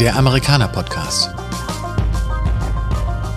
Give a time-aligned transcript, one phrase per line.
[0.00, 1.30] Der Amerikaner Podcast.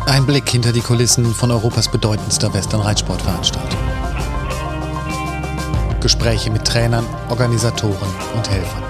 [0.06, 3.80] Ein Blick hinter die Kulissen von Europas bedeutendster Western-Reitsportveranstaltung.
[6.02, 8.84] Gespräche mit Trainern, Organisatoren und Helfern.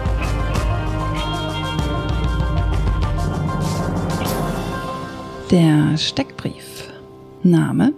[5.51, 6.89] Der Steckbrief.
[7.43, 7.93] Name,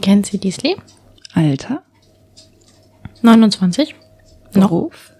[0.00, 0.76] Kennt sie Diesley?
[1.34, 1.82] Alter,
[3.22, 3.94] 29.
[4.54, 4.68] Noch.
[4.68, 5.12] Beruf,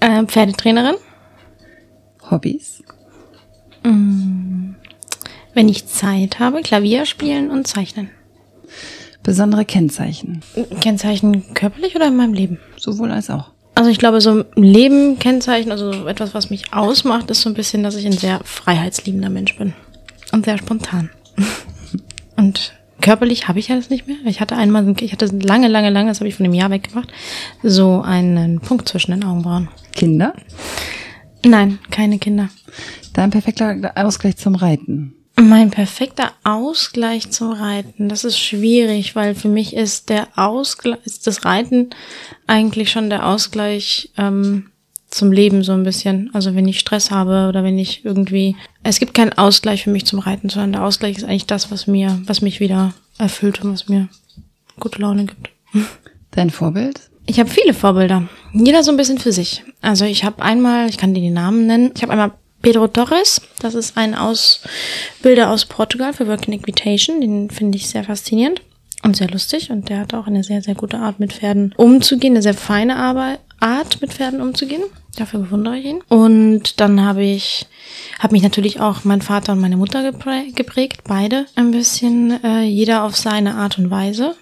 [0.00, 0.94] Äh, Pferdetrainerin.
[2.30, 2.82] Hobbys,
[3.82, 8.10] Wenn ich Zeit habe, Klavier spielen und zeichnen.
[9.22, 10.40] besondere Kennzeichen.
[10.80, 12.58] Kennzeichen körperlich oder in meinem Leben?
[12.76, 13.50] Sowohl als auch.
[13.74, 17.48] Also ich glaube, so im Leben Kennzeichen, also so etwas, was mich ausmacht, ist so
[17.48, 19.72] ein bisschen, dass ich ein sehr freiheitsliebender Mensch bin.
[20.32, 21.10] Und sehr spontan.
[22.36, 24.16] Und körperlich habe ich ja das nicht mehr.
[24.26, 27.12] Ich hatte einmal, ich hatte lange, lange, lange, das habe ich von einem Jahr weggemacht,
[27.62, 29.68] so einen Punkt zwischen den Augenbrauen.
[29.92, 30.34] Kinder,
[31.44, 32.48] Nein, keine Kinder.
[33.12, 35.14] dein perfekter Ausgleich zum Reiten.
[35.40, 41.28] Mein perfekter Ausgleich zum Reiten, das ist schwierig, weil für mich ist der Ausgleich, ist
[41.28, 41.90] das Reiten
[42.48, 44.70] eigentlich schon der Ausgleich ähm,
[45.08, 46.30] zum Leben so ein bisschen.
[46.34, 50.06] Also wenn ich Stress habe oder wenn ich irgendwie, es gibt keinen Ausgleich für mich
[50.06, 53.72] zum Reiten, sondern der Ausgleich ist eigentlich das, was mir, was mich wieder erfüllt und
[53.72, 54.08] was mir
[54.80, 55.50] gute Laune gibt.
[56.32, 57.00] Dein Vorbild?
[57.28, 58.26] Ich habe viele Vorbilder.
[58.54, 59.62] Jeder so ein bisschen für sich.
[59.82, 61.92] Also ich habe einmal, ich kann dir die Namen nennen.
[61.94, 63.42] Ich habe einmal Pedro Torres.
[63.60, 67.20] Das ist ein Ausbilder aus Portugal für Working Equitation.
[67.20, 68.62] Den finde ich sehr faszinierend
[69.02, 69.70] und sehr lustig.
[69.70, 72.32] Und der hat auch eine sehr, sehr gute Art mit Pferden umzugehen.
[72.32, 74.84] Eine sehr feine Art mit Pferden umzugehen.
[75.16, 76.00] Dafür bewundere ich ihn.
[76.08, 77.66] Und dann habe ich,
[78.20, 81.02] habe mich natürlich auch mein Vater und meine Mutter geprä geprägt.
[81.06, 84.34] Beide ein bisschen, äh, jeder auf seine Art und Weise.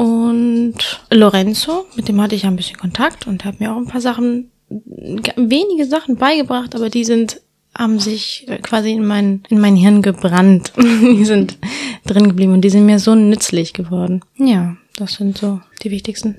[0.00, 3.86] Und Lorenzo, mit dem hatte ich ja ein bisschen Kontakt und hat mir auch ein
[3.86, 7.42] paar Sachen, wenige Sachen beigebracht, aber die sind,
[7.76, 10.72] haben sich quasi in mein, in mein Hirn gebrannt.
[10.78, 11.58] die sind
[12.06, 14.22] drin geblieben und die sind mir so nützlich geworden.
[14.38, 16.34] Ja, das sind so die wichtigsten.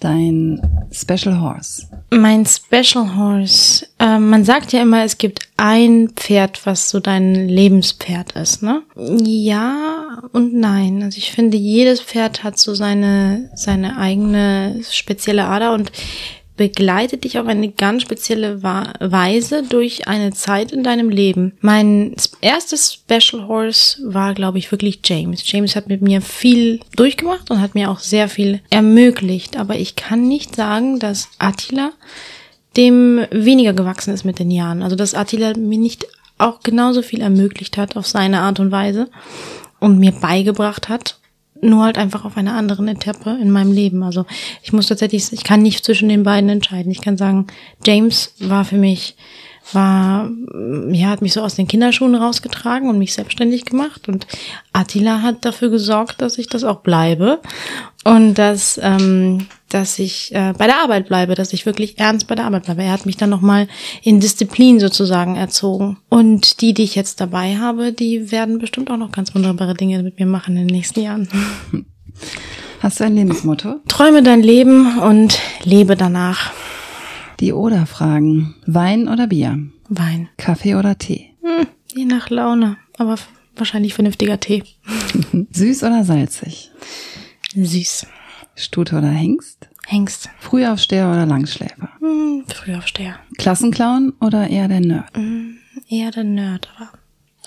[0.00, 1.86] Dein Special Horse.
[2.10, 3.86] Mein Special Horse.
[3.98, 8.82] Ähm, man sagt ja immer, es gibt ein Pferd, was so dein Lebenspferd ist, ne?
[8.96, 11.02] Ja und nein.
[11.02, 15.92] Also ich finde, jedes Pferd hat so seine, seine eigene spezielle Ader und
[16.60, 21.52] begleitet dich auf eine ganz spezielle Weise durch eine Zeit in deinem Leben.
[21.62, 25.50] Mein erstes Special Horse war, glaube ich, wirklich James.
[25.50, 29.56] James hat mit mir viel durchgemacht und hat mir auch sehr viel ermöglicht.
[29.56, 31.92] Aber ich kann nicht sagen, dass Attila
[32.76, 34.82] dem weniger gewachsen ist mit den Jahren.
[34.82, 36.06] Also dass Attila mir nicht
[36.36, 39.08] auch genauso viel ermöglicht hat auf seine Art und Weise
[39.78, 41.19] und mir beigebracht hat,
[41.62, 44.02] nur halt einfach auf einer anderen Etappe in meinem Leben.
[44.02, 44.26] Also
[44.62, 46.90] ich muss tatsächlich, ich kann nicht zwischen den beiden entscheiden.
[46.90, 47.46] Ich kann sagen,
[47.84, 49.16] James war für mich,
[49.72, 50.30] war,
[50.90, 54.26] ja, hat mich so aus den Kinderschuhen rausgetragen und mich selbstständig gemacht und
[54.72, 57.40] Attila hat dafür gesorgt, dass ich das auch bleibe
[58.04, 62.34] und dass, ähm, dass ich äh, bei der Arbeit bleibe, dass ich wirklich ernst bei
[62.34, 62.82] der Arbeit bleibe.
[62.82, 63.68] Er hat mich dann nochmal
[64.02, 65.98] in Disziplin sozusagen erzogen.
[66.08, 70.02] Und die, die ich jetzt dabei habe, die werden bestimmt auch noch ganz wunderbare Dinge
[70.02, 71.28] mit mir machen in den nächsten Jahren.
[72.80, 73.76] Hast du ein Lebensmotto?
[73.88, 76.50] Träume dein Leben und lebe danach.
[77.40, 78.54] Die Oder-Fragen.
[78.66, 79.58] Wein oder Bier?
[79.88, 80.28] Wein.
[80.36, 81.30] Kaffee oder Tee?
[81.42, 83.16] Hm, je nach Laune, aber
[83.56, 84.62] wahrscheinlich vernünftiger Tee.
[85.50, 86.70] Süß oder salzig?
[87.54, 88.06] Süß.
[88.56, 89.70] Stute oder Hengst?
[89.86, 90.28] Hengst.
[90.38, 91.88] Frühaufsteher oder Langschläfer?
[92.00, 93.16] Hm, Frühaufsteher.
[93.38, 95.10] Klassenclown oder eher der Nerd?
[95.88, 96.90] Eher der Nerd, aber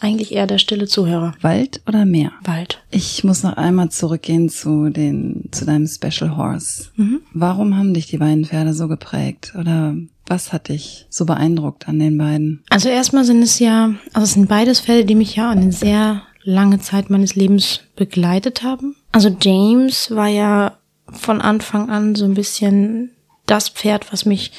[0.03, 1.33] eigentlich eher der stille Zuhörer.
[1.41, 2.31] Wald oder Meer?
[2.43, 2.83] Wald.
[2.91, 6.89] Ich muss noch einmal zurückgehen zu den, zu deinem Special Horse.
[7.33, 9.53] Warum haben dich die beiden Pferde so geprägt?
[9.57, 9.95] Oder
[10.27, 12.63] was hat dich so beeindruckt an den beiden?
[12.69, 16.23] Also erstmal sind es ja, also es sind beides Fälle, die mich ja eine sehr
[16.43, 18.95] lange Zeit meines Lebens begleitet haben.
[19.11, 20.77] Also James war ja
[21.11, 23.11] von Anfang an so ein bisschen
[23.45, 24.51] das Pferd, was mich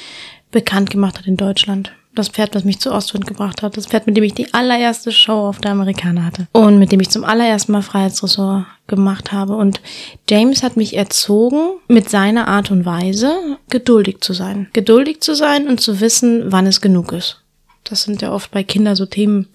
[0.51, 1.91] bekannt gemacht hat in Deutschland.
[2.15, 3.77] Das Pferd, was mich zu Ostwind gebracht hat.
[3.77, 6.47] Das Pferd, mit dem ich die allererste Show auf der Amerikaner hatte.
[6.53, 9.55] Und mit dem ich zum allerersten Mal Freiheitsressort gemacht habe.
[9.55, 9.81] Und
[10.29, 14.69] James hat mich erzogen, mit seiner Art und Weise geduldig zu sein.
[14.73, 17.41] Geduldig zu sein und zu wissen, wann es genug ist.
[17.83, 19.47] Das sind ja oft bei Kindern so Themen.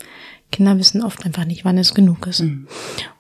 [0.53, 2.43] Kinder wissen oft einfach nicht, wann es genug ist.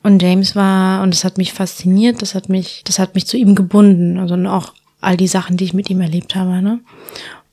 [0.02, 3.36] Und James war, und das hat mich fasziniert, das hat mich, das hat mich zu
[3.36, 4.18] ihm gebunden.
[4.18, 6.80] Also auch all die Sachen, die ich mit ihm erlebt habe, ne?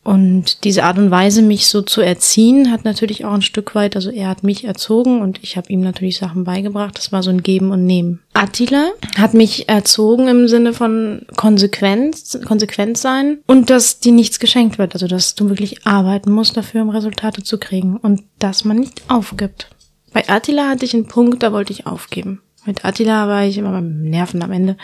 [0.07, 3.97] Und diese Art und Weise, mich so zu erziehen, hat natürlich auch ein Stück weit,
[3.97, 6.97] also er hat mich erzogen und ich habe ihm natürlich Sachen beigebracht.
[6.97, 8.21] Das war so ein Geben und Nehmen.
[8.31, 8.87] Attila
[9.17, 14.93] hat mich erzogen im Sinne von Konsequenz, konsequent sein und dass dir nichts geschenkt wird.
[14.93, 19.01] Also dass du wirklich arbeiten musst dafür, um Resultate zu kriegen und dass man nicht
[19.09, 19.67] aufgibt.
[20.13, 22.41] Bei Attila hatte ich einen Punkt, da wollte ich aufgeben.
[22.67, 24.75] Mit Attila war ich immer beim Nerven am Ende.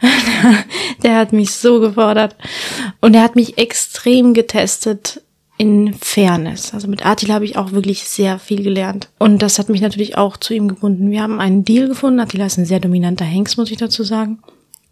[1.02, 2.34] der hat mich so gefordert.
[3.02, 5.22] Und er hat mich extrem getestet
[5.58, 6.72] in Fairness.
[6.72, 9.10] Also mit Attila habe ich auch wirklich sehr viel gelernt.
[9.18, 11.10] Und das hat mich natürlich auch zu ihm gebunden.
[11.10, 12.18] Wir haben einen Deal gefunden.
[12.18, 14.38] Attila ist ein sehr dominanter Hengst, muss ich dazu sagen.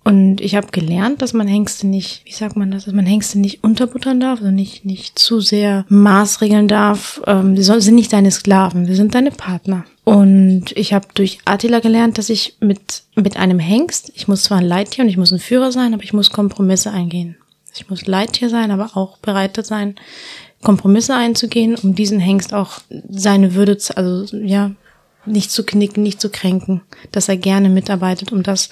[0.06, 3.40] Und ich habe gelernt, dass man Hengste nicht, wie sagt man das, dass man Hengste
[3.40, 7.20] nicht unterbuttern darf, also nicht, nicht zu sehr maßregeln darf.
[7.26, 9.84] Ähm, sie sind nicht deine Sklaven, wir sind deine Partner.
[10.04, 14.58] Und ich habe durch Attila gelernt, dass ich mit, mit einem Hengst, ich muss zwar
[14.58, 17.34] ein Leittier und ich muss ein Führer sein, aber ich muss Kompromisse eingehen.
[17.74, 19.96] Ich muss Leittier sein, aber auch bereit sein,
[20.62, 24.70] Kompromisse einzugehen, um diesen Hengst auch seine Würde, also ja,
[25.26, 26.82] nicht zu knicken, nicht zu kränken,
[27.12, 28.70] dass er gerne mitarbeitet, um das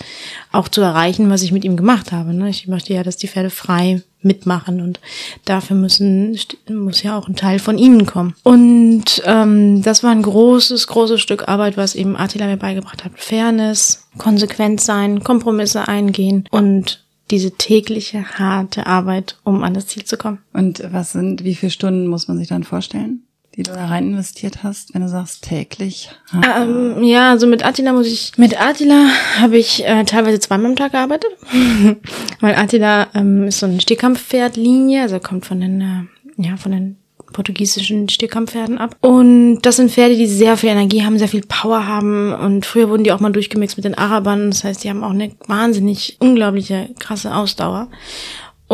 [0.52, 2.34] auch zu erreichen, was ich mit ihm gemacht habe.
[2.34, 2.48] Ne?
[2.48, 5.00] Ich möchte ja, dass die Pferde frei mitmachen und
[5.44, 6.38] dafür müssen
[6.70, 8.34] muss ja auch ein Teil von ihnen kommen.
[8.42, 13.12] Und ähm, das war ein großes, großes Stück Arbeit, was eben Attila mir beigebracht hat.
[13.16, 20.16] Fairness, konsequent sein, Kompromisse eingehen und diese tägliche harte Arbeit, um an das Ziel zu
[20.16, 20.38] kommen.
[20.52, 23.23] Und was sind, wie viele Stunden muss man sich dann vorstellen?
[23.56, 26.10] Die du da rein investiert hast, wenn du sagst täglich?
[26.32, 29.08] Ähm, ja, also mit Attila muss ich, mit Attila
[29.40, 31.30] habe ich äh, teilweise zweimal am Tag gearbeitet,
[32.40, 36.96] weil Attila ähm, ist so ein Stehkampfpferdlinie, also kommt von den, äh, ja, von den
[37.34, 38.96] portugiesischen Stehkampfpferden ab.
[39.00, 42.32] Und das sind Pferde, die sehr viel Energie haben, sehr viel Power haben.
[42.32, 44.50] Und früher wurden die auch mal durchgemixt mit den Arabern.
[44.50, 47.88] Das heißt, die haben auch eine wahnsinnig unglaubliche, krasse Ausdauer.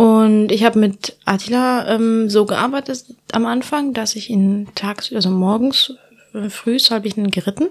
[0.01, 5.29] Und ich habe mit Attila ähm, so gearbeitet am Anfang, dass ich ihn tags, also
[5.29, 5.93] morgens
[6.33, 7.69] äh, früh habe ich ihn geritten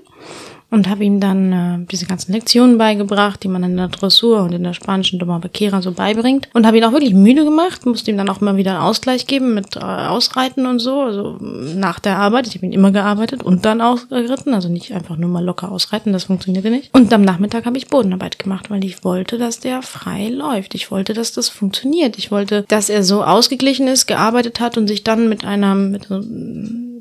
[0.72, 4.54] und habe ihm dann äh, diese ganzen Lektionen beigebracht, die man in der Dressur und
[4.54, 8.12] in der spanischen Doma Bequera so beibringt und habe ihn auch wirklich müde gemacht, musste
[8.12, 12.00] ihm dann auch immer wieder einen Ausgleich geben mit äh, Ausreiten und so, also nach
[12.00, 15.44] der Arbeit, ich habe ihn immer gearbeitet und dann ausgeritten, also nicht einfach nur mal
[15.44, 16.94] locker ausreiten, das funktionierte nicht.
[16.94, 20.76] Und am Nachmittag habe ich Bodenarbeit gemacht, weil ich wollte, dass der frei läuft.
[20.76, 22.18] Ich wollte, dass das funktioniert.
[22.18, 26.06] Ich wollte, dass er so ausgeglichen ist, gearbeitet hat und sich dann mit einer mit
[26.06, 26.22] so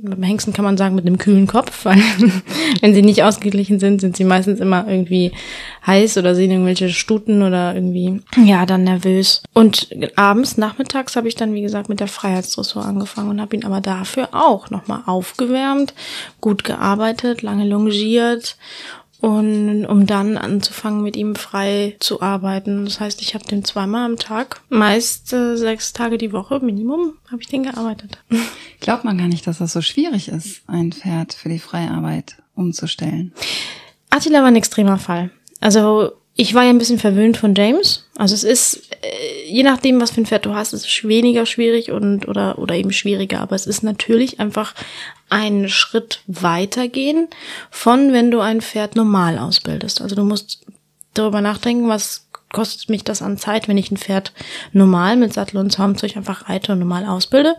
[0.03, 2.03] beim Hengsten kann man sagen mit einem kühlen Kopf, weil
[2.81, 5.33] wenn sie nicht ausgeglichen sind, sind sie meistens immer irgendwie
[5.87, 9.43] heiß oder sehen irgendwelche Stuten oder irgendwie, ja, dann nervös.
[9.55, 13.65] Und abends, nachmittags habe ich dann, wie gesagt, mit der Freiheitsdressur angefangen und habe ihn
[13.65, 15.95] aber dafür auch nochmal aufgewärmt,
[16.41, 18.57] gut gearbeitet, lange longiert
[19.21, 22.85] und um dann anzufangen, mit ihm frei zu arbeiten.
[22.85, 27.15] Das heißt, ich habe den zweimal am Tag, meist äh, sechs Tage die Woche, Minimum,
[27.31, 28.19] habe ich den gearbeitet.
[28.81, 33.33] Glaubt man gar nicht, dass das so schwierig ist, ein Pferd für die Freiarbeit umzustellen.
[34.11, 35.31] Attila war ein extremer Fall.
[35.61, 38.07] Also ich war ja ein bisschen verwöhnt von James.
[38.17, 41.47] Also es ist, äh, je nachdem, was für ein Pferd du hast, ist es weniger
[41.47, 43.41] schwierig und oder oder eben schwieriger.
[43.41, 44.75] Aber es ist natürlich einfach
[45.31, 47.29] einen Schritt weitergehen
[47.71, 50.01] von, wenn du ein Pferd normal ausbildest.
[50.01, 50.65] Also du musst
[51.15, 54.33] darüber nachdenken, was kostet mich das an Zeit, wenn ich ein Pferd
[54.73, 57.57] normal mit Sattel und Zaumzeug einfach reite und normal ausbilde.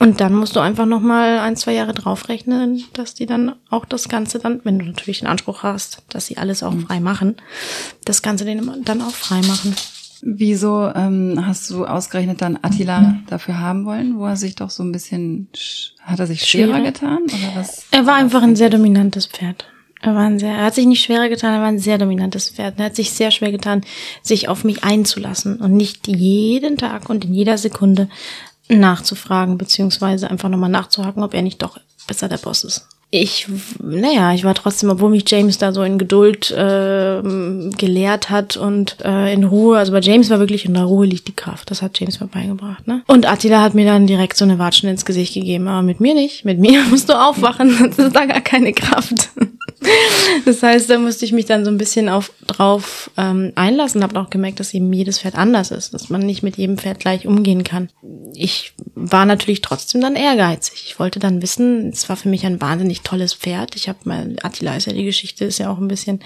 [0.00, 3.84] Und dann musst du einfach noch mal ein, zwei Jahre draufrechnen, dass die dann auch
[3.84, 6.86] das Ganze dann, wenn du natürlich den Anspruch hast, dass sie alles auch mhm.
[6.86, 7.36] frei machen,
[8.04, 9.76] das Ganze dann auch frei machen.
[10.26, 14.82] Wieso ähm, hast du ausgerechnet dann Attila dafür haben wollen, wo er sich doch so
[14.82, 15.48] ein bisschen,
[16.00, 17.84] hat er sich schwerer, schwerer getan oder was?
[17.90, 19.66] Er war einfach ein sehr dominantes Pferd.
[20.00, 22.48] Er war ein sehr, er hat sich nicht schwerer getan, er war ein sehr dominantes
[22.48, 22.78] Pferd.
[22.78, 23.82] Er hat sich sehr schwer getan,
[24.22, 28.08] sich auf mich einzulassen und nicht jeden Tag und in jeder Sekunde
[28.70, 32.88] nachzufragen, beziehungsweise einfach nochmal nachzuhaken, ob er nicht doch besser der Boss ist.
[33.16, 33.46] Ich,
[33.80, 38.96] naja, ich war trotzdem, obwohl mich James da so in Geduld äh, gelehrt hat und
[39.04, 41.70] äh, in Ruhe, also bei James war wirklich in der Ruhe liegt die Kraft.
[41.70, 43.04] Das hat James mir beigebracht, ne?
[43.06, 46.14] Und Attila hat mir dann direkt so eine Watschen ins Gesicht gegeben, aber mit mir
[46.14, 46.44] nicht.
[46.44, 49.30] Mit mir musst du aufwachen, sonst ist da gar keine Kraft.
[50.44, 54.18] Das heißt, da musste ich mich dann so ein bisschen auf, drauf ähm, einlassen, habe
[54.18, 57.26] auch gemerkt, dass eben jedes Pferd anders ist, dass man nicht mit jedem Pferd gleich
[57.26, 57.90] umgehen kann.
[58.34, 60.84] Ich war natürlich trotzdem dann ehrgeizig.
[60.86, 63.76] Ich wollte dann wissen, es war für mich ein wahnsinnig tolles Pferd.
[63.76, 66.20] Ich habe mal, Attila ist ja die Geschichte, ist ja auch ein bisschen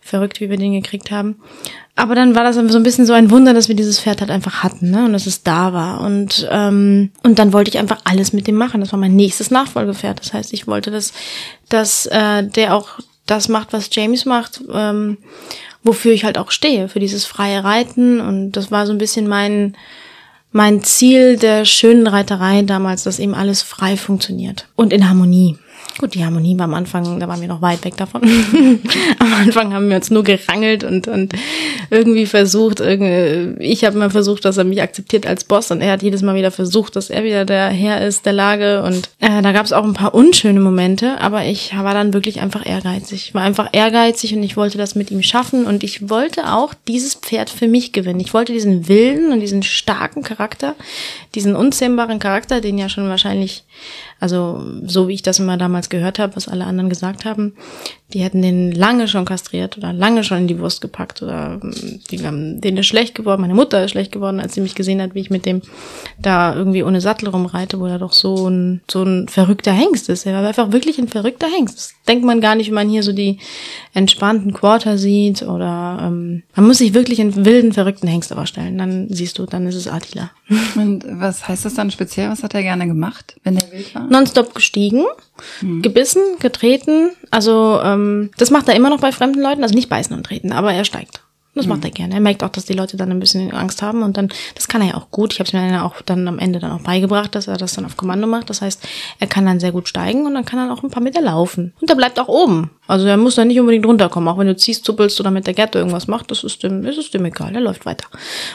[0.00, 1.36] verrückt, wie wir den gekriegt haben.
[1.94, 4.30] Aber dann war das so ein bisschen so ein Wunder, dass wir dieses Pferd halt
[4.30, 5.04] einfach hatten, ne?
[5.04, 6.00] Und dass es da war.
[6.00, 8.80] Und, ähm, und dann wollte ich einfach alles mit dem machen.
[8.80, 10.18] Das war mein nächstes Nachfolgepferd.
[10.18, 11.12] Das heißt, ich wollte, dass,
[11.68, 15.18] dass äh, der auch das macht, was James macht, ähm,
[15.82, 18.20] wofür ich halt auch stehe, für dieses freie Reiten.
[18.20, 19.76] Und das war so ein bisschen mein,
[20.50, 25.58] mein Ziel der schönen Reiterei damals, dass eben alles frei funktioniert und in Harmonie.
[25.98, 28.22] Gut, die Harmonie war am Anfang, da waren wir noch weit weg davon.
[29.18, 31.34] am Anfang haben wir uns nur gerangelt und, und
[31.90, 35.92] irgendwie versucht, irgendwie, ich habe mal versucht, dass er mich akzeptiert als Boss und er
[35.92, 39.42] hat jedes Mal wieder versucht, dass er wieder der Herr ist der Lage und äh,
[39.42, 43.26] da gab es auch ein paar unschöne Momente, aber ich war dann wirklich einfach ehrgeizig.
[43.28, 46.72] Ich war einfach ehrgeizig und ich wollte das mit ihm schaffen und ich wollte auch
[46.88, 48.20] dieses Pferd für mich gewinnen.
[48.20, 50.74] Ich wollte diesen wilden und diesen starken Charakter,
[51.34, 53.64] diesen unzähmbaren Charakter, den ja schon wahrscheinlich
[54.22, 57.54] also so wie ich das immer damals gehört habe, was alle anderen gesagt haben,
[58.12, 62.00] die hätten den lange schon kastriert oder lange schon in die Wurst gepackt oder ähm,
[62.10, 63.40] die haben, denen ist schlecht geworden.
[63.40, 65.62] Meine Mutter ist schlecht geworden, als sie mich gesehen hat, wie ich mit dem
[66.18, 70.26] da irgendwie ohne Sattel rumreite, wo er doch so ein so ein verrückter Hengst ist.
[70.26, 71.76] Er war einfach wirklich ein verrückter Hengst.
[71.76, 73.38] Das denkt man gar nicht, wenn man hier so die
[73.94, 78.78] entspannten Quarter sieht oder ähm, man muss sich wirklich einen wilden verrückten Hengst vorstellen.
[78.78, 80.30] Dann siehst du, dann ist es Attila.
[80.76, 82.30] Und was heißt das dann speziell?
[82.30, 84.06] Was hat er gerne gemacht, wenn er wild war?
[84.08, 85.04] nonstop gestiegen,
[85.60, 85.82] mhm.
[85.82, 87.10] gebissen, getreten.
[87.30, 88.01] Also ähm,
[88.36, 90.84] das macht er immer noch bei fremden Leuten, also nicht beißen und treten, aber er
[90.84, 91.22] steigt.
[91.54, 91.94] Das macht er mhm.
[91.94, 92.14] gerne.
[92.14, 94.80] Er merkt auch, dass die Leute dann ein bisschen Angst haben und dann, das kann
[94.80, 95.34] er ja auch gut.
[95.34, 97.74] Ich habe es mir dann auch dann am Ende dann auch beigebracht, dass er das
[97.74, 98.48] dann auf Kommando macht.
[98.48, 98.82] Das heißt,
[99.18, 101.74] er kann dann sehr gut steigen und dann kann er auch ein paar Meter laufen.
[101.78, 102.70] Und er bleibt auch oben.
[102.86, 104.30] Also er muss dann nicht unbedingt runterkommen.
[104.30, 106.96] Auch wenn du ziehst, zuppelst oder mit der Gerte irgendwas macht, das ist dem, ist
[106.96, 107.54] es dem egal.
[107.54, 108.06] Er läuft weiter.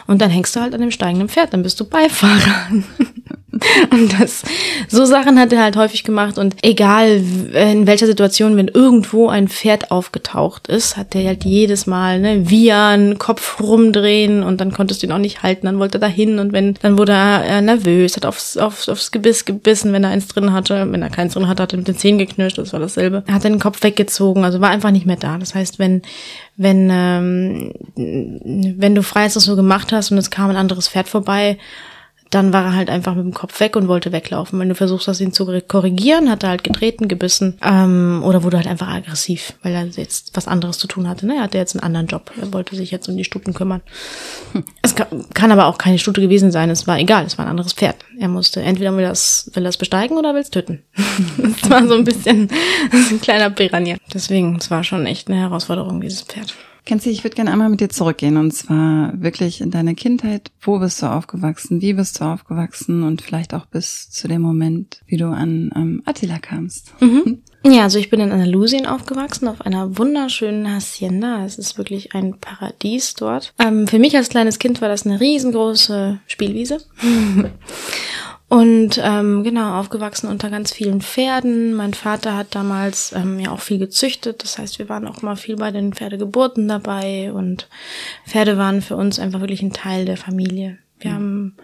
[0.07, 2.71] Und dann hängst du halt an dem steigenden Pferd, dann bist du Beifahrer.
[3.91, 4.43] Und das,
[4.89, 7.23] so Sachen hat er halt häufig gemacht und egal
[7.53, 12.49] in welcher Situation, wenn irgendwo ein Pferd aufgetaucht ist, hat er halt jedes Mal, ne,
[12.49, 16.39] wiehern, Kopf rumdrehen und dann konntest du ihn auch nicht halten, dann wollte er dahin
[16.39, 20.27] und wenn, dann wurde er nervös, hat aufs, aufs, aufs Gebiss gebissen, wenn er eins
[20.27, 22.81] drin hatte, wenn er keins drin hatte, hat er mit den Zähnen geknirscht, das war
[22.81, 23.23] dasselbe.
[23.27, 25.37] Er hat den Kopf weggezogen, also war einfach nicht mehr da.
[25.37, 26.01] Das heißt, wenn,
[26.57, 31.07] wenn, ähm, wenn du Freies das so gemacht hast und es kam ein anderes Pferd
[31.07, 31.57] vorbei,
[32.29, 34.59] dann war er halt einfach mit dem Kopf weg und wollte weglaufen.
[34.59, 38.57] Wenn du versuchst, das ihn zu korrigieren, hat er halt getreten, gebissen ähm, oder wurde
[38.57, 41.25] halt einfach aggressiv, weil er jetzt was anderes zu tun hatte.
[41.25, 41.35] Ne?
[41.35, 42.31] Er hatte jetzt einen anderen Job.
[42.39, 43.81] Er wollte sich jetzt um die Stuten kümmern.
[44.53, 44.63] Hm.
[44.81, 46.69] Es kann, kann, aber auch keine Stute gewesen sein.
[46.69, 47.25] Es war egal.
[47.25, 47.97] Es war ein anderes Pferd.
[48.19, 50.83] Er musste entweder will das, will das besteigen oder will es töten.
[51.37, 52.49] das war so ein bisschen
[53.11, 53.97] ein kleiner Piranha.
[54.13, 56.53] Deswegen, es war schon echt eine Herausforderung, dieses Pferd.
[56.87, 60.51] Kenzi, ich würde gerne einmal mit dir zurückgehen und zwar wirklich in deine Kindheit.
[60.61, 61.81] Wo bist du aufgewachsen?
[61.81, 63.03] Wie bist du aufgewachsen?
[63.03, 66.93] Und vielleicht auch bis zu dem Moment, wie du an ähm, Attila kamst.
[67.01, 67.43] Mhm.
[67.65, 71.43] Ja, also ich bin in Andalusien aufgewachsen, auf einer wunderschönen Hacienda.
[71.43, 73.53] Es ist wirklich ein Paradies dort.
[73.59, 76.77] Ähm, für mich als kleines Kind war das eine riesengroße Spielwiese.
[78.49, 81.73] Und ähm, genau, aufgewachsen unter ganz vielen Pferden.
[81.73, 84.41] Mein Vater hat damals ähm, ja auch viel gezüchtet.
[84.41, 87.67] Das heißt, wir waren auch mal viel bei den Pferdegeburten dabei und
[88.25, 90.77] Pferde waren für uns einfach wirklich ein Teil der Familie.
[90.99, 91.15] Wir mhm.
[91.15, 91.55] haben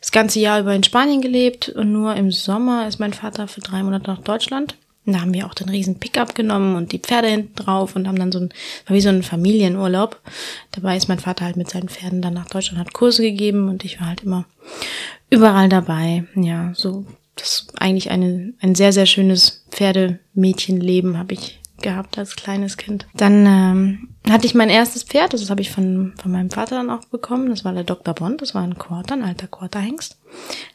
[0.00, 3.62] das ganze Jahr über in Spanien gelebt und nur im Sommer ist mein Vater für
[3.62, 4.76] drei Monate nach Deutschland.
[5.06, 8.08] Und da haben wir auch den riesen Pickup genommen und die Pferde hinten drauf und
[8.08, 8.48] haben dann so ein,
[8.86, 10.20] war wie so ein Familienurlaub.
[10.72, 13.84] Dabei ist mein Vater halt mit seinen Pferden dann nach Deutschland, hat Kurse gegeben und
[13.84, 14.46] ich war halt immer
[15.30, 16.24] überall dabei.
[16.34, 17.04] Ja, so,
[17.34, 23.06] das ist eigentlich eine, ein sehr, sehr schönes Pferdemädchenleben habe ich gehabt als kleines Kind.
[23.14, 26.90] Dann ähm, hatte ich mein erstes Pferd, das habe ich von, von meinem Vater dann
[26.90, 27.50] auch bekommen.
[27.50, 28.14] Das war der Dr.
[28.14, 30.18] Bond, das war ein Quarter, ein alter Quarterhengst.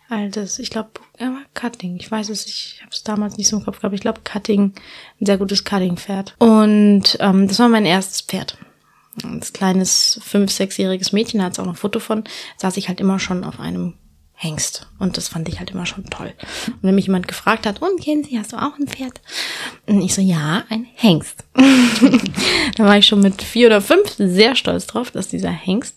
[0.10, 1.98] Altes, ich glaube, er war Cutting.
[1.98, 3.96] Ich weiß es, ich habe es damals nicht so im Kopf gehabt.
[3.96, 4.74] Ich glaube, Cutting,
[5.20, 6.36] ein sehr gutes Cutting-Pferd.
[6.39, 8.58] Und ähm, das war mein erstes Pferd.
[9.24, 12.24] Als kleines, fünf-, sechsjähriges Mädchen, da hat es auch noch ein Foto von,
[12.58, 13.96] saß ich halt immer schon auf einem
[14.41, 14.88] Hengst.
[14.98, 16.33] Und das fand ich halt immer schon toll.
[16.65, 19.21] Und wenn mich jemand gefragt hat, und Kenzie, hast du auch ein Pferd?
[19.86, 21.43] Und ich so, ja, ein Hengst.
[22.75, 25.95] da war ich schon mit vier oder fünf sehr stolz drauf, dass dieser Hengst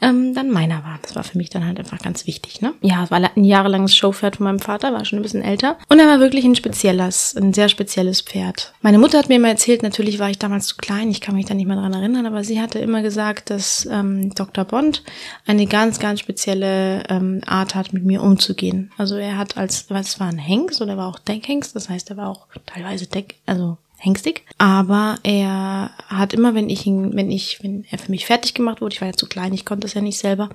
[0.00, 0.98] ähm, dann meiner war.
[1.02, 2.60] Das war für mich dann halt einfach ganz wichtig.
[2.60, 2.74] Ne?
[2.80, 5.76] Ja, es war ein jahrelanges Showpferd von meinem Vater, war schon ein bisschen älter.
[5.88, 8.72] Und er war wirklich ein spezielles, ein sehr spezielles Pferd.
[8.82, 11.46] Meine Mutter hat mir immer erzählt, natürlich war ich damals zu klein, ich kann mich
[11.46, 14.64] da nicht mehr dran erinnern, aber sie hatte immer gesagt, dass ähm, Dr.
[14.64, 15.02] Bond
[15.46, 18.92] eine ganz, ganz spezielle ähm, Art hat, mit mir umzugehen.
[18.98, 22.16] Also er hat als, was war ein Hengst oder war auch Deckhengst, das heißt, er
[22.16, 24.44] war auch teilweise Deck, also hengstig.
[24.56, 28.80] Aber er hat immer, wenn ich ihn, wenn ich, wenn er für mich fertig gemacht
[28.80, 30.48] wurde, ich war ja zu klein, ich konnte es ja nicht selber,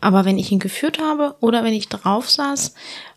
[0.00, 2.74] aber wenn ich ihn geführt habe oder wenn ich drauf saß,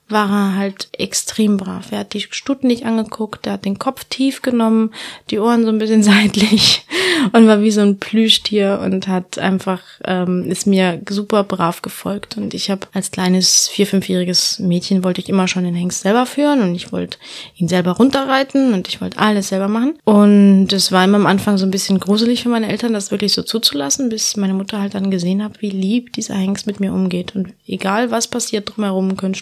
[0.09, 1.91] war er halt extrem brav.
[1.91, 4.91] Er hat die Stuten nicht angeguckt, er hat den Kopf tief genommen,
[5.29, 6.85] die Ohren so ein bisschen seitlich
[7.33, 12.37] und war wie so ein Plüschtier und hat einfach, ähm, ist mir super brav gefolgt.
[12.37, 16.25] Und ich habe als kleines vier-, fünfjähriges Mädchen wollte ich immer schon den Hengst selber
[16.25, 17.17] führen und ich wollte
[17.55, 19.97] ihn selber runterreiten und ich wollte alles selber machen.
[20.05, 23.33] Und es war immer am Anfang so ein bisschen gruselig für meine Eltern, das wirklich
[23.33, 26.93] so zuzulassen, bis meine Mutter halt dann gesehen hat, wie lieb dieser Hengst mit mir
[26.93, 27.35] umgeht.
[27.35, 29.35] Und egal was passiert drumherum, können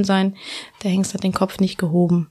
[0.00, 0.36] Stutenfohlen sein,
[0.82, 2.28] der Hengst hat den Kopf nicht gehoben.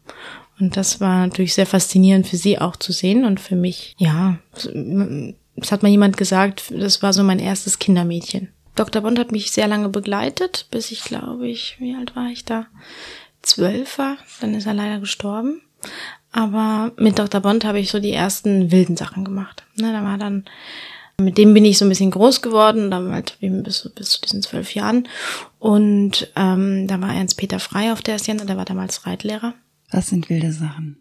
[0.60, 4.38] Und das war natürlich sehr faszinierend für sie auch zu sehen und für mich, ja,
[4.54, 8.50] es hat mal jemand gesagt, das war so mein erstes Kindermädchen.
[8.76, 9.02] Dr.
[9.02, 12.68] Bond hat mich sehr lange begleitet, bis ich glaube ich, wie alt war ich da?
[13.42, 15.62] Zwölf war, dann ist er leider gestorben.
[16.32, 17.42] Aber mit Dr.
[17.42, 19.64] Bond habe ich so die ersten wilden Sachen gemacht.
[19.76, 20.46] Ne, da war dann,
[21.18, 24.22] mit dem bin ich so ein bisschen groß geworden, dann halt eben bis, bis zu
[24.22, 25.08] diesen zwölf Jahren.
[25.60, 29.54] Und ähm, da war Ernst Peter Frei auf der Hacienda, der war damals Reitlehrer.
[29.92, 30.98] Was sind wilde Sachen?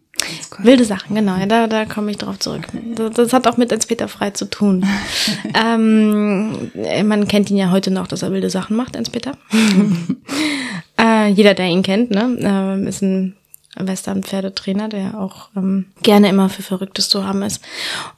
[0.58, 2.66] Wilde Sachen, genau, ja, da, da komme ich drauf zurück.
[2.96, 4.84] Das, das hat auch mit Ernst-Peter Frei zu tun.
[5.54, 6.72] ähm,
[7.04, 9.38] man kennt ihn ja heute noch, dass er wilde Sachen macht, Ernst-Peter.
[11.00, 13.36] äh, jeder, der ihn kennt, ne, äh, ist ein
[13.87, 17.62] Western-Pferdetrainer, der auch ähm, gerne immer für Verrücktes zu haben ist.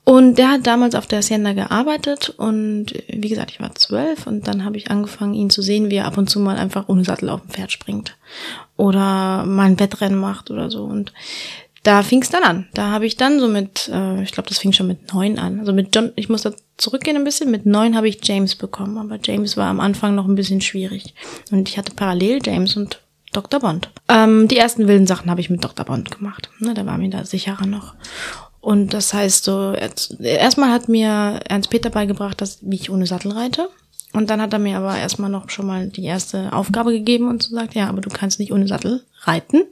[0.05, 4.47] Und der hat damals auf der Hacienda gearbeitet und wie gesagt, ich war zwölf und
[4.47, 7.05] dann habe ich angefangen, ihn zu sehen, wie er ab und zu mal einfach ohne
[7.05, 8.17] Sattel auf dem Pferd springt
[8.77, 10.85] oder mal ein Wettrennen macht oder so.
[10.85, 11.13] Und
[11.83, 12.69] da fing es dann an.
[12.75, 15.61] Da habe ich dann so mit, äh, ich glaube, das fing schon mit neun an.
[15.61, 17.51] Also mit John, ich muss da zurückgehen ein bisschen.
[17.51, 21.15] Mit neun habe ich James bekommen, aber James war am Anfang noch ein bisschen schwierig.
[21.51, 23.01] Und ich hatte parallel James und
[23.33, 23.61] Dr.
[23.61, 23.91] Bond.
[24.09, 25.85] Ähm, die ersten wilden Sachen habe ich mit Dr.
[25.85, 26.51] Bond gemacht.
[26.59, 27.95] Ne, der war mir da sicherer noch.
[28.61, 29.73] Und das heißt so,
[30.21, 33.69] erstmal hat mir Ernst Peter beigebracht, dass, wie ich ohne Sattel reite.
[34.13, 37.43] Und dann hat er mir aber erstmal noch schon mal die erste Aufgabe gegeben und
[37.43, 39.63] so sagt, ja, aber du kannst nicht ohne Sattel reiten,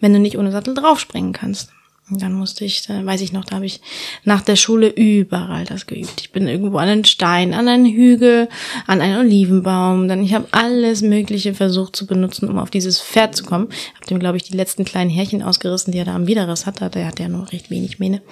[0.00, 1.70] wenn du nicht ohne Sattel draufspringen kannst.
[2.08, 3.80] Und dann musste ich, da weiß ich noch, da habe ich
[4.22, 6.20] nach der Schule überall das geübt.
[6.20, 8.48] Ich bin irgendwo an einen Stein, an einen Hügel,
[8.86, 10.06] an einen Olivenbaum.
[10.06, 13.70] Dann ich habe alles Mögliche versucht zu benutzen, um auf dieses Pferd zu kommen.
[13.96, 16.80] Hab dem, glaube ich, die letzten kleinen Härchen ausgerissen, die er da am Widerriss hat.
[16.94, 18.22] Der hat ja nur recht wenig Mähne.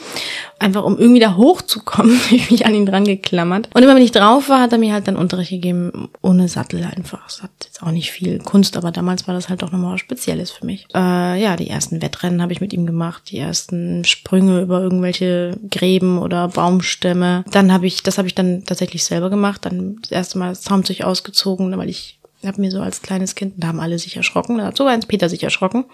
[0.61, 3.71] Einfach um irgendwie da hochzukommen, ich mich an ihn dran geklammert.
[3.75, 6.85] Und immer wenn ich drauf war, hat er mir halt dann Unterricht gegeben, ohne Sattel
[6.85, 7.27] einfach.
[7.29, 10.01] Es hat jetzt auch nicht viel Kunst, aber damals war das halt auch nochmal was
[10.01, 10.87] Spezielles für mich.
[10.95, 14.81] Äh, ja, die ersten Wettrennen habe ich mit ihm gemacht, die ersten ersten Sprünge über
[14.81, 17.45] irgendwelche Gräben oder Baumstämme.
[17.51, 20.63] Dann habe ich, das habe ich dann tatsächlich selber gemacht, dann das erste Mal das
[20.63, 24.59] Zaumzeug ausgezogen, weil ich habe mir so als kleines Kind, da haben alle sich erschrocken,
[24.59, 25.87] da hat sogar eins Peter sich erschrocken,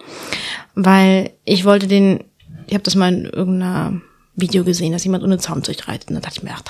[0.75, 2.25] weil ich wollte den,
[2.67, 4.01] ich habe das mal in irgendeiner
[4.35, 6.63] Video gesehen, dass jemand ohne Zaumzeug reitet und dann dachte ich mir, ach,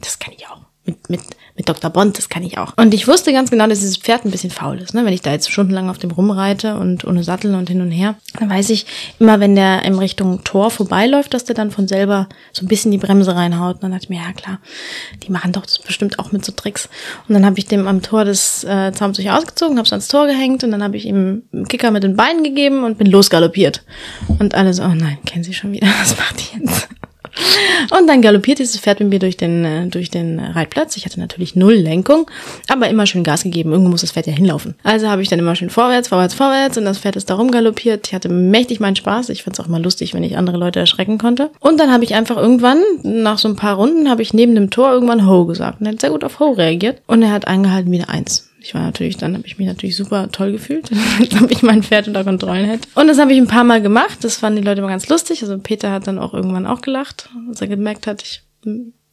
[0.00, 1.20] das kann ich auch mit, mit,
[1.56, 1.90] mit Dr.
[1.90, 2.72] Bond, das kann ich auch.
[2.76, 4.94] Und ich wusste ganz genau, dass dieses Pferd ein bisschen faul ist.
[4.94, 5.04] Ne?
[5.04, 8.14] Wenn ich da jetzt stundenlang auf dem rumreite und ohne Sattel und hin und her,
[8.38, 8.86] dann weiß ich
[9.18, 12.92] immer, wenn der in Richtung Tor vorbeiläuft, dass der dann von selber so ein bisschen
[12.92, 13.76] die Bremse reinhaut.
[13.76, 14.60] Und dann dachte ich mir, ja klar,
[15.22, 16.88] die machen doch das bestimmt auch mit so Tricks.
[17.28, 20.26] Und dann habe ich dem am Tor das äh, Zaumzeug ausgezogen, habe es ans Tor
[20.26, 23.82] gehängt und dann habe ich ihm einen Kicker mit den Beinen gegeben und bin losgaloppiert.
[24.38, 26.88] Und alle so, oh nein, kennen Sie schon wieder, was macht die jetzt?
[27.98, 30.96] Und dann galoppiert dieses Pferd mit mir durch den, äh, durch den Reitplatz.
[30.96, 32.30] Ich hatte natürlich null Lenkung,
[32.68, 33.72] aber immer schön Gas gegeben.
[33.72, 34.74] Irgendwo muss das Pferd ja hinlaufen.
[34.82, 38.06] Also habe ich dann immer schön vorwärts, vorwärts, vorwärts und das Pferd ist da rumgaloppiert.
[38.08, 39.28] Ich hatte mächtig meinen Spaß.
[39.30, 41.50] Ich fand es auch immer lustig, wenn ich andere Leute erschrecken konnte.
[41.60, 44.70] Und dann habe ich einfach irgendwann, nach so ein paar Runden, habe ich neben dem
[44.70, 45.80] Tor irgendwann Ho gesagt.
[45.80, 47.02] Und er hat sehr gut auf Ho reagiert.
[47.06, 48.50] Und er hat eingehalten wie eine Eins.
[48.66, 50.90] Ich war natürlich, dann habe ich mich natürlich super toll gefühlt,
[51.40, 52.88] ob ich mein Pferd unter Kontrolle hätte.
[52.96, 54.18] Und das habe ich ein paar Mal gemacht.
[54.22, 55.40] Das fanden die Leute immer ganz lustig.
[55.42, 58.42] Also Peter hat dann auch irgendwann auch gelacht, als er gemerkt hat, ich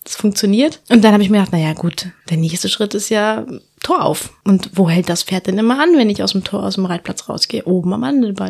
[0.03, 0.81] das funktioniert.
[0.89, 3.45] Und dann habe ich mir gedacht, naja gut, der nächste Schritt ist ja
[3.83, 4.31] Tor auf.
[4.43, 6.85] Und wo hält das Pferd denn immer an, wenn ich aus dem Tor, aus dem
[6.85, 7.65] Reitplatz rausgehe?
[7.65, 8.01] Oben am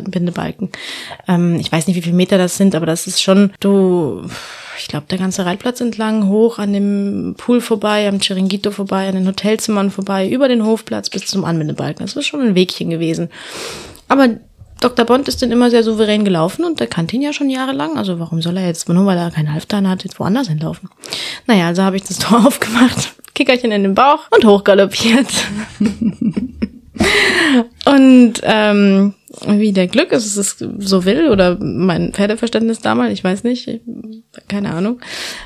[0.06, 0.70] Bindebalken.
[1.28, 4.22] Ähm, ich weiß nicht, wie viele Meter das sind, aber das ist schon, du,
[4.78, 9.16] ich glaube, der ganze Reitplatz entlang, hoch an dem Pool vorbei, am Chiringuito vorbei, an
[9.16, 12.06] den Hotelzimmern vorbei, über den Hofplatz bis zum Anbindebalken.
[12.06, 13.28] Das ist schon ein Wegchen gewesen.
[14.08, 14.28] Aber
[14.84, 15.06] Dr.
[15.06, 17.96] Bond ist dann immer sehr souverän gelaufen und der kannte ihn ja schon jahrelang.
[17.96, 20.90] Also warum soll er jetzt, nur weil er keinen Halftan hat, jetzt woanders hinlaufen?
[21.46, 25.32] Naja, also habe ich das Tor aufgemacht, Kickerchen in den Bauch und hochgaloppiert.
[27.84, 29.14] und ähm,
[29.46, 33.80] wie der Glück ist, es so will oder mein Pferdeverständnis damals, ich weiß nicht,
[34.48, 35.00] keine Ahnung.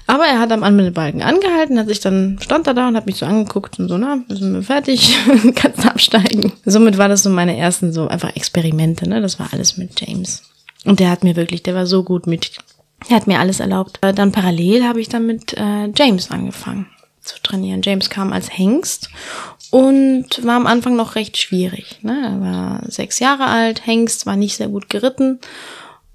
[0.06, 3.16] Aber er hat am Anmeldebalken angehalten, hat sich dann, stand er da und hat mich
[3.16, 5.18] so angeguckt und so, na, sind wir fertig,
[5.54, 6.52] kannst absteigen.
[6.64, 10.42] Somit war das so meine ersten so einfach Experimente, ne, das war alles mit James.
[10.84, 12.52] Und der hat mir wirklich, der war so gut mit,
[13.08, 13.98] er hat mir alles erlaubt.
[14.00, 16.86] Dann parallel habe ich dann mit äh, James angefangen
[17.20, 17.82] zu trainieren.
[17.82, 19.10] James kam als Hengst
[19.70, 21.98] und war am Anfang noch recht schwierig.
[22.02, 22.20] Ne?
[22.22, 25.38] Er war sechs Jahre alt, Hengst war nicht sehr gut geritten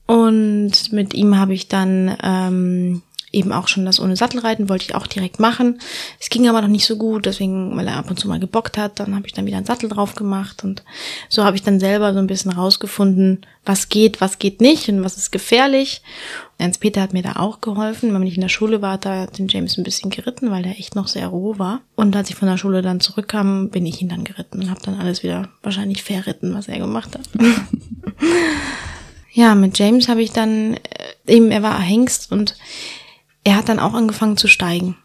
[0.05, 3.01] und mit ihm habe ich dann ähm,
[3.33, 5.79] eben auch schon das ohne Sattelreiten wollte ich auch direkt machen.
[6.19, 8.77] Es ging aber noch nicht so gut, deswegen, weil er ab und zu mal gebockt
[8.77, 10.83] hat, dann habe ich dann wieder einen Sattel drauf gemacht und
[11.27, 15.03] so habe ich dann selber so ein bisschen rausgefunden, was geht, was geht nicht und
[15.03, 16.01] was ist gefährlich.
[16.57, 18.13] Ernst Peter hat mir da auch geholfen.
[18.13, 20.77] Wenn ich in der Schule war, da hat den James ein bisschen geritten, weil der
[20.77, 21.81] echt noch sehr roh war.
[21.95, 24.81] Und als ich von der Schule dann zurückkam, bin ich ihn dann geritten und habe
[24.83, 27.27] dann alles wieder wahrscheinlich verritten, was er gemacht hat.
[29.31, 30.79] ja, mit James habe ich dann äh,
[31.35, 32.55] eben, er war Hengst und
[33.43, 34.97] er hat dann auch angefangen zu steigen.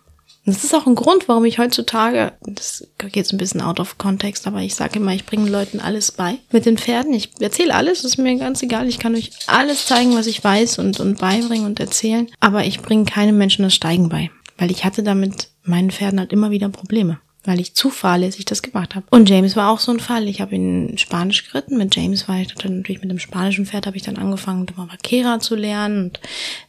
[0.47, 3.81] Und das ist auch ein Grund, warum ich heutzutage, das geht jetzt ein bisschen out
[3.81, 7.13] of context, aber ich sage immer, ich bringe Leuten alles bei mit den Pferden.
[7.13, 8.89] Ich erzähle alles, ist mir ganz egal.
[8.89, 12.29] Ich kann euch alles zeigen, was ich weiß und, und beibringen und erzählen.
[12.41, 16.33] Aber ich bringe keinem Menschen das Steigen bei, weil ich hatte damit meinen Pferden halt
[16.33, 19.07] immer wieder Probleme weil ich zu fahrlässig das gemacht habe.
[19.11, 20.29] Und James war auch so ein Fall.
[20.29, 21.79] Ich habe ihn Spanisch geritten.
[21.79, 24.87] Mit James war ich dann natürlich mit dem spanischen Pferd habe ich dann angefangen, Doma
[24.93, 26.05] Vaquera zu lernen.
[26.05, 26.21] Und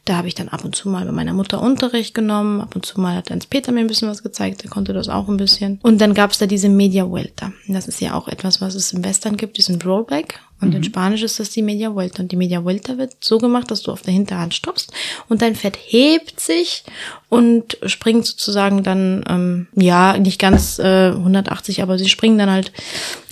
[0.06, 2.62] da habe ich dann ab und zu mal bei meiner Mutter Unterricht genommen.
[2.62, 4.62] Ab und zu mal hat Hans Peter mir ein bisschen was gezeigt.
[4.62, 5.78] Der konnte das auch ein bisschen.
[5.82, 7.52] Und dann gab es da diese Media Vuelta.
[7.68, 10.40] Das ist ja auch etwas, was es im Western gibt, diesen Rollback.
[10.60, 10.76] Und mhm.
[10.76, 12.22] in Spanisch ist das die Media Vuelta.
[12.22, 14.92] Und die Media Vuelta wird so gemacht, dass du auf der Hinterhand stoppst
[15.28, 16.84] und dein Pferd hebt sich
[17.30, 22.72] und springt sozusagen dann, ähm, ja, nicht ganz äh, 180, aber sie springen dann halt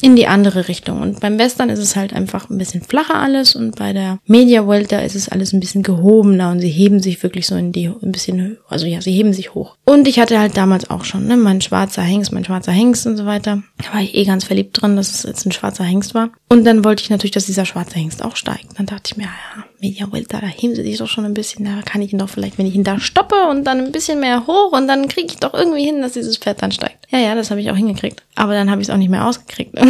[0.00, 1.02] in die andere Richtung.
[1.02, 4.64] Und beim Western ist es halt einfach ein bisschen flacher alles und bei der Media
[4.64, 7.86] Vuelta ist es alles ein bisschen gehobener und sie heben sich wirklich so in die,
[7.88, 9.76] ein bisschen, also ja, sie heben sich hoch.
[9.84, 13.16] Und ich hatte halt damals auch schon, ne, mein schwarzer Hengst, mein schwarzer Hengst und
[13.16, 13.62] so weiter.
[13.78, 16.30] Da war ich eh ganz verliebt drin, dass es jetzt ein schwarzer Hengst war.
[16.48, 18.78] Und dann wollte ich natürlich, dass dieser schwarze Hengst auch steigt.
[18.78, 21.64] Dann dachte ich mir, ja, Media Welter, da heben sie sich doch schon ein bisschen,
[21.64, 24.20] da kann ich ihn doch vielleicht, wenn ich ihn da stoppe und dann ein bisschen
[24.20, 27.06] mehr hoch und dann kriege ich doch irgendwie hin, dass dieses Pferd dann steigt.
[27.10, 28.22] Ja, ja, das habe ich auch hingekriegt.
[28.34, 29.74] Aber dann habe ich es auch nicht mehr ausgekriegt.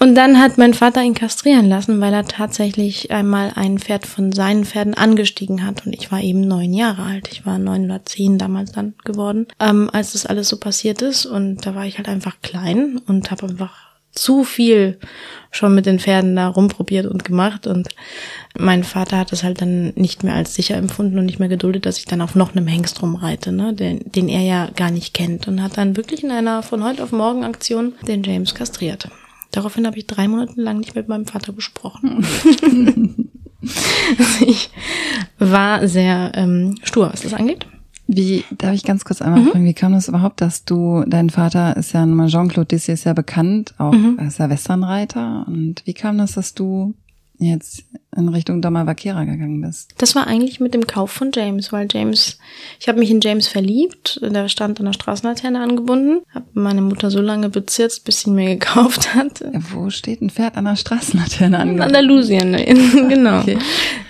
[0.00, 4.32] Und dann hat mein Vater ihn kastrieren lassen, weil er tatsächlich einmal ein Pferd von
[4.32, 5.86] seinen Pferden angestiegen hat.
[5.86, 7.28] Und ich war eben neun Jahre alt.
[7.32, 11.26] Ich war neun oder zehn damals dann geworden, ähm, als das alles so passiert ist.
[11.26, 13.87] Und da war ich halt einfach klein und habe einfach
[14.20, 14.98] zu viel
[15.50, 17.88] schon mit den Pferden da rumprobiert und gemacht und
[18.58, 21.86] mein Vater hat es halt dann nicht mehr als sicher empfunden und nicht mehr geduldet,
[21.86, 25.14] dass ich dann auf noch einem Hengst rumreite, ne, den, den er ja gar nicht
[25.14, 29.08] kennt und hat dann wirklich in einer von heute auf morgen Aktion den James kastriert.
[29.50, 32.26] Daraufhin habe ich drei Monate lang nicht mit meinem Vater gesprochen.
[34.46, 34.70] ich
[35.38, 37.66] war sehr ähm, stur, was das angeht.
[38.10, 39.48] Wie, darf ich ganz kurz einmal mhm.
[39.48, 43.04] fragen, wie kam das überhaupt, dass du, dein Vater ist ja nun Jean-Claude Dissy ist
[43.04, 44.18] ja bekannt, auch mhm.
[44.26, 45.44] ist ja Westernreiter.
[45.46, 46.94] Und wie kam das, dass du
[47.38, 47.84] jetzt
[48.16, 49.92] in Richtung Doma Vaquera gegangen bist?
[49.98, 52.38] Das war eigentlich mit dem Kauf von James, weil James,
[52.80, 57.10] ich habe mich in James verliebt, der stand an der Straßenlaterne angebunden, habe meine Mutter
[57.10, 59.44] so lange bezirzt, bis sie mir gekauft hat.
[59.72, 61.88] Wo steht ein Pferd an der Straßenlaterne angebunden?
[61.88, 62.52] In Andalusien,
[63.08, 63.40] genau.
[63.40, 63.58] Okay.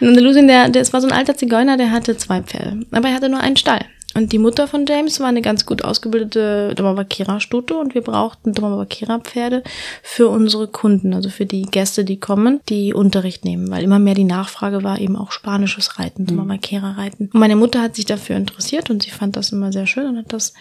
[0.00, 3.08] In Andalusien, der, der, es war so ein alter Zigeuner, der hatte zwei Pferde, aber
[3.08, 3.84] er hatte nur einen Stall.
[4.14, 9.62] Und die Mutter von James war eine ganz gut ausgebildete Domavakira-Stute und wir brauchten Domavakira-Pferde
[10.02, 14.14] für unsere Kunden, also für die Gäste, die kommen, die Unterricht nehmen, weil immer mehr
[14.14, 16.28] die Nachfrage war eben auch spanisches Reiten, mhm.
[16.28, 17.30] Domavakira-Reiten.
[17.32, 20.16] Und meine Mutter hat sich dafür interessiert und sie fand das immer sehr schön und
[20.16, 20.54] hat das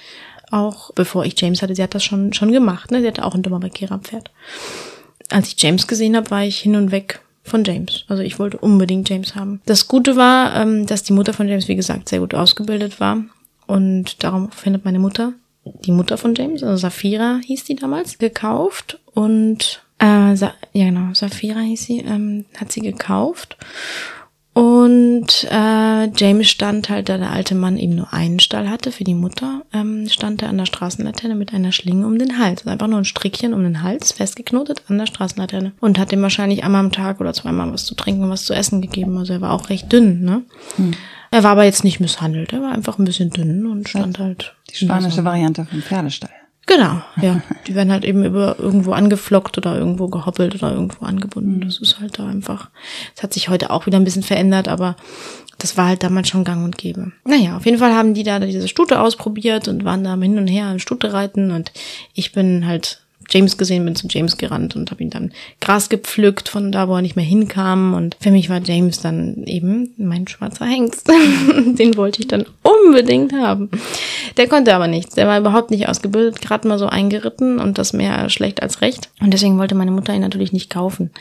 [0.52, 3.02] auch, bevor ich James hatte, sie hat das schon, schon gemacht, ne?
[3.02, 4.30] Sie hatte auch ein Domavakira-Pferd.
[5.30, 8.04] Als ich James gesehen habe, war ich hin und weg von James.
[8.08, 9.62] Also ich wollte unbedingt James haben.
[9.66, 13.24] Das Gute war, ähm, dass die Mutter von James, wie gesagt, sehr gut ausgebildet war
[13.68, 15.34] und darum findet meine Mutter,
[15.86, 19.00] die Mutter von James, also Safira hieß die damals, gekauft.
[19.14, 23.58] Und äh, Sa ja genau, Safira hieß sie, ähm, hat sie gekauft.
[24.58, 29.04] Und äh, James stand halt, da der alte Mann eben nur einen Stall hatte für
[29.04, 32.62] die Mutter, ähm, stand er an der Straßenlaterne mit einer Schlinge um den Hals.
[32.62, 35.74] Also einfach nur ein Strickchen um den Hals, festgeknotet an der Straßenlaterne.
[35.80, 38.56] Und hat ihm wahrscheinlich einmal am Tag oder zweimal was zu trinken und was zu
[38.56, 39.16] essen gegeben.
[39.20, 40.42] Also er war auch recht dünn, ne?
[40.78, 40.96] Hm.
[41.30, 44.56] Er war aber jetzt nicht misshandelt, er war einfach ein bisschen dünn und stand halt.
[44.72, 46.32] Die spanische Variante vom Pferdestall.
[46.68, 47.42] Genau, ja.
[47.66, 51.62] Die werden halt eben über irgendwo angeflockt oder irgendwo gehoppelt oder irgendwo angebunden.
[51.62, 52.70] Das ist halt da einfach.
[53.16, 54.96] Es hat sich heute auch wieder ein bisschen verändert, aber
[55.58, 57.12] das war halt damals schon gang und gäbe.
[57.26, 60.48] Naja, auf jeden Fall haben die da diese Stute ausprobiert und waren da hin und
[60.48, 61.72] her an Stute reiten und
[62.14, 66.48] ich bin halt James gesehen, bin zu James gerannt und habe ihn dann Gras gepflückt
[66.48, 67.94] von da, wo er nicht mehr hinkam.
[67.94, 71.08] Und für mich war James dann eben mein schwarzer Hengst.
[71.48, 73.70] Den wollte ich dann unbedingt haben.
[74.38, 75.16] Der konnte aber nichts.
[75.16, 79.10] Der war überhaupt nicht ausgebildet, gerade mal so eingeritten und das mehr schlecht als recht.
[79.20, 81.12] Und deswegen wollte meine Mutter ihn natürlich nicht kaufen.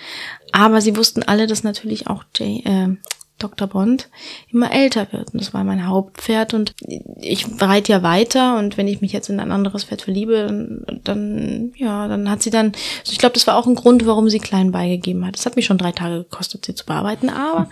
[0.53, 2.97] Aber sie wussten alle, dass natürlich auch Jay, äh,
[3.39, 3.69] Dr.
[3.69, 4.09] Bond
[4.51, 5.35] immer älter wird.
[5.35, 6.75] Und das war mein Hauptpferd und
[7.21, 11.73] ich reite ja weiter und wenn ich mich jetzt in ein anderes Pferd verliebe, dann,
[11.77, 12.67] ja, dann hat sie dann,
[13.01, 15.37] also ich glaube, das war auch ein Grund, warum sie klein beigegeben hat.
[15.37, 17.69] Es hat mich schon drei Tage gekostet, sie zu bearbeiten, aber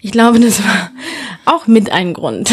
[0.00, 0.90] ich glaube, das war
[1.46, 2.52] auch mit ein Grund.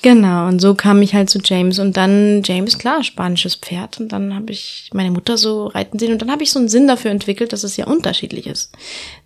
[0.00, 1.80] Genau, und so kam ich halt zu James.
[1.80, 3.98] Und dann, James, klar, spanisches Pferd.
[3.98, 6.12] Und dann habe ich meine Mutter so reiten sehen.
[6.12, 8.72] Und dann habe ich so einen Sinn dafür entwickelt, dass es ja unterschiedlich ist.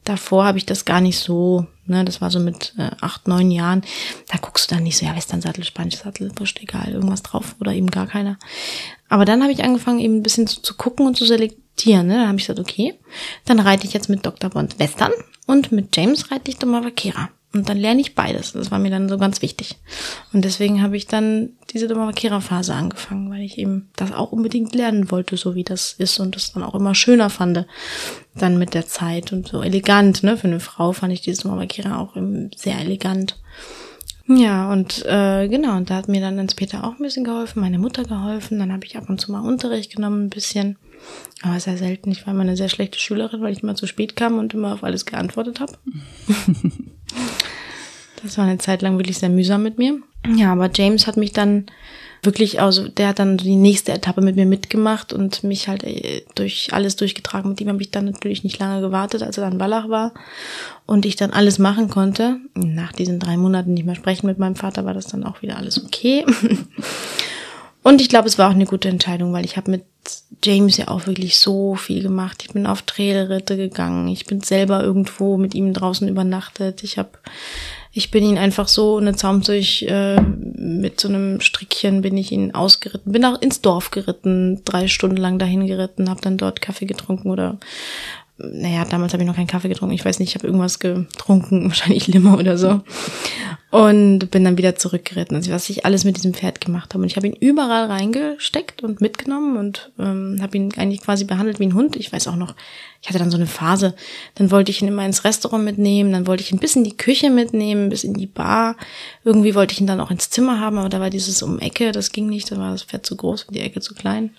[0.05, 3.51] Davor habe ich das gar nicht so, ne, das war so mit äh, acht, neun
[3.51, 3.83] Jahren.
[4.29, 7.75] Da guckst du dann nicht so, ja, Westernsattel, spanisches Sattel, wurscht, egal, irgendwas drauf oder
[7.75, 8.39] eben gar keiner.
[9.11, 12.07] Aber dann habe ich angefangen, eben ein bisschen zu, zu gucken und zu selektieren.
[12.07, 12.15] Ne?
[12.15, 12.95] Dann habe ich gesagt, okay,
[13.45, 14.49] dann reite ich jetzt mit Dr.
[14.49, 15.13] Bond Western
[15.47, 17.29] und mit James reite ich Doma Vaquera.
[17.55, 18.53] Und dann lerne ich beides.
[18.53, 19.77] Das war mir dann so ganz wichtig.
[20.33, 25.11] Und deswegen habe ich dann diese Domamakera-Phase angefangen, weil ich eben das auch unbedingt lernen
[25.11, 27.67] wollte, so wie das ist und das dann auch immer schöner fand,
[28.35, 30.39] dann mit der Zeit und so elegant, ne?
[30.39, 32.17] Für eine Frau fand ich dieses Domamakera auch
[32.57, 33.39] sehr elegant.
[34.29, 37.61] Ja, und äh, genau, und da hat mir dann ganz Peter auch ein bisschen geholfen,
[37.61, 40.79] meine Mutter geholfen, dann habe ich ab und zu mal Unterricht genommen, ein bisschen.
[41.43, 42.13] Aber sehr selten.
[42.13, 44.73] Ich war immer eine sehr schlechte Schülerin, weil ich immer zu spät kam und immer
[44.73, 45.73] auf alles geantwortet habe.
[48.23, 49.99] das war eine Zeit lang wirklich sehr mühsam mit mir.
[50.37, 51.67] Ja, aber James hat mich dann
[52.23, 56.23] wirklich, also der hat dann die nächste Etappe mit mir mitgemacht und mich halt äh,
[56.37, 57.51] durch alles durchgetragen.
[57.51, 60.13] Mit ihm habe ich dann natürlich nicht lange gewartet, als er dann Wallach war
[60.87, 62.37] und ich dann alles machen konnte.
[62.55, 65.57] Nach diesen drei Monaten nicht mehr sprechen mit meinem Vater war das dann auch wieder
[65.57, 66.25] alles okay.
[67.83, 69.85] und ich glaube, es war auch eine gute Entscheidung, weil ich habe mit
[70.43, 72.43] James ja auch wirklich so viel gemacht.
[72.43, 74.09] Ich bin auf Trailritte gegangen.
[74.09, 76.83] Ich bin selber irgendwo mit ihm draußen übernachtet.
[76.83, 77.11] Ich habe
[77.95, 82.55] ich bin ihn einfach so eine Zaumzeug äh, mit so einem Strickchen bin ich ihn
[82.55, 86.87] ausgeritten, bin auch ins Dorf geritten, drei Stunden lang dahin geritten, habe dann dort Kaffee
[86.87, 87.59] getrunken oder
[88.39, 89.95] naja, damals habe ich noch keinen Kaffee getrunken.
[89.95, 92.81] Ich weiß nicht, ich habe irgendwas getrunken, wahrscheinlich Limo oder so.
[93.73, 95.35] Und bin dann wieder zurückgeritten.
[95.35, 97.03] Also was ich alles mit diesem Pferd gemacht habe.
[97.03, 101.59] Und ich habe ihn überall reingesteckt und mitgenommen und ähm, habe ihn eigentlich quasi behandelt
[101.59, 101.97] wie ein Hund.
[101.97, 102.55] Ich weiß auch noch,
[103.03, 103.97] ich hatte dann so eine Phase,
[104.37, 106.97] dann wollte ich ihn immer ins Restaurant mitnehmen, dann wollte ich ihn bis in die
[106.97, 108.77] Küche mitnehmen, bis in die Bar.
[109.25, 111.91] Irgendwie wollte ich ihn dann auch ins Zimmer haben, aber da war dieses um Ecke,
[111.91, 114.31] das ging nicht, da war das Pferd zu groß und die Ecke zu klein.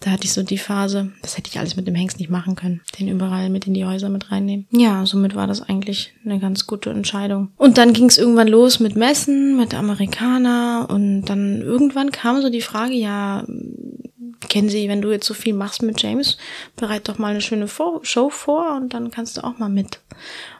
[0.00, 2.56] Da hatte ich so die Phase, das hätte ich alles mit dem Hengst nicht machen
[2.56, 4.66] können, den überall mit in die Häuser mit reinnehmen.
[4.72, 7.52] Ja, somit war das eigentlich eine ganz gute Entscheidung.
[7.56, 12.40] Und dann ging es irgendwann los los mit Messen, mit Amerikaner und dann irgendwann kam
[12.40, 13.44] so die Frage, ja,
[14.48, 16.36] kennen Sie, wenn du jetzt so viel machst mit James,
[16.76, 19.98] bereit doch mal eine schöne Show vor und dann kannst du auch mal mit.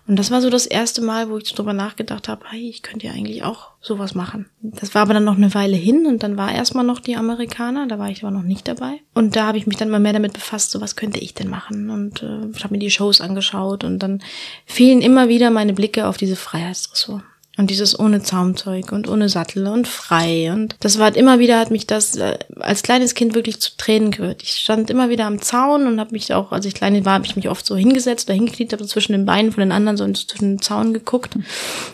[0.08, 3.06] Und das war so das erste Mal, wo ich darüber nachgedacht habe, hey, ich könnte
[3.06, 4.46] ja eigentlich auch sowas machen.
[4.62, 7.86] Das war aber dann noch eine Weile hin und dann war erstmal noch die Amerikaner,
[7.86, 9.00] da war ich aber noch nicht dabei.
[9.14, 11.48] Und da habe ich mich dann mal mehr damit befasst, so was könnte ich denn
[11.48, 14.22] machen und äh, ich habe mir die Shows angeschaut und dann
[14.66, 17.22] fielen immer wieder meine Blicke auf diese Freiheitsdressur.
[17.58, 20.50] Und dieses ohne Zaumzeug und ohne Sattel und frei.
[20.54, 23.76] Und das war halt immer wieder, hat mich das äh, als kleines Kind wirklich zu
[23.76, 24.42] Tränen gehört.
[24.42, 27.26] Ich stand immer wieder am Zaun und habe mich auch, als ich klein war, habe
[27.26, 30.10] ich mich oft so hingesetzt oder hingekniet, habe zwischen den Beinen von den anderen so
[30.12, 31.36] zwischen den Zaun geguckt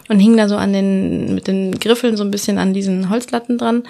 [0.08, 3.58] und hing da so an den, mit den Griffeln so ein bisschen an diesen Holzlatten
[3.58, 3.82] dran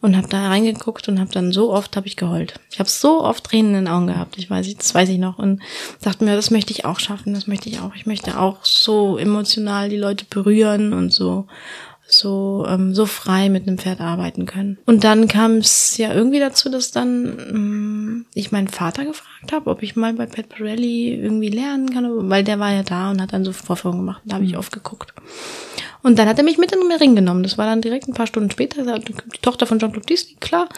[0.00, 2.54] und habe da reingeguckt und habe dann so oft habe ich geheult.
[2.70, 4.38] Ich habe so oft Tränen in den Augen gehabt.
[4.38, 5.60] Ich weiß, das weiß ich noch und
[6.02, 7.96] dachte mir, das möchte ich auch schaffen, das möchte ich auch.
[7.96, 11.46] Ich möchte auch so emotional die Leute berühren und so
[12.08, 14.78] so ähm, so frei mit einem Pferd arbeiten können.
[14.86, 19.70] Und dann kam es ja irgendwie dazu, dass dann ähm, ich meinen Vater gefragt habe,
[19.70, 23.20] ob ich mal bei Pat Pirelli irgendwie lernen kann, weil der war ja da und
[23.20, 24.22] hat dann so Vorführungen gemacht.
[24.24, 24.58] Da habe ich mhm.
[24.58, 25.12] oft geguckt.
[26.06, 27.42] Und dann hat er mich mit in den Ring genommen.
[27.42, 29.00] Das war dann direkt ein paar Stunden später.
[29.00, 30.68] Die Tochter von Jean-Claude Disney, klar,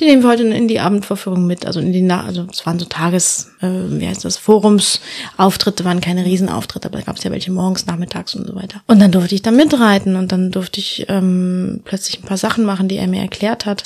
[0.00, 1.64] die nehmen wir heute in die Abendvorführung mit.
[1.64, 6.24] Also in die, also es waren so Tages, äh, wie heißt das, Forumsauftritte, waren keine
[6.24, 8.82] Riesenauftritte, aber da gab es ja welche morgens, nachmittags und so weiter.
[8.88, 12.64] Und dann durfte ich da mitreiten und dann durfte ich ähm, plötzlich ein paar Sachen
[12.64, 13.84] machen, die er mir erklärt hat.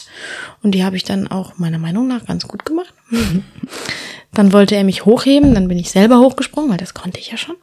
[0.63, 2.95] Und die habe ich dann auch meiner Meinung nach ganz gut gemacht.
[4.33, 7.37] dann wollte er mich hochheben, dann bin ich selber hochgesprungen, weil das konnte ich ja
[7.37, 7.57] schon.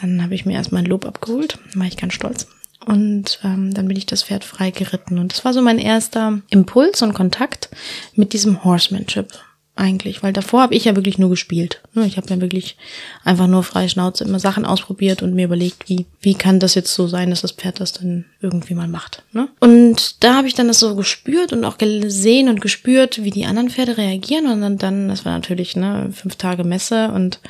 [0.00, 2.46] Dann habe ich mir erstmal ein Lob abgeholt, war ich ganz stolz.
[2.84, 5.18] Und ähm, dann bin ich das Pferd frei geritten.
[5.18, 7.68] Und das war so mein erster Impuls und Kontakt
[8.14, 9.32] mit diesem Horsemanship
[9.76, 11.82] eigentlich, weil davor habe ich ja wirklich nur gespielt.
[11.94, 12.76] Ne, ich habe ja wirklich
[13.24, 16.94] einfach nur freie Schnauze immer Sachen ausprobiert und mir überlegt, wie wie kann das jetzt
[16.94, 19.22] so sein, dass das Pferd das dann irgendwie mal macht.
[19.32, 19.48] Ne?
[19.60, 23.44] Und da habe ich dann das so gespürt und auch gesehen und gespürt, wie die
[23.44, 27.40] anderen Pferde reagieren und dann, dann das war natürlich ne fünf Tage Messe und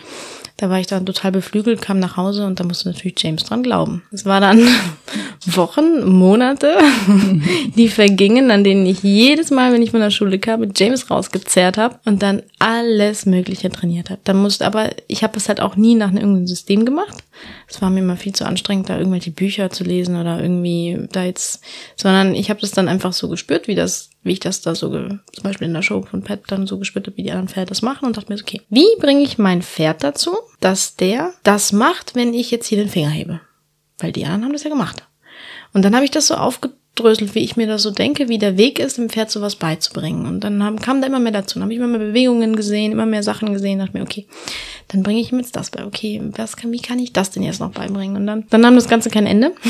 [0.57, 3.63] da war ich dann total beflügelt, kam nach Hause und da musste natürlich James dran
[3.63, 4.03] glauben.
[4.11, 4.67] Es war dann
[5.47, 6.79] Wochen, Monate,
[7.77, 11.11] die vergingen, an denen ich jedes Mal, wenn ich von der Schule kam, mit James
[11.11, 14.21] rausgezerrt habe und dann alles Mögliche trainiert habe.
[14.25, 17.25] Dann musste aber, ich habe das halt auch nie nach irgendeinem System gemacht.
[17.69, 21.25] Es war mir immer viel zu anstrengend, da irgendwelche Bücher zu lesen oder irgendwie da
[21.25, 21.61] jetzt,
[21.97, 24.91] sondern ich habe das dann einfach so gespürt, wie das, wie ich das da so,
[24.91, 27.69] zum Beispiel in der Show von Pat dann so gespürt habe, wie die anderen Pferde
[27.69, 31.33] das machen und dachte mir so, okay, wie bringe ich mein Pferd dazu, dass der
[31.43, 33.41] das macht, wenn ich jetzt hier den Finger hebe?
[33.99, 35.03] Weil die anderen haben das ja gemacht.
[35.73, 38.57] Und dann habe ich das so aufgedröselt, wie ich mir das so denke, wie der
[38.57, 40.27] Weg ist, dem Pferd sowas beizubringen.
[40.27, 41.59] Und dann haben, kam da immer mehr dazu.
[41.59, 44.27] Dann habe ich immer mehr Bewegungen gesehen, immer mehr Sachen gesehen, dachte mir, okay,
[44.89, 45.85] dann bringe ich ihm jetzt das bei.
[45.85, 48.17] Okay, was kann, wie kann ich das denn jetzt noch beibringen?
[48.17, 49.53] Und dann, dann nahm das Ganze kein Ende.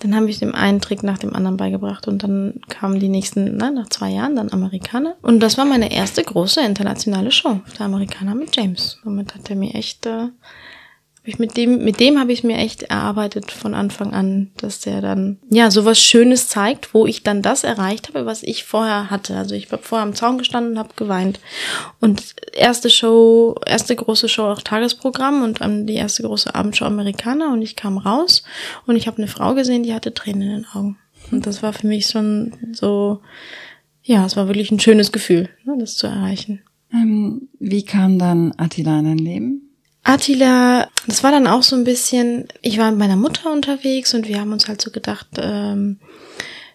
[0.00, 3.56] dann habe ich dem einen Trick nach dem anderen beigebracht und dann kamen die nächsten,
[3.56, 5.16] na, nach zwei Jahren, dann Amerikaner.
[5.22, 8.98] Und das war meine erste große internationale Show, der Amerikaner mit James.
[9.02, 10.28] Somit hat er mir echt äh,
[11.26, 15.00] ich mit dem, mit dem habe ich mir echt erarbeitet von Anfang an, dass der
[15.00, 19.34] dann ja sowas Schönes zeigt, wo ich dann das erreicht habe, was ich vorher hatte.
[19.36, 21.40] Also ich habe vorher am Zaun gestanden und habe geweint.
[21.98, 27.52] Und erste Show, erste große Show auch Tagesprogramm und dann die erste große Abendshow Amerikaner
[27.52, 28.44] und ich kam raus
[28.86, 30.98] und ich habe eine Frau gesehen, die hatte Tränen in den Augen.
[31.30, 33.20] Und das war für mich schon so,
[34.02, 36.60] ja, es war wirklich ein schönes Gefühl, ne, das zu erreichen.
[36.92, 39.73] Ähm, wie kam dann Attila in dein Leben?
[40.04, 44.28] Attila, das war dann auch so ein bisschen, ich war mit meiner Mutter unterwegs und
[44.28, 45.98] wir haben uns halt so gedacht, ähm,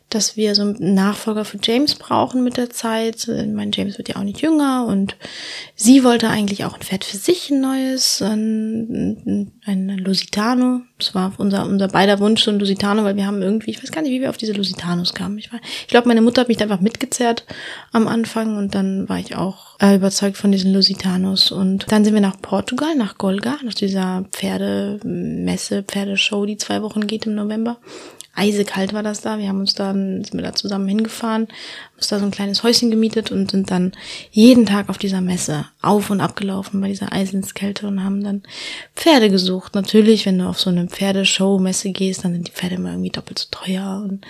[0.09, 3.27] dass wir so einen Nachfolger für James brauchen mit der Zeit.
[3.27, 5.15] Mein James wird ja auch nicht jünger und
[5.75, 10.81] sie wollte eigentlich auch ein Pferd für sich, ein neues, ein, ein Lusitano.
[10.97, 13.91] Das war unser, unser beider Wunsch, so ein Lusitano, weil wir haben irgendwie, ich weiß
[13.91, 15.37] gar nicht, wie wir auf diese Lusitanos kamen.
[15.37, 17.45] Ich, ich glaube, meine Mutter hat mich da einfach mitgezerrt
[17.91, 21.51] am Anfang und dann war ich auch äh, überzeugt von diesen Lusitanos.
[21.51, 27.05] Und dann sind wir nach Portugal, nach Golga, nach dieser Pferdemesse, Pferdeshow, die zwei Wochen
[27.05, 27.77] geht im November
[28.39, 29.37] eisekalt war das da.
[29.37, 32.63] Wir haben uns dann, sind wir da zusammen hingefahren, haben uns da so ein kleines
[32.63, 33.91] Häuschen gemietet und sind dann
[34.31, 38.43] jeden Tag auf dieser Messe auf und abgelaufen bei dieser Eisenskälte und haben dann
[38.95, 39.75] Pferde gesucht.
[39.75, 43.39] Natürlich, wenn du auf so eine Pferdeshow-Messe gehst, dann sind die Pferde immer irgendwie doppelt
[43.39, 44.01] so teuer.
[44.09, 44.25] Und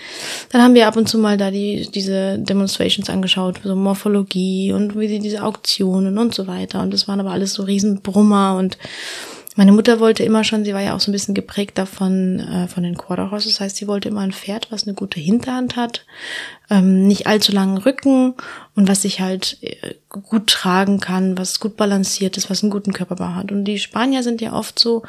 [0.51, 4.97] dann haben wir ab und zu mal da die, diese Demonstrations angeschaut, so Morphologie und
[4.97, 6.81] wie sie diese Auktionen und so weiter.
[6.81, 8.77] Und das waren aber alles so Riesenbrummer und
[9.59, 12.69] meine Mutter wollte immer schon, sie war ja auch so ein bisschen geprägt davon, äh,
[12.69, 15.75] von den Quarter Horses, das heißt, sie wollte immer ein Pferd, was eine gute Hinterhand
[15.75, 16.05] hat,
[16.69, 18.35] ähm, nicht allzu langen Rücken
[18.75, 22.93] und was sich halt äh, gut tragen kann, was gut balanciert ist, was einen guten
[22.93, 23.51] Körperbau hat.
[23.51, 25.03] Und die Spanier sind ja oft so,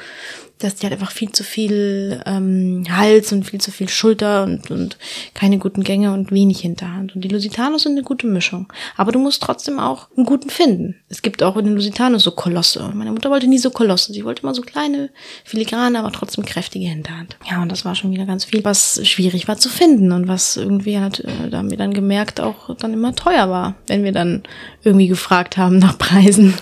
[0.59, 4.71] dass die halt einfach viel zu viel ähm, Hals und viel zu viel Schulter und,
[4.71, 4.99] und
[5.33, 7.15] keine guten Gänge und wenig Hinterhand.
[7.15, 8.71] Und die Lusitanos sind eine gute Mischung.
[8.97, 10.97] Aber du musst trotzdem auch einen guten finden.
[11.09, 12.91] Es gibt auch in den Lusitanos so Kolosse.
[12.95, 14.13] Meine Mutter wollte nie so Kolosse.
[14.13, 15.11] Sie wollte immer so kleine,
[15.45, 17.37] filigrane, aber trotzdem kräftige Hinterhand.
[17.51, 20.59] Ja, und das war schon wieder ganz viel, was schwierig war zu finden und was
[20.59, 24.13] irgendwie halt, äh, da haben wir dann gemerkt, auch dann immer teuer war, wenn wir
[24.13, 24.43] dann
[24.83, 26.55] irgendwie gefragt haben nach Preisen.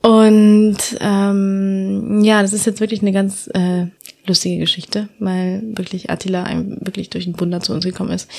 [0.00, 3.86] Und ähm, ja, das ist jetzt wirklich eine ganz äh,
[4.28, 8.30] lustige Geschichte, weil wirklich Attila einem wirklich durch ein Wunder zu uns gekommen ist.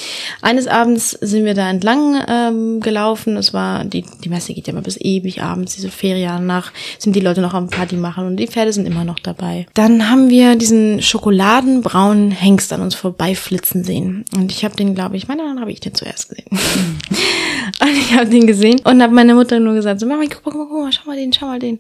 [0.41, 3.36] Eines Abends sind wir da entlang ähm, gelaufen.
[3.38, 7.15] Es war, die, die Messe geht ja immer bis ewig abends, diese Ferien nach, sind
[7.15, 9.65] die Leute noch am Party machen und die Pferde sind immer noch dabei.
[9.73, 14.25] Dann haben wir diesen schokoladenbraunen Hengst an uns vorbeiflitzen sehen.
[14.36, 16.47] Und ich habe den, glaube ich, meine dann habe ich den zuerst gesehen.
[17.82, 20.65] und ich habe den gesehen und habe meine Mutter nur gesagt, so, Mama, guck mal,
[20.67, 21.80] guck mal, schau mal den, schau mal den.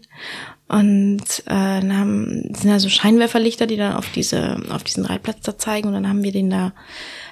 [0.69, 5.41] Und äh, dann haben, sind da so Scheinwerferlichter, die dann auf diese, auf diesen Reitplatz
[5.41, 5.87] da zeigen.
[5.87, 6.73] Und dann haben wir den da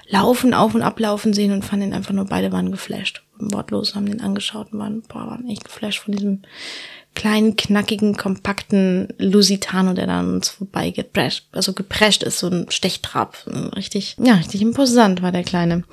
[0.08, 3.22] laufen, auf und ablaufen sehen und fanden ihn einfach nur, beide waren geflasht.
[3.38, 6.42] Wortlos haben den angeschaut und waren, boah, waren echt geflasht von diesem
[7.14, 13.36] kleinen, knackigen, kompakten Lusitano, der dann uns vorbei geprescht, also geprescht ist, so ein Stechtrab.
[13.76, 15.84] Richtig, ja, richtig imposant war der Kleine.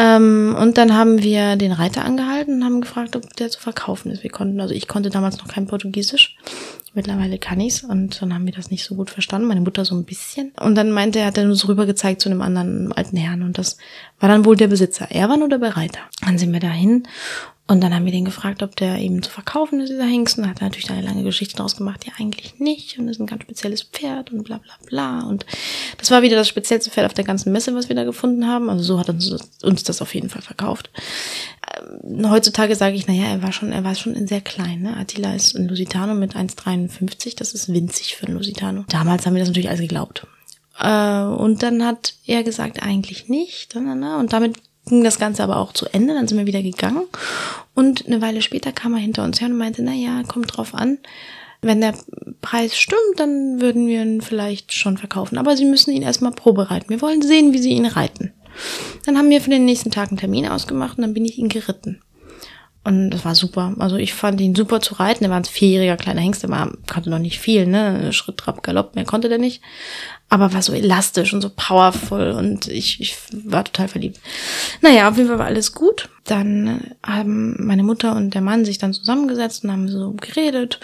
[0.00, 4.10] Ähm, und dann haben wir den Reiter angehalten und haben gefragt, ob der zu verkaufen
[4.10, 4.22] ist.
[4.22, 6.38] Wir konnten, also ich konnte damals noch kein Portugiesisch.
[6.94, 9.46] Mittlerweile kann ich's und dann haben wir das nicht so gut verstanden.
[9.46, 10.52] Meine Mutter so ein bisschen.
[10.58, 13.58] Und dann meinte er, hat er uns rüber gezeigt zu einem anderen alten Herrn und
[13.58, 13.76] das
[14.18, 15.06] war dann wohl der Besitzer.
[15.10, 16.00] Er war nur der Bereiter.
[16.24, 17.06] Dann sind wir dahin
[17.70, 20.36] und dann haben wir den gefragt, ob der eben zu verkaufen ist, dieser Hengst.
[20.36, 22.04] Und hat er natürlich eine lange Geschichte daraus gemacht.
[22.04, 22.98] Ja, eigentlich nicht.
[22.98, 25.20] Und das ist ein ganz spezielles Pferd und bla bla bla.
[25.20, 25.46] Und
[25.96, 28.68] das war wieder das speziellste Pferd auf der ganzen Messe, was wir da gefunden haben.
[28.68, 30.90] Also so hat uns, uns das auf jeden Fall verkauft.
[31.78, 34.82] Ähm, heutzutage sage ich, naja, er war schon, er war schon sehr klein.
[34.82, 34.96] Ne?
[34.96, 37.36] Attila ist ein Lusitano mit 1,53.
[37.36, 38.84] Das ist winzig für ein Lusitano.
[38.88, 40.26] Damals haben wir das natürlich alles geglaubt.
[40.80, 43.76] Äh, und dann hat er gesagt, eigentlich nicht.
[43.76, 44.56] Und damit
[44.86, 47.04] ging das Ganze aber auch zu Ende, dann sind wir wieder gegangen
[47.74, 50.74] und eine Weile später kam er hinter uns her und meinte, na ja, kommt drauf
[50.74, 50.98] an,
[51.62, 51.94] Wenn der
[52.40, 55.36] Preis stimmt, dann würden wir ihn vielleicht schon verkaufen.
[55.36, 56.88] Aber Sie müssen ihn erstmal probereiten.
[56.88, 58.32] Wir wollen sehen, wie Sie ihn reiten.
[59.04, 61.48] Dann haben wir für den nächsten Tag einen Termin ausgemacht und dann bin ich ihn
[61.48, 62.00] geritten.
[62.82, 63.74] Und das war super.
[63.78, 65.24] Also ich fand ihn super zu reiten.
[65.24, 68.10] Er war ein vierjähriger kleiner Hengst, der war, konnte noch nicht viel, ne?
[68.12, 69.60] Schritt, Trab, Galopp, mehr konnte der nicht.
[70.30, 74.20] Aber war so elastisch und so powerful und ich, ich war total verliebt.
[74.80, 76.08] Naja, auf jeden Fall war alles gut.
[76.24, 80.80] Dann haben meine Mutter und der Mann sich dann zusammengesetzt und haben so geredet.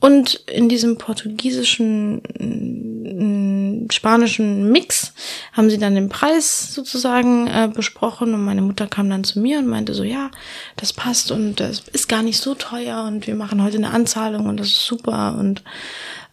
[0.00, 5.12] Und in diesem portugiesischen, mm, spanischen Mix
[5.52, 9.58] haben sie dann den Preis sozusagen äh, besprochen und meine Mutter kam dann zu mir
[9.58, 10.30] und meinte so, ja,
[10.76, 14.46] das passt und das ist gar nicht so teuer und wir machen heute eine Anzahlung
[14.46, 15.62] und das ist super und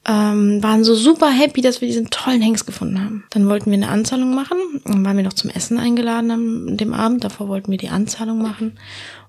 [0.08, 3.26] ähm, waren so super happy, dass wir diesen tollen Hengst gefunden haben.
[3.32, 6.94] Dann wollten wir eine Anzahlung machen dann waren wir noch zum Essen eingeladen am dem
[6.94, 7.26] Abend.
[7.26, 8.78] Davor wollten wir die Anzahlung machen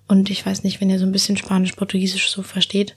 [0.09, 2.97] und ich weiß nicht, wenn ihr so ein bisschen Spanisch-Portugiesisch so versteht,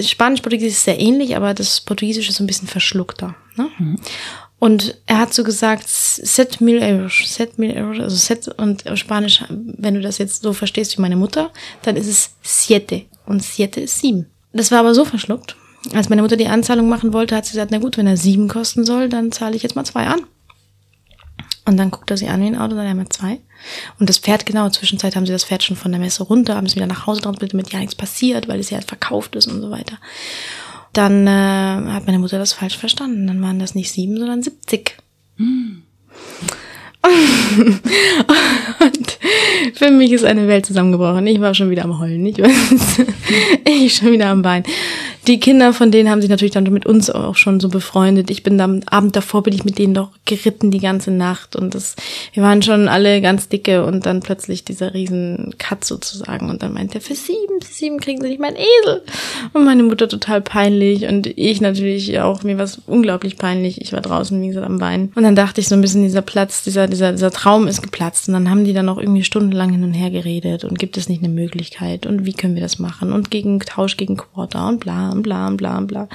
[0.00, 3.34] Spanisch-Portugiesisch ist sehr ähnlich, aber das Portugiesische ist so ein bisschen verschluckter.
[3.56, 3.68] Ne?
[3.78, 3.96] Mhm.
[4.58, 9.44] Und er hat so gesagt, set mil euros, set mil euros, also set und Spanisch,
[9.48, 11.50] wenn du das jetzt so verstehst wie meine Mutter,
[11.82, 14.26] dann ist es siete und siete ist sieben.
[14.52, 15.56] Das war aber so verschluckt.
[15.92, 18.48] Als meine Mutter die Anzahlung machen wollte, hat sie gesagt, na gut, wenn er sieben
[18.48, 20.22] kosten soll, dann zahle ich jetzt mal zwei an.
[21.66, 23.40] Und dann guckt er sie an wie ein Auto, dann wir zwei.
[23.98, 26.66] Und das Pferd, genau, zwischenzeit haben sie das Pferd schon von der Messe runter, haben
[26.66, 29.46] es wieder nach Hause transportiert, damit ja nichts passiert, weil es ja halt verkauft ist
[29.46, 29.98] und so weiter.
[30.92, 33.26] Dann äh, hat meine Mutter das falsch verstanden.
[33.26, 34.96] Dann waren das nicht sieben, sondern 70.
[35.36, 35.82] Hm.
[38.80, 39.18] und
[39.74, 41.26] für mich ist eine Welt zusammengebrochen.
[41.26, 42.40] Ich war schon wieder am Heulen, nicht?
[43.64, 44.64] ich schon wieder am Bein
[45.26, 48.30] die Kinder von denen haben sich natürlich dann mit uns auch schon so befreundet.
[48.30, 51.74] Ich bin am Abend davor bin ich mit denen doch geritten die ganze Nacht und
[51.74, 51.96] das,
[52.32, 56.74] wir waren schon alle ganz dicke und dann plötzlich dieser riesen Cut sozusagen und dann
[56.74, 59.02] meint er, für sieben, für sieben kriegen sie nicht meinen Esel.
[59.52, 63.80] Und meine Mutter total peinlich und ich natürlich auch, mir war es unglaublich peinlich.
[63.80, 65.12] Ich war draußen, wie gesagt, am Wein.
[65.14, 68.28] Und dann dachte ich so ein bisschen, dieser Platz, dieser, dieser, dieser Traum ist geplatzt
[68.28, 71.08] und dann haben die dann auch irgendwie stundenlang hin und her geredet und gibt es
[71.08, 74.80] nicht eine Möglichkeit und wie können wir das machen und gegen Tausch gegen Quarter und
[74.80, 76.08] bla und bla und bla und bla.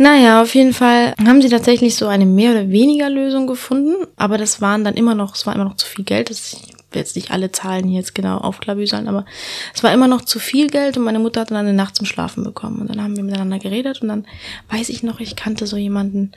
[0.00, 4.38] Naja, auf jeden Fall haben sie tatsächlich so eine mehr oder weniger Lösung gefunden, aber
[4.38, 6.30] das waren dann immer noch, es war immer noch zu viel Geld.
[6.30, 9.26] Das, ich will jetzt nicht alle Zahlen hier jetzt genau aufklabüseln, aber
[9.74, 12.06] es war immer noch zu viel Geld und meine Mutter hat dann eine Nacht zum
[12.06, 12.80] Schlafen bekommen.
[12.80, 14.24] Und dann haben wir miteinander geredet und dann
[14.70, 16.30] weiß ich noch, ich kannte so jemanden,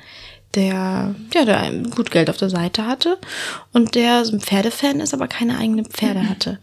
[0.55, 3.17] der, ja, der gut Geld auf der Seite hatte
[3.72, 6.59] und der so ein Pferdefan ist, aber keine eigenen Pferde hatte.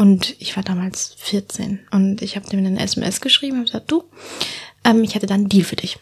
[0.00, 4.04] Und ich war damals 14 und ich habe dem eine SMS geschrieben und gesagt, du,
[4.82, 5.98] ähm, ich hätte dann einen Deal für dich.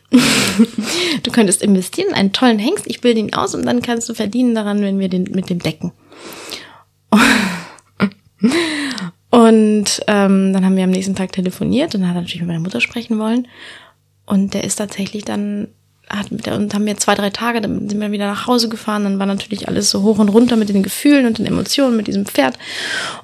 [1.24, 4.14] du könntest investieren in einen tollen Hengst, ich bilde ihn aus und dann kannst du
[4.14, 5.90] verdienen daran, wenn wir den mit dem decken.
[9.30, 12.50] und ähm, dann haben wir am nächsten Tag telefoniert und dann hat er natürlich mit
[12.50, 13.48] meiner Mutter sprechen wollen.
[14.26, 15.74] Und der ist tatsächlich dann
[16.10, 19.18] hat, und haben wir zwei, drei Tage, dann sind wir wieder nach Hause gefahren, dann
[19.18, 22.26] war natürlich alles so hoch und runter mit den Gefühlen und den Emotionen mit diesem
[22.26, 22.58] Pferd.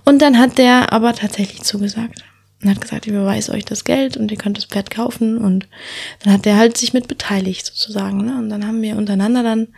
[0.05, 2.25] Und dann hat der aber tatsächlich zugesagt.
[2.63, 5.37] Und hat gesagt, ich überweise euch das Geld und ihr könnt das Pferd kaufen.
[5.37, 5.69] Und
[6.23, 8.25] dann hat der halt sich mit beteiligt sozusagen.
[8.25, 8.39] Ne?
[8.39, 9.69] Und dann haben wir untereinander dann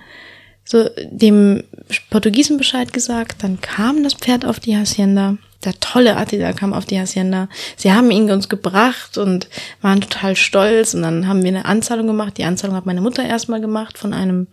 [0.65, 1.65] so dem
[2.11, 3.43] Portugiesen Bescheid gesagt.
[3.43, 5.37] Dann kam das Pferd auf die Hacienda
[5.67, 7.49] der tolle Attila kam auf die Hacienda.
[7.77, 9.49] Sie haben ihn uns gebracht und
[9.83, 10.95] waren total stolz.
[10.95, 12.39] Und dann haben wir eine Anzahlung gemacht.
[12.39, 14.47] Die Anzahlung hat meine Mutter erstmal gemacht von einem,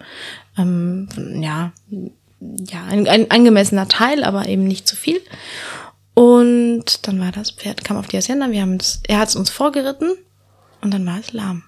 [0.58, 1.08] ähm,
[1.42, 1.72] ja,
[2.40, 5.22] ja, ein, ein angemessener Teil, aber eben nicht zu viel.
[6.16, 8.52] Und dann war das Pferd, kam auf die Hacienda.
[8.52, 10.12] Wir haben es, er hat es uns vorgeritten
[10.82, 11.64] und dann war es lahm.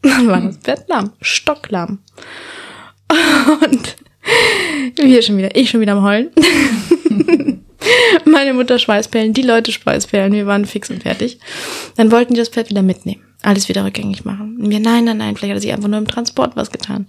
[0.02, 1.98] Dann war das Pferd lahm, stocklahm.
[3.64, 3.96] Und
[4.96, 6.30] wir schon wieder, ich schon wieder am Heulen.
[8.24, 11.38] Meine Mutter Schweißperlen, die Leute Schweißperlen, wir waren fix und fertig.
[11.96, 14.58] Dann wollten die das Pferd wieder mitnehmen, alles wieder rückgängig machen.
[14.60, 17.06] Und wir, nein, nein, nein, vielleicht hat sie einfach nur im Transport was getan.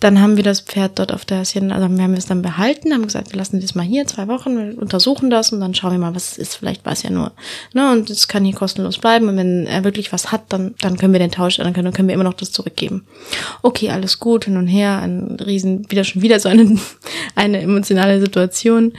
[0.00, 2.92] Dann haben wir das Pferd dort auf der Hacienda, also wir haben es dann behalten,
[2.92, 5.92] haben gesagt, wir lassen das mal hier zwei Wochen, wir untersuchen das und dann schauen
[5.92, 6.56] wir mal, was es ist.
[6.56, 7.32] Vielleicht war es ja nur,
[7.72, 10.98] ne, und es kann hier kostenlos bleiben und wenn er wirklich was hat, dann, dann
[10.98, 13.06] können wir den tauschen, dann können, dann können wir immer noch das zurückgeben.
[13.62, 16.78] Okay, alles gut, hin und her, ein riesen, wieder schon wieder so eine,
[17.34, 18.92] eine emotionale Situation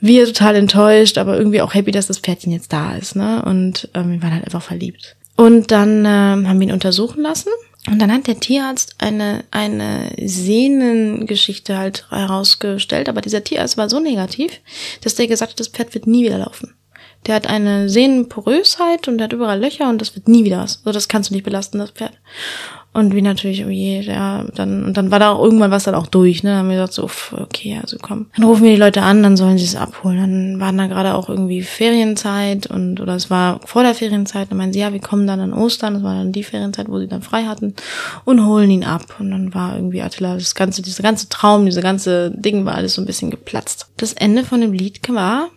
[0.00, 3.42] wir total enttäuscht, aber irgendwie auch happy, dass das Pferdchen jetzt da ist, ne?
[3.42, 5.16] Und ähm, wir waren halt einfach verliebt.
[5.36, 7.48] Und dann ähm, haben wir ihn untersuchen lassen.
[7.86, 14.00] Und dann hat der Tierarzt eine, eine Sehnengeschichte halt herausgestellt, aber dieser Tierarzt war so
[14.00, 14.60] negativ,
[15.02, 16.74] dass der gesagt hat, das Pferd wird nie wieder laufen.
[17.26, 20.78] Der hat eine Sehnenporösheit und der hat überall Löcher und das wird nie wieder was.
[20.78, 22.12] Also das kannst du nicht belasten, das Pferd.
[22.94, 25.96] Und wie natürlich, oh je, ja, dann, und dann war da auch irgendwann was dann
[25.96, 26.50] auch durch, ne?
[26.50, 27.10] Dann haben wir gesagt, so,
[27.42, 28.26] okay, also komm.
[28.36, 30.18] Dann rufen wir die Leute an, dann sollen sie es abholen.
[30.18, 34.58] Dann waren da gerade auch irgendwie Ferienzeit und, oder es war vor der Ferienzeit, dann
[34.58, 37.08] meinen sie, ja, wir kommen dann an Ostern, das war dann die Ferienzeit, wo sie
[37.08, 37.74] dann frei hatten
[38.24, 39.16] und holen ihn ab.
[39.18, 42.94] Und dann war irgendwie Attila, das ganze, dieser ganze Traum, diese ganze Ding war alles
[42.94, 43.90] so ein bisschen geplatzt.
[43.96, 45.48] Das Ende von dem Lied war,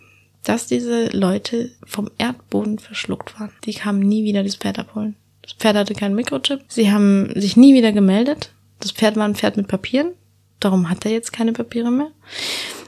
[0.42, 3.52] dass diese Leute vom Erdboden verschluckt waren.
[3.64, 5.14] Die kamen nie wieder das Pferd abholen.
[5.48, 6.60] Das Pferd hatte keinen Mikrochip.
[6.68, 8.52] Sie haben sich nie wieder gemeldet.
[8.80, 10.12] Das Pferd war ein Pferd mit Papieren.
[10.60, 12.10] Darum hat er jetzt keine Papiere mehr.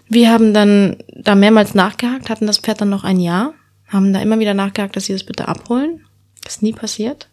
[0.09, 3.55] Wir haben dann da mehrmals nachgehakt, hatten das Pferd dann noch ein Jahr,
[3.87, 6.05] haben da immer wieder nachgehakt, dass sie das bitte abholen.
[6.43, 7.29] Das ist nie passiert.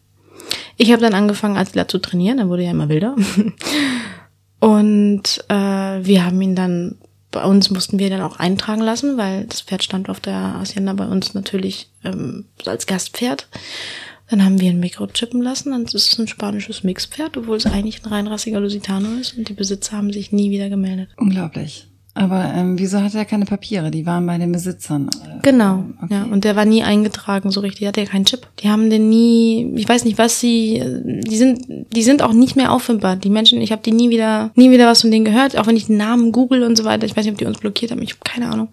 [0.78, 3.16] Ich habe dann angefangen, Attila zu trainieren, er wurde ja immer wilder.
[4.60, 6.98] Und äh, wir haben ihn dann,
[7.32, 10.94] bei uns mussten wir dann auch eintragen lassen, weil das Pferd stand auf der Hacienda
[10.94, 13.48] bei uns natürlich ähm, als Gastpferd.
[14.30, 17.66] Dann haben wir ein Mikro chippen lassen und es ist ein spanisches Mixpferd, obwohl es
[17.66, 21.10] eigentlich ein reinrassiger Lusitano ist und die Besitzer haben sich nie wieder gemeldet.
[21.18, 21.88] Unglaublich.
[22.18, 23.92] Aber ähm, wieso hatte er keine Papiere?
[23.92, 25.08] Die waren bei den Besitzern.
[25.24, 26.16] Äh, genau, okay.
[26.16, 26.24] ja.
[26.24, 27.88] Und der war nie eingetragen so richtig.
[27.88, 28.48] Hatte ja keinen Chip.
[28.60, 31.62] Die haben den nie, ich weiß nicht, was sie, die sind,
[31.96, 33.18] die sind auch nicht mehr auffindbar.
[33.18, 35.56] Die Menschen, ich habe die nie wieder, nie wieder was von denen gehört.
[35.58, 37.06] Auch wenn ich den Namen google und so weiter.
[37.06, 38.02] Ich weiß nicht, ob die uns blockiert haben.
[38.02, 38.70] Ich habe keine Ahnung.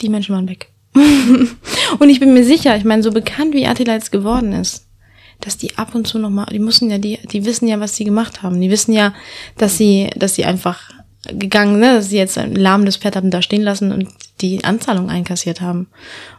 [0.00, 0.71] Die Menschen waren weg.
[1.98, 4.86] und ich bin mir sicher, ich meine, so bekannt wie Attila jetzt geworden ist,
[5.40, 8.04] dass die ab und zu nochmal, die müssen ja, die, die wissen ja, was sie
[8.04, 8.60] gemacht haben.
[8.60, 9.14] Die wissen ja,
[9.56, 10.90] dass sie, dass sie einfach
[11.24, 14.08] gegangen, ne, dass sie jetzt ein lahmendes Pferd haben da stehen lassen und
[14.40, 15.88] die Anzahlung einkassiert haben.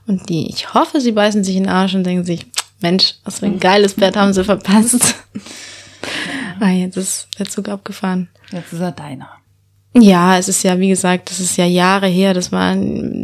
[0.07, 2.45] Und die, ich hoffe, sie beißen sich in den Arsch und denken sich,
[2.81, 5.15] Mensch, was für ein geiles Pferd haben sie verpasst.
[6.59, 8.29] ah, jetzt ist der Zug abgefahren.
[8.51, 9.29] Jetzt ist er deiner.
[9.95, 12.33] Ja, es ist ja, wie gesagt, das ist ja Jahre her.
[12.33, 12.75] Das war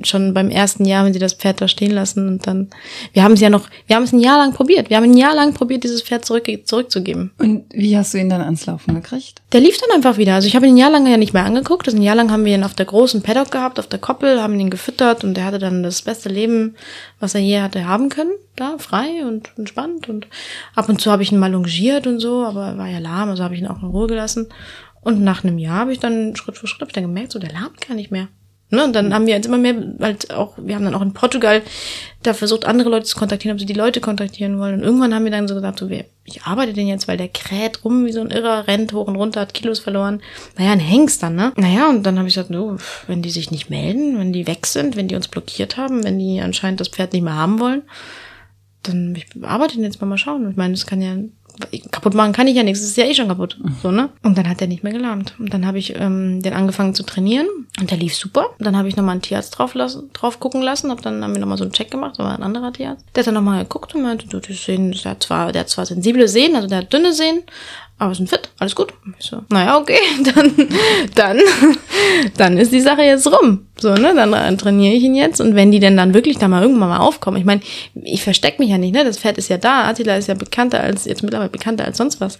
[0.03, 2.67] schon beim ersten Jahr, wenn sie das Pferd da stehen lassen und dann,
[3.13, 4.89] wir haben es ja noch, wir haben es ein Jahr lang probiert.
[4.91, 7.31] Wir haben ein Jahr lang probiert, dieses Pferd zurück, zurückzugeben.
[7.39, 9.41] Und wie hast du ihn dann ans Laufen gekriegt?
[9.51, 10.35] Der lief dann einfach wieder.
[10.35, 11.87] Also ich habe ihn ein Jahr lang ja nicht mehr angeguckt.
[11.87, 14.39] Also ein Jahr lang haben wir ihn auf der großen Paddock gehabt, auf der Koppel,
[14.39, 16.75] haben ihn gefüttert und er hatte dann das beste Leben,
[17.19, 18.31] was er je hatte haben können.
[18.55, 20.27] Da, frei und entspannt und
[20.75, 23.29] ab und zu habe ich ihn mal longiert und so, aber er war ja lahm,
[23.29, 24.49] also habe ich ihn auch in Ruhe gelassen.
[25.01, 27.87] Und nach einem Jahr habe ich dann Schritt für Schritt dann gemerkt, so der lahmt
[27.87, 28.27] gar nicht mehr.
[28.71, 28.83] Ne?
[28.83, 31.63] Und dann haben wir jetzt immer mehr, halt auch, wir haben dann auch in Portugal
[32.21, 34.75] da versucht, andere Leute zu kontaktieren, ob sie die Leute kontaktieren wollen.
[34.75, 37.83] Und irgendwann haben wir dann so gesagt, so, ich arbeite den jetzt, weil der kräht
[37.83, 40.21] rum wie so ein Irrer, rennt hoch und runter, hat Kilos verloren.
[40.57, 41.51] Naja, ein Hengst dann, ne?
[41.55, 42.77] Naja, und dann habe ich gesagt, no,
[43.07, 46.19] wenn die sich nicht melden, wenn die weg sind, wenn die uns blockiert haben, wenn
[46.19, 47.81] die anscheinend das Pferd nicht mehr haben wollen,
[48.83, 50.49] dann ich arbeite den jetzt mal mal schauen.
[50.49, 51.15] Ich meine, das kann ja
[51.91, 53.57] kaputt machen kann ich ja nichts, es ist ja eh schon kaputt.
[53.81, 54.09] So, ne?
[54.23, 55.33] Und dann hat er nicht mehr gelahmt.
[55.39, 57.47] Und dann habe ich ähm, den angefangen zu trainieren
[57.79, 58.47] und der lief super.
[58.57, 61.33] Und dann habe ich nochmal einen Tierarzt drauf, lassen, drauf gucken lassen, hab dann haben
[61.33, 63.05] wir nochmal so einen Check gemacht, da war ein anderer Tierarzt.
[63.15, 65.69] Der hat dann nochmal geguckt und meinte, du, die Sehnen, der hat zwar, der hat
[65.69, 67.43] zwar sensible Sehnen, also der hat dünne Sehnen,
[67.99, 68.93] aber sind fit, alles gut.
[69.19, 69.99] Ich so, naja, okay,
[70.33, 70.53] dann,
[71.15, 71.39] dann,
[72.37, 73.67] dann ist die Sache jetzt rum.
[73.77, 75.41] So, ne, dann trainiere ich ihn jetzt.
[75.41, 77.59] Und wenn die denn dann wirklich da mal irgendwann mal aufkommen, ich meine,
[78.01, 79.03] ich verstecke mich ja nicht, ne?
[79.03, 82.21] Das Pferd ist ja da, Attila ist ja bekannter als, jetzt mittlerweile bekannter als sonst
[82.21, 82.39] was.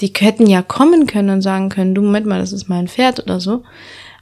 [0.00, 3.20] Die hätten ja kommen können und sagen können, du Moment mal, das ist mein Pferd
[3.20, 3.64] oder so.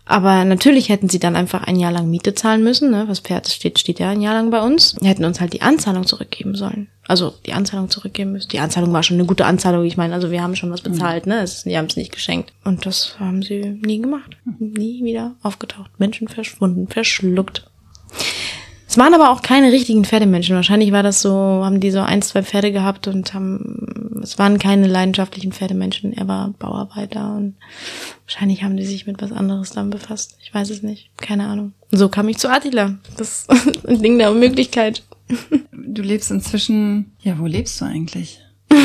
[0.07, 3.05] Aber natürlich hätten sie dann einfach ein Jahr lang Miete zahlen müssen, ne?
[3.09, 4.95] Was Pferd steht, steht ja ein Jahr lang bei uns.
[4.95, 6.89] Die hätten uns halt die Anzahlung zurückgeben sollen.
[7.09, 8.49] Also die Anzahlung zurückgeben müssen.
[8.51, 9.85] Die Anzahlung war schon eine gute Anzahlung.
[9.85, 11.41] Ich meine, also wir haben schon was bezahlt, ne?
[11.41, 12.53] Es, die haben es nicht geschenkt.
[12.65, 14.37] Und das haben sie nie gemacht.
[14.59, 15.91] Nie wieder aufgetaucht.
[15.99, 17.67] Menschen verschwunden, verschluckt.
[18.93, 20.55] Es waren aber auch keine richtigen Pferdemenschen.
[20.55, 24.59] Wahrscheinlich war das so, haben die so ein, zwei Pferde gehabt und haben, es waren
[24.59, 26.13] keine leidenschaftlichen Pferdemenschen.
[26.13, 27.55] Er war Bauarbeiter und
[28.27, 30.37] wahrscheinlich haben die sich mit was anderes dann befasst.
[30.43, 31.09] Ich weiß es nicht.
[31.17, 31.73] Keine Ahnung.
[31.91, 32.99] So kam ich zu Attila.
[33.17, 33.47] Das
[33.89, 35.03] Ding der Möglichkeit.
[35.73, 38.41] Du lebst inzwischen, ja, wo lebst du eigentlich?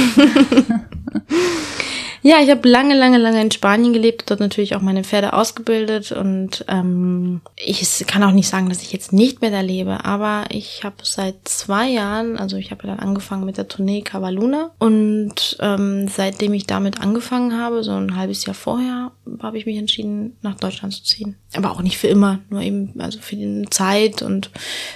[2.28, 6.12] Ja, ich habe lange, lange, lange in Spanien gelebt, dort natürlich auch meine Pferde ausgebildet
[6.12, 10.44] und ähm, ich kann auch nicht sagen, dass ich jetzt nicht mehr da lebe, aber
[10.50, 14.72] ich habe seit zwei Jahren, also ich habe ja dann angefangen mit der Tournee Cavaluna
[14.78, 19.78] und ähm, seitdem ich damit angefangen habe, so ein halbes Jahr vorher, habe ich mich
[19.78, 21.38] entschieden, nach Deutschland zu ziehen.
[21.56, 24.52] Aber auch nicht für immer, nur eben also für die Zeit und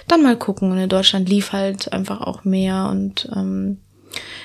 [0.09, 0.69] dann mal gucken.
[0.69, 3.77] Und in Deutschland lief halt einfach auch mehr und ähm,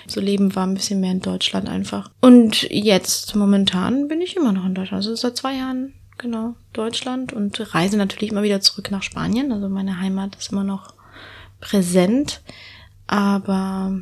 [0.06, 2.10] so Leben war ein bisschen mehr in Deutschland einfach.
[2.20, 5.04] Und jetzt, momentan, bin ich immer noch in Deutschland.
[5.04, 9.52] Also seit zwei Jahren, genau, Deutschland und reise natürlich immer wieder zurück nach Spanien.
[9.52, 10.94] Also meine Heimat ist immer noch
[11.60, 12.42] präsent.
[13.06, 14.00] Aber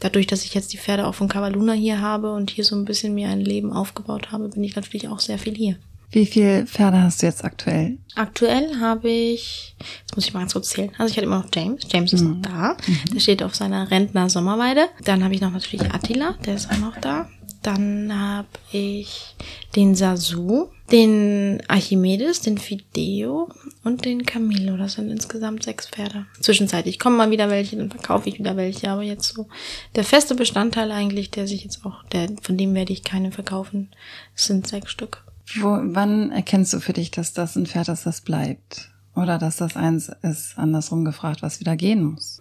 [0.00, 2.84] dadurch, dass ich jetzt die Pferde auch von Cavaluna hier habe und hier so ein
[2.84, 5.76] bisschen mir ein Leben aufgebaut habe, bin ich natürlich auch sehr viel hier.
[6.14, 7.98] Wie viele Pferde hast du jetzt aktuell?
[8.14, 10.92] Aktuell habe ich, jetzt muss ich mal ganz kurz zählen.
[10.96, 11.82] Also ich hatte immer noch James.
[11.92, 12.76] James ist noch da.
[13.12, 14.86] Der steht auf seiner Rentner-Sommerweide.
[15.02, 17.28] Dann habe ich noch natürlich Attila, der ist auch noch da.
[17.62, 19.34] Dann habe ich
[19.74, 23.48] den Sasu, den Archimedes, den Fideo
[23.82, 24.76] und den Camillo.
[24.76, 26.26] Das sind insgesamt sechs Pferde.
[26.38, 28.88] Zwischenzeitlich kommen mal wieder welche, dann verkaufe ich wieder welche.
[28.88, 29.48] Aber jetzt so
[29.96, 33.90] der feste Bestandteil eigentlich, der sich jetzt auch, der, von dem werde ich keine verkaufen,
[34.36, 35.23] sind sechs Stück.
[35.56, 38.90] Wo, wann erkennst du für dich, dass das ein Pferd ist, das bleibt?
[39.14, 42.40] Oder dass das eins ist, andersrum gefragt, was wieder gehen muss?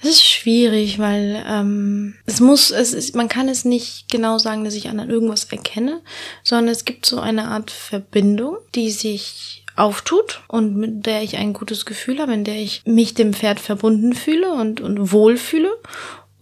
[0.00, 4.64] Es ist schwierig, weil ähm, es muss, es ist, man kann es nicht genau sagen,
[4.64, 6.02] dass ich an irgendwas erkenne,
[6.42, 11.52] sondern es gibt so eine Art Verbindung, die sich auftut und mit der ich ein
[11.52, 15.70] gutes Gefühl habe, in der ich mich dem Pferd verbunden fühle und, und wohlfühle.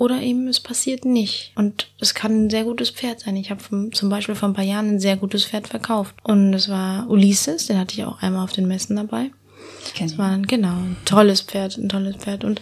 [0.02, 1.52] Oder eben es passiert nicht.
[1.54, 3.36] Und es kann ein sehr gutes Pferd sein.
[3.36, 6.16] Ich habe zum Beispiel vor ein paar Jahren ein sehr gutes Pferd verkauft.
[6.24, 9.30] Und es war Ulysses, den hatte ich auch einmal auf den Messen dabei.
[10.00, 12.42] Das war ein, genau, ein tolles Pferd, ein tolles Pferd.
[12.42, 12.60] Und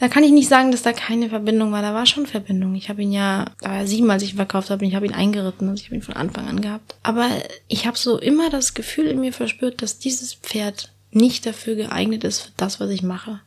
[0.00, 1.80] da kann ich nicht sagen, dass da keine Verbindung war.
[1.80, 2.74] Da war schon Verbindung.
[2.74, 5.14] Ich habe ihn ja, da war sieben, als ich ihn verkauft habe, ich habe ihn
[5.14, 6.96] eingeritten, also ich habe ihn von Anfang an gehabt.
[7.02, 7.26] Aber
[7.68, 12.22] ich habe so immer das Gefühl in mir verspürt, dass dieses Pferd nicht dafür geeignet
[12.22, 13.40] ist für das, was ich mache.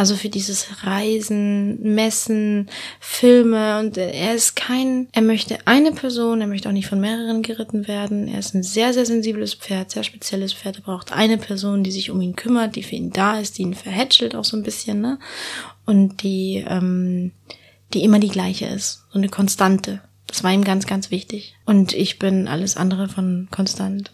[0.00, 2.70] Also für dieses Reisen, Messen,
[3.00, 7.42] Filme und er ist kein, er möchte eine Person, er möchte auch nicht von mehreren
[7.42, 8.26] geritten werden.
[8.26, 10.76] Er ist ein sehr, sehr sensibles Pferd, sehr spezielles Pferd.
[10.76, 13.62] Er braucht eine Person, die sich um ihn kümmert, die für ihn da ist, die
[13.62, 15.18] ihn verhätschelt auch so ein bisschen, ne?
[15.84, 17.32] Und die, ähm,
[17.92, 19.04] die immer die gleiche ist.
[19.12, 20.00] So eine Konstante.
[20.30, 21.56] Das war ihm ganz, ganz wichtig.
[21.66, 24.12] Und ich bin alles andere von konstant.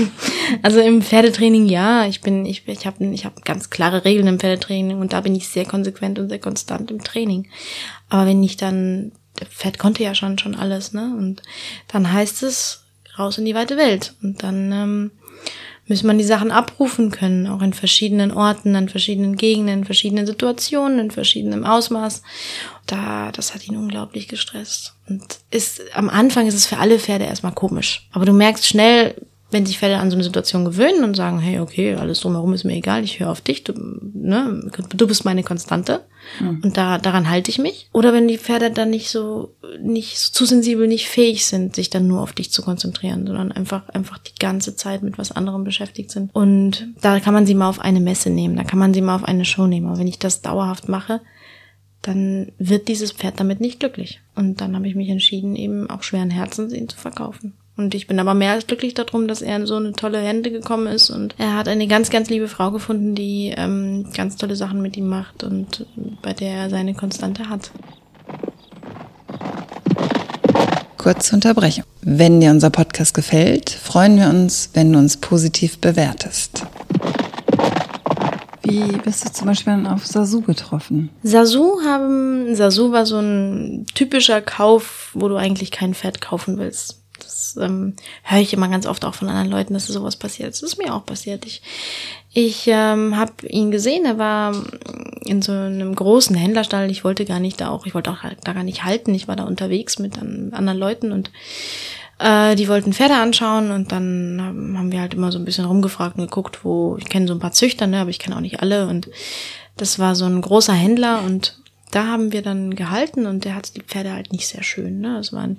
[0.62, 4.38] also im Pferdetraining ja, ich bin, ich, ich habe ich hab ganz klare Regeln im
[4.38, 7.48] Pferdetraining und da bin ich sehr konsequent und sehr konstant im Training.
[8.08, 9.10] Aber wenn ich dann,
[9.40, 11.12] der Pferd konnte ja schon schon alles, ne?
[11.18, 11.42] Und
[11.88, 12.84] dann heißt es
[13.18, 14.14] raus in die weite Welt.
[14.22, 15.10] Und dann ähm,
[15.88, 20.26] muss man die Sachen abrufen können, auch in verschiedenen Orten, in verschiedenen Gegenden, in verschiedenen
[20.26, 22.22] Situationen, in verschiedenem Ausmaß.
[22.86, 24.94] Da, das hat ihn unglaublich gestresst.
[25.08, 28.08] Und ist, am Anfang ist es für alle Pferde erstmal komisch.
[28.12, 29.14] Aber du merkst schnell,
[29.50, 32.64] wenn sich Pferde an so eine Situation gewöhnen und sagen, hey, okay, alles drumherum ist
[32.64, 36.04] mir egal, ich höre auf dich, du, ne, du bist meine Konstante
[36.40, 36.62] mhm.
[36.64, 37.88] und da, daran halte ich mich.
[37.92, 41.90] Oder wenn die Pferde dann nicht so, nicht so zu sensibel, nicht fähig sind, sich
[41.90, 45.62] dann nur auf dich zu konzentrieren, sondern einfach, einfach die ganze Zeit mit was anderem
[45.62, 46.34] beschäftigt sind.
[46.34, 49.14] Und da kann man sie mal auf eine Messe nehmen, da kann man sie mal
[49.14, 49.86] auf eine Show nehmen.
[49.86, 51.20] Aber wenn ich das dauerhaft mache,
[52.02, 54.20] dann wird dieses Pferd damit nicht glücklich.
[54.34, 57.54] Und dann habe ich mich entschieden, eben auch schweren Herzens ihn zu verkaufen.
[57.76, 60.50] Und ich bin aber mehr als glücklich darum, dass er in so eine tolle Hände
[60.50, 64.56] gekommen ist und er hat eine ganz, ganz liebe Frau gefunden, die ähm, ganz tolle
[64.56, 65.84] Sachen mit ihm macht und
[66.22, 67.70] bei der er seine Konstante hat.
[70.96, 71.84] Kurze Unterbrechung.
[72.00, 76.66] Wenn dir unser Podcast gefällt, freuen wir uns, wenn du uns positiv bewertest.
[78.62, 81.10] Wie bist du zum Beispiel auf Sasu getroffen?
[81.22, 87.05] Sasu haben, Sasu war so ein typischer Kauf, wo du eigentlich kein Pferd kaufen willst.
[87.26, 90.50] Das ähm, höre ich immer ganz oft auch von anderen Leuten, dass sowas passiert.
[90.50, 91.44] Das ist mir auch passiert.
[91.44, 91.62] Ich,
[92.32, 94.54] ich ähm, habe ihn gesehen, er war
[95.24, 96.90] in so einem großen Händlerstall.
[96.90, 99.14] Ich wollte gar nicht da auch, ich wollte auch da gar nicht halten.
[99.14, 101.30] Ich war da unterwegs mit anderen Leuten und
[102.18, 104.40] äh, die wollten Pferde anschauen und dann
[104.76, 107.40] haben wir halt immer so ein bisschen rumgefragt und geguckt, wo ich kenne so ein
[107.40, 109.08] paar Züchter, ne, aber ich kenne auch nicht alle und
[109.76, 111.58] das war so ein großer Händler und
[111.90, 115.00] da haben wir dann gehalten und der hatte die Pferde halt nicht sehr schön.
[115.00, 115.18] Ne?
[115.18, 115.56] Es waren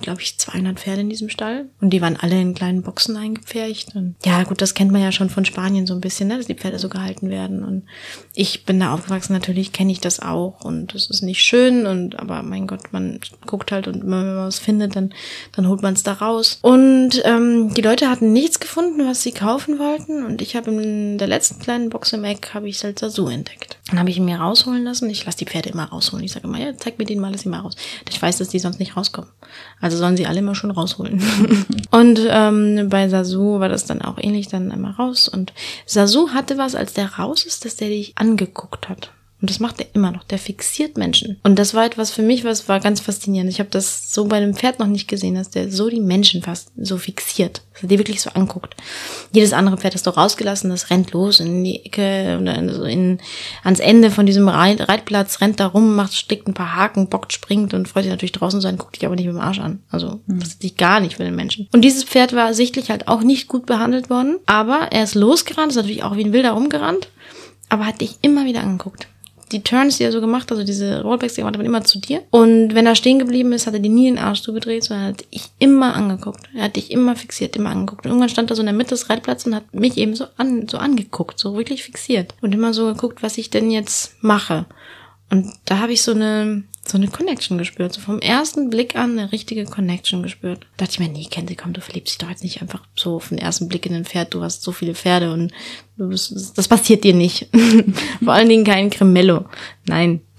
[0.00, 1.66] glaube ich, 200 Pferde in diesem Stall.
[1.80, 3.94] Und die waren alle in kleinen Boxen eingepfercht.
[3.94, 6.46] Und ja, gut, das kennt man ja schon von Spanien so ein bisschen, ne, dass
[6.46, 7.64] die Pferde so gehalten werden.
[7.64, 7.84] Und
[8.34, 10.64] ich bin da aufgewachsen, natürlich kenne ich das auch.
[10.64, 11.86] Und das ist nicht schön.
[11.86, 15.12] Und aber mein Gott, man guckt halt und wenn man was findet, dann,
[15.52, 16.58] dann holt man es da raus.
[16.62, 20.24] Und ähm, die Leute hatten nichts gefunden, was sie kaufen wollten.
[20.24, 23.78] Und ich habe in der letzten kleinen Box im Eck habe ich Salsasu entdeckt.
[23.88, 25.10] Dann habe ich ihn mir rausholen lassen.
[25.10, 26.24] Ich lasse die Pferde immer rausholen.
[26.24, 27.76] Ich sage immer, ja, zeig mir den mal, lass ihn mal raus.
[28.08, 29.30] Ich weiß, dass die sonst nicht rauskommen.
[29.82, 31.20] Also sollen sie alle immer schon rausholen.
[31.90, 35.28] und ähm, bei Sasu war das dann auch ähnlich, dann einmal raus.
[35.28, 35.52] Und
[35.84, 39.10] Sasu hatte was, als der raus ist, dass der dich angeguckt hat.
[39.42, 40.22] Und das macht er immer noch.
[40.22, 41.36] Der fixiert Menschen.
[41.42, 43.50] Und das war etwas für mich, was war ganz faszinierend.
[43.50, 46.42] Ich habe das so bei einem Pferd noch nicht gesehen, dass der so die Menschen
[46.42, 47.62] fast so fixiert.
[47.72, 48.76] Dass er die wirklich so anguckt.
[49.32, 53.18] Jedes andere Pferd ist doch rausgelassen, das rennt los in die Ecke oder so in,
[53.64, 57.32] ans Ende von diesem Reit Reitplatz, rennt da rum, macht, stickt ein paar Haken, bockt,
[57.32, 59.80] springt und freut sich natürlich draußen sein, guckt dich aber nicht mit dem Arsch an.
[59.90, 60.38] Also, mhm.
[60.38, 61.66] das ist gar nicht für den Menschen.
[61.72, 65.72] Und dieses Pferd war sichtlich halt auch nicht gut behandelt worden, aber er ist losgerannt,
[65.72, 67.08] ist natürlich auch wie ein Wilder rumgerannt,
[67.68, 69.08] aber hat dich immer wieder angeguckt
[69.52, 71.84] die Turns, die er so gemacht hat, also diese Rollbacks, die er gemacht hat, immer
[71.84, 72.22] zu dir.
[72.30, 75.32] Und wenn er stehen geblieben ist, hat er dir nie den Arsch zugedreht, sondern hat
[75.32, 76.48] dich immer angeguckt.
[76.54, 78.04] Er hat dich immer fixiert, immer angeguckt.
[78.04, 80.26] Und irgendwann stand er so in der Mitte des Reitplatzes und hat mich eben so
[80.36, 82.34] an, so angeguckt, so wirklich fixiert.
[82.40, 84.66] Und immer so geguckt, was ich denn jetzt mache.
[85.30, 87.92] Und da habe ich so eine, so eine Connection gespürt.
[87.92, 90.66] So vom ersten Blick an eine richtige Connection gespürt.
[90.76, 93.16] Da dachte ich mir, nee, Kenzie, komm, du verliebst dich doch jetzt nicht einfach so
[93.16, 94.34] auf ersten Blick in ein Pferd.
[94.34, 95.52] Du hast so viele Pferde und
[95.96, 97.48] du bist, das passiert dir nicht.
[98.24, 99.46] Vor allen Dingen kein Cremello.
[99.86, 100.20] Nein.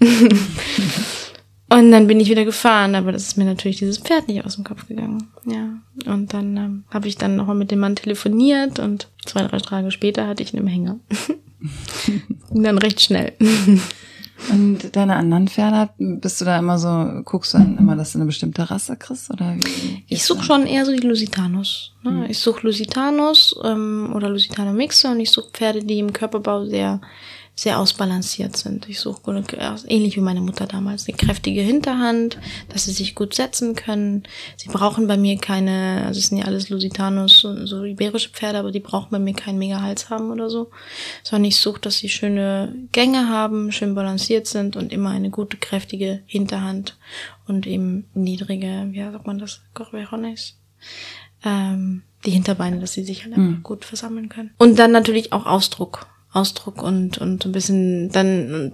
[1.70, 4.56] und dann bin ich wieder gefahren, aber das ist mir natürlich dieses Pferd nicht aus
[4.56, 5.28] dem Kopf gegangen.
[5.46, 5.80] Ja.
[6.12, 9.90] Und dann ähm, habe ich dann nochmal mit dem Mann telefoniert und zwei, drei Tage
[9.90, 11.00] später hatte ich einen Hänger.
[12.50, 13.32] und dann recht schnell.
[14.50, 18.18] Und deine anderen Pferde, bist du da immer so, guckst du dann immer, dass du
[18.18, 19.30] eine bestimmte Rasse kriegst?
[19.30, 21.94] Oder wie ich suche schon eher so die Lusitanos.
[22.02, 22.10] Ne?
[22.10, 22.24] Mhm.
[22.28, 27.00] Ich suche Lusitanos ähm, oder Lusitano Mixe und ich suche Pferde, die im Körperbau sehr
[27.56, 28.88] sehr ausbalanciert sind.
[28.88, 29.20] Ich suche
[29.86, 32.38] ähnlich wie meine Mutter damals eine kräftige Hinterhand,
[32.68, 34.24] dass sie sich gut setzen können.
[34.56, 38.58] Sie brauchen bei mir keine, also es sind ja alles Lusitanos, so, so iberische Pferde,
[38.58, 40.70] aber die brauchen bei mir keinen Mega-Hals haben oder so,
[41.22, 45.56] sondern ich suche, dass sie schöne Gänge haben, schön balanciert sind und immer eine gute
[45.56, 46.98] kräftige Hinterhand
[47.46, 50.58] und eben niedrige, wie sagt man das, Corbejones.
[51.44, 53.62] Ähm, die Hinterbeine, dass sie sich halt einfach mhm.
[53.62, 54.50] gut versammeln können.
[54.58, 56.06] Und dann natürlich auch Ausdruck.
[56.34, 58.72] Ausdruck und, und ein bisschen dann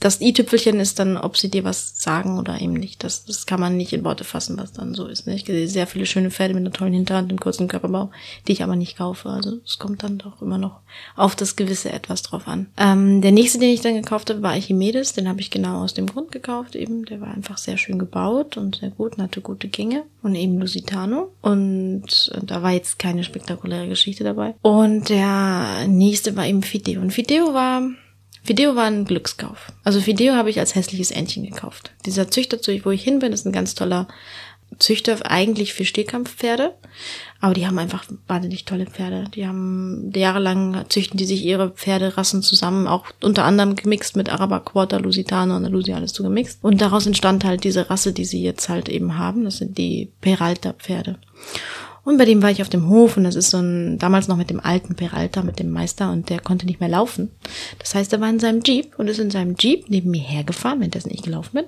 [0.00, 3.04] das i-Tüpfelchen ist dann, ob sie dir was sagen oder eben nicht.
[3.04, 5.26] Das, das kann man nicht in Worte fassen, was dann so ist.
[5.26, 5.34] Ne?
[5.34, 8.10] Ich sehe sehr viele schöne Pferde mit einer tollen Hinterhand und kurzen Körperbau,
[8.46, 9.28] die ich aber nicht kaufe.
[9.28, 10.80] Also es kommt dann doch immer noch
[11.16, 12.66] auf das gewisse etwas drauf an.
[12.76, 15.12] Ähm, der nächste, den ich dann gekauft habe, war Archimedes.
[15.12, 16.76] Den habe ich genau aus dem Grund gekauft.
[16.76, 20.04] Eben, der war einfach sehr schön gebaut und sehr gut und hatte gute Gänge.
[20.22, 21.32] Und eben Lusitano.
[21.42, 24.54] Und da war jetzt keine spektakuläre Geschichte dabei.
[24.62, 27.00] Und der nächste war eben Fideo.
[27.00, 27.82] Und Fideo war
[28.42, 29.72] Fideo war ein Glückskauf.
[29.84, 31.92] Also Fideo habe ich als hässliches Entchen gekauft.
[32.06, 34.08] Dieser Züchter, wo ich hin bin, ist ein ganz toller
[34.78, 36.74] Züchter eigentlich für Stehkampfpferde.
[37.40, 39.24] Aber die haben einfach wahnsinnig tolle Pferde.
[39.34, 44.60] Die haben jahrelang züchten die sich ihre Pferderassen zusammen, auch unter anderem gemixt mit Araber
[44.60, 46.62] Quarter, Lusitano, Andalusia, alles zu gemixt.
[46.62, 49.44] Und daraus entstand halt diese Rasse, die sie jetzt halt eben haben.
[49.44, 51.18] Das sind die Peralta Pferde.
[52.10, 54.36] Und bei dem war ich auf dem Hof und das ist so ein, damals noch
[54.36, 57.30] mit dem alten Peralta, mit dem Meister und der konnte nicht mehr laufen.
[57.78, 60.80] Das heißt, er war in seinem Jeep und ist in seinem Jeep neben mir hergefahren,
[60.80, 61.64] wenn das nicht gelaufen bin.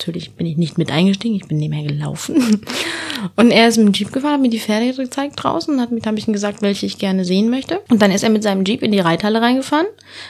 [0.00, 2.62] Natürlich bin ich nicht mit eingestiegen, ich bin nebenher gelaufen.
[3.36, 6.00] Und er ist mit dem Jeep gefahren, hat mir die Pferde gezeigt draußen hat mir,
[6.00, 7.80] habe ich ihm gesagt, welche ich gerne sehen möchte.
[7.90, 9.86] Und dann ist er mit seinem Jeep in die Reithalle reingefahren,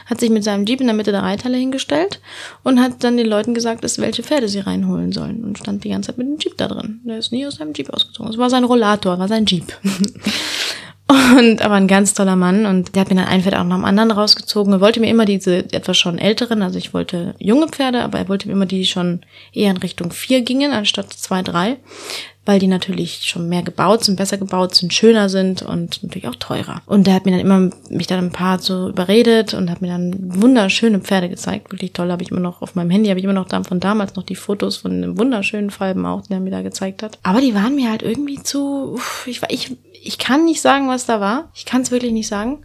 [0.06, 2.20] hat sich mit seinem Jeep in der Mitte der Reithalle hingestellt
[2.64, 5.44] und hat dann den Leuten gesagt, dass welche Pferde sie reinholen sollen.
[5.44, 7.00] Und stand die ganze Zeit mit dem Jeep da drin.
[7.04, 8.32] Der ist nie aus seinem Jeep ausgezogen.
[8.32, 9.72] Es war sein Rollator, war sein Jeep.
[11.10, 13.76] Und aber ein ganz toller Mann und der hat mir dann ein Pferd auch nach
[13.76, 14.72] dem anderen rausgezogen.
[14.72, 18.28] Er wollte mir immer diese etwas schon älteren, also ich wollte junge Pferde, aber er
[18.28, 19.20] wollte mir immer die, die schon
[19.52, 21.78] eher in Richtung vier gingen, anstatt zwei, drei,
[22.46, 26.36] weil die natürlich schon mehr gebaut sind, besser gebaut sind, schöner sind und natürlich auch
[26.36, 26.80] teurer.
[26.86, 29.88] Und der hat mir dann immer mich dann ein paar so überredet und hat mir
[29.88, 32.12] dann wunderschöne Pferde gezeigt, wirklich toll.
[32.12, 34.36] Habe ich immer noch auf meinem Handy, habe ich immer noch von damals noch die
[34.36, 37.18] Fotos von den wunderschönen Falben auch, die er mir da gezeigt hat.
[37.24, 41.04] Aber die waren mir halt irgendwie zu, ich war ich ich kann nicht sagen, was
[41.04, 41.50] da war.
[41.54, 42.64] Ich kann es wirklich nicht sagen.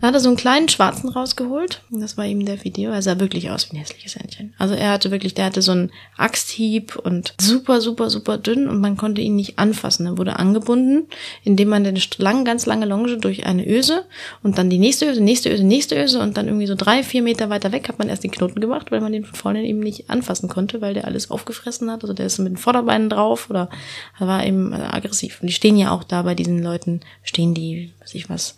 [0.00, 1.82] Da hat er so einen kleinen schwarzen rausgeholt.
[1.90, 2.90] Das war eben der Video.
[2.90, 4.54] Er sah wirklich aus wie ein hässliches Händchen.
[4.58, 8.80] Also er hatte wirklich, der hatte so einen Axthieb und super, super, super dünn und
[8.80, 10.06] man konnte ihn nicht anfassen.
[10.06, 11.08] Er wurde angebunden,
[11.42, 14.04] indem man eine lang, ganz lange Longe durch eine Öse
[14.42, 17.22] und dann die nächste Öse, nächste Öse, nächste Öse und dann irgendwie so drei, vier
[17.22, 19.80] Meter weiter weg hat man erst den Knoten gemacht, weil man den von vorne eben
[19.80, 22.02] nicht anfassen konnte, weil der alles aufgefressen hat.
[22.02, 23.70] Also der ist mit den Vorderbeinen drauf oder
[24.18, 25.40] er war eben aggressiv.
[25.40, 28.56] Und die stehen ja auch da bei diesen Leuten Leuten stehen die, weiß ich was,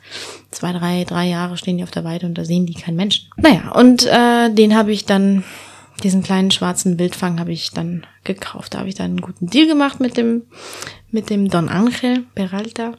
[0.50, 3.28] zwei, drei, drei Jahre stehen die auf der Weide und da sehen die keinen Menschen.
[3.36, 5.44] Naja, und äh, den habe ich dann,
[6.02, 8.74] diesen kleinen schwarzen Wildfang habe ich dann gekauft.
[8.74, 10.42] Da habe ich dann einen guten Deal gemacht mit dem,
[11.10, 12.94] mit dem Don Angel Peralta.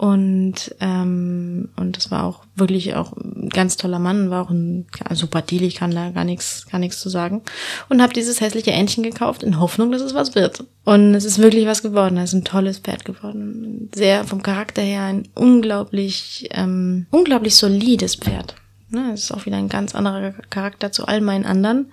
[0.00, 4.86] Und, ähm, und das war auch wirklich auch ein ganz toller Mann, war auch ein
[5.12, 7.42] super Deal, ich kann da gar nichts, gar nichts zu sagen.
[7.90, 10.64] Und habe dieses hässliche Entchen gekauft in Hoffnung, dass es was wird.
[10.86, 12.16] Und es ist wirklich was geworden.
[12.16, 13.90] Es ist ein tolles Pferd geworden.
[13.94, 18.54] Sehr vom Charakter her ein unglaublich, ähm, unglaublich solides Pferd.
[18.88, 21.92] Ne, es ist auch wieder ein ganz anderer Charakter zu all meinen anderen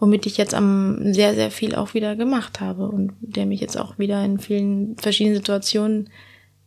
[0.00, 3.78] womit ich jetzt am sehr, sehr viel auch wieder gemacht habe und der mich jetzt
[3.78, 6.10] auch wieder in vielen verschiedenen Situationen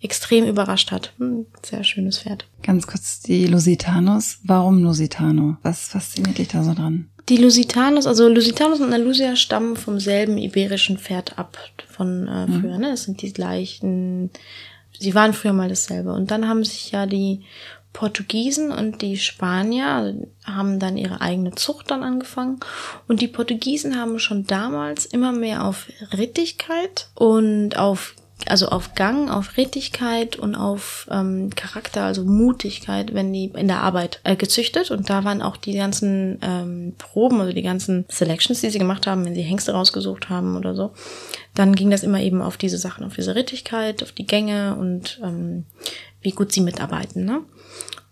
[0.02, 1.14] extrem überrascht hat.
[1.18, 2.46] Hm, sehr schönes Pferd.
[2.64, 4.40] Ganz kurz die Lusitanos.
[4.44, 5.58] Warum Lusitano?
[5.64, 7.10] Was fasziniert dich da so dran?
[7.30, 11.58] Die Lusitanos, also Lusitanos und Andalusia stammen vom selben iberischen Pferd ab
[11.90, 12.62] von äh, mhm.
[12.62, 12.76] früher.
[12.76, 12.82] Mhm.
[12.82, 12.92] Ne?
[12.92, 14.30] Das sind die gleichen.
[14.98, 16.14] Sie waren früher mal dasselbe.
[16.14, 17.42] Und dann haben sich ja die
[17.98, 22.60] Portugiesen und die Spanier haben dann ihre eigene Zucht dann angefangen
[23.08, 28.14] und die Portugiesen haben schon damals immer mehr auf Rittigkeit und auf
[28.46, 33.82] also auf Gang, auf Rittigkeit und auf ähm, Charakter, also Mutigkeit, wenn die in der
[33.82, 34.92] Arbeit äh, gezüchtet.
[34.92, 39.08] Und da waren auch die ganzen ähm, Proben, also die ganzen Selections, die sie gemacht
[39.08, 40.92] haben, wenn sie Hengste rausgesucht haben oder so,
[41.56, 45.20] dann ging das immer eben auf diese Sachen, auf diese Rittigkeit, auf die Gänge und
[45.24, 45.66] ähm,
[46.22, 47.26] wie gut sie mitarbeiten.
[47.26, 47.42] Ne?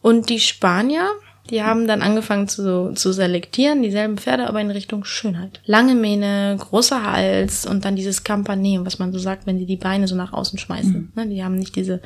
[0.02, 1.08] Und die Spanier,
[1.50, 5.62] die haben dann angefangen zu, zu selektieren, dieselben Pferde, aber in Richtung Schönheit.
[5.66, 9.76] Lange Mähne, großer Hals und dann dieses Campané, was man so sagt, wenn die die
[9.76, 11.12] Beine so nach außen schmeißen.
[11.14, 11.30] Mhm.
[11.30, 12.02] Die haben nicht diese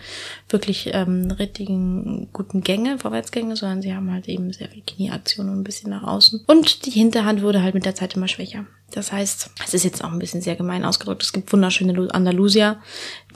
[0.49, 5.59] wirklich ähm, richtigen guten Gänge, Vorwärtsgänge, sondern sie haben halt eben sehr viel Knieaktion und
[5.59, 6.41] ein bisschen nach außen.
[6.47, 8.65] Und die Hinterhand wurde halt mit der Zeit immer schwächer.
[8.93, 11.23] Das heißt, es ist jetzt auch ein bisschen sehr gemein ausgedrückt.
[11.23, 12.77] Es gibt wunderschöne Andalusier,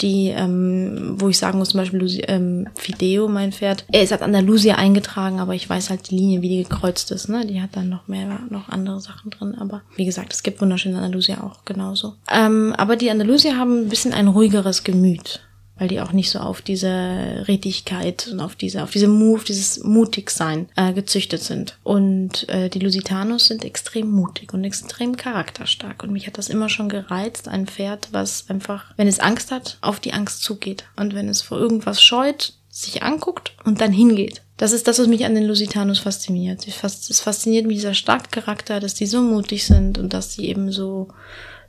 [0.01, 4.11] die, ähm, wo ich sagen muss, zum Beispiel Lusi, ähm, Fideo, mein Pferd, er ist
[4.11, 7.45] als Andalusier eingetragen, aber ich weiß halt die Linie, wie die gekreuzt ist, ne?
[7.45, 9.55] Die hat dann noch mehr, noch andere Sachen drin.
[9.59, 12.15] Aber wie gesagt, es gibt wunderschöne Andalusier auch genauso.
[12.31, 15.41] Ähm, aber die Andalusier haben ein bisschen ein ruhigeres Gemüt
[15.77, 19.83] weil die auch nicht so auf diese Redigkeit und auf diese, auf diese Move, dieses
[19.83, 21.77] Mutigsein äh, gezüchtet sind.
[21.83, 26.03] Und äh, die Lusitanos sind extrem mutig und extrem charakterstark.
[26.03, 29.77] Und mich hat das immer schon gereizt, ein Pferd, was einfach, wenn es Angst hat,
[29.81, 30.85] auf die Angst zugeht.
[30.95, 34.41] Und wenn es vor irgendwas scheut, sich anguckt und dann hingeht.
[34.57, 36.67] Das ist das, was mich an den Lusitanos fasziniert.
[36.67, 40.71] Es fasziniert mich dieser starke Charakter, dass die so mutig sind und dass sie eben
[40.71, 41.09] so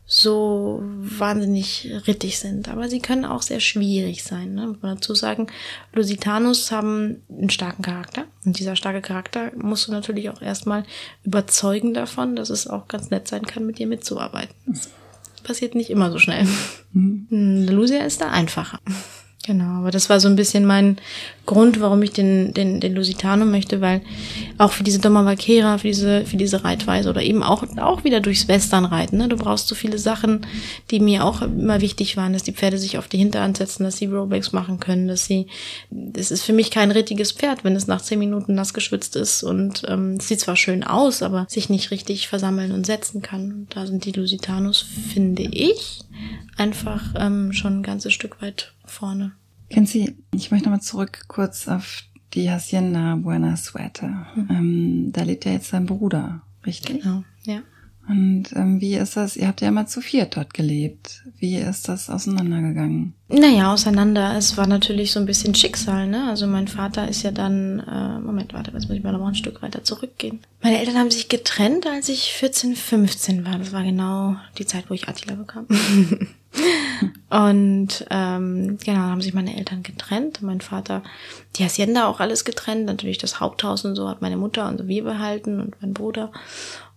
[0.06, 2.68] so wahnsinnig rittig sind.
[2.68, 4.54] Aber sie können auch sehr schwierig sein.
[4.54, 4.66] Ne?
[4.66, 5.46] Muss man dazu sagen,
[5.94, 8.24] Lusitanus haben einen starken Charakter.
[8.44, 10.84] Und dieser starke Charakter musst du natürlich auch erstmal
[11.24, 14.54] überzeugen davon, dass es auch ganz nett sein kann, mit dir mitzuarbeiten.
[14.66, 14.90] Das
[15.42, 16.46] passiert nicht immer so schnell.
[16.92, 17.66] Mhm.
[17.70, 18.78] Lucia ist da einfacher.
[19.46, 20.96] Genau, aber das war so ein bisschen mein
[21.44, 24.00] Grund, warum ich den, den, den Lusitano möchte, weil
[24.56, 28.20] auch für diese Doma Vaquera, für diese, für diese Reitweise oder eben auch, auch wieder
[28.20, 29.28] durchs Westernreiten, ne?
[29.28, 30.46] Du brauchst so viele Sachen,
[30.90, 33.98] die mir auch immer wichtig waren, dass die Pferde sich auf die Hinterhand setzen, dass
[33.98, 35.48] sie Rollbacks machen können, dass sie,
[35.90, 39.42] das ist für mich kein rittiges Pferd, wenn es nach zehn Minuten nass geschwitzt ist
[39.42, 43.66] und ähm, sieht zwar schön aus, aber sich nicht richtig versammeln und setzen kann.
[43.68, 46.00] Da sind die Lusitanos, finde ich,
[46.56, 49.32] einfach ähm, schon ein ganzes Stück weit vorne.
[49.70, 52.04] Kenzi, ich möchte nochmal zurück kurz auf
[52.34, 54.06] die Hacienda Buena Suerte.
[54.06, 54.48] Mhm.
[54.50, 57.02] Ähm, da lebt ja jetzt dein Bruder, richtig?
[57.02, 57.62] Genau, ja.
[58.06, 59.34] Und ähm, wie ist das?
[59.34, 61.22] Ihr habt ja immer zu viert dort gelebt.
[61.38, 63.14] Wie ist das auseinandergegangen?
[63.28, 64.36] Naja, auseinander.
[64.36, 66.28] Es war natürlich so ein bisschen Schicksal, ne?
[66.28, 69.34] Also mein Vater ist ja dann, äh, Moment, warte, jetzt muss ich mal noch ein
[69.34, 70.40] Stück weiter zurückgehen.
[70.62, 73.58] Meine Eltern haben sich getrennt, als ich 14, 15 war.
[73.58, 75.66] Das war genau die Zeit, wo ich Attila bekam.
[77.30, 80.42] Und ähm, genau, haben sich meine Eltern getrennt.
[80.42, 81.02] Mein Vater,
[81.56, 82.86] die Hacienda auch alles getrennt.
[82.86, 86.30] Natürlich das Haupthaus und so hat meine Mutter und wir behalten und mein Bruder.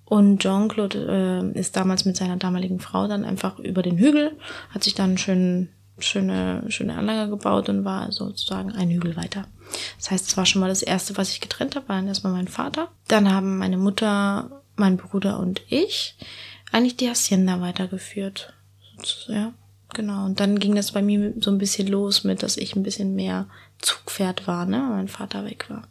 [0.06, 4.38] Und Jean-Claude äh, ist damals mit seiner damaligen Frau dann einfach über den Hügel,
[4.70, 5.68] hat sich dann schön,
[6.00, 9.48] schöne, schöne Anlage gebaut und war sozusagen ein Hügel weiter.
[9.98, 12.32] Das heißt, es war schon mal das erste, was ich getrennt habe, war dann erstmal
[12.32, 12.88] mein Vater.
[13.10, 16.16] Dann haben meine Mutter, mein Bruder und ich
[16.72, 18.54] eigentlich die Hacienda weitergeführt.
[19.28, 19.54] Ja,
[19.94, 20.26] genau.
[20.26, 23.16] Und dann ging das bei mir so ein bisschen los mit, dass ich ein bisschen
[23.16, 23.48] mehr
[23.80, 25.84] Zugpferd war, ne, mein Vater weg war.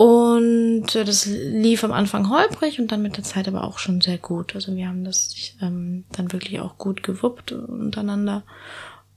[0.00, 4.00] Und äh, das lief am Anfang holprig und dann mit der Zeit aber auch schon
[4.00, 4.54] sehr gut.
[4.54, 8.42] Also wir haben das ähm, dann wirklich auch gut gewuppt untereinander.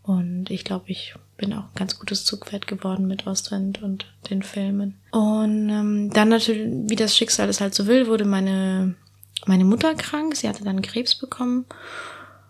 [0.02, 4.44] Und ich glaube, ich bin auch ein ganz gutes Zugpferd geworden mit Ostwind und den
[4.44, 4.96] Filmen.
[5.12, 8.96] Und ähm, dann natürlich, wie das Schicksal es halt so will, wurde meine,
[9.46, 10.36] meine Mutter krank.
[10.36, 11.66] Sie hatte dann Krebs bekommen.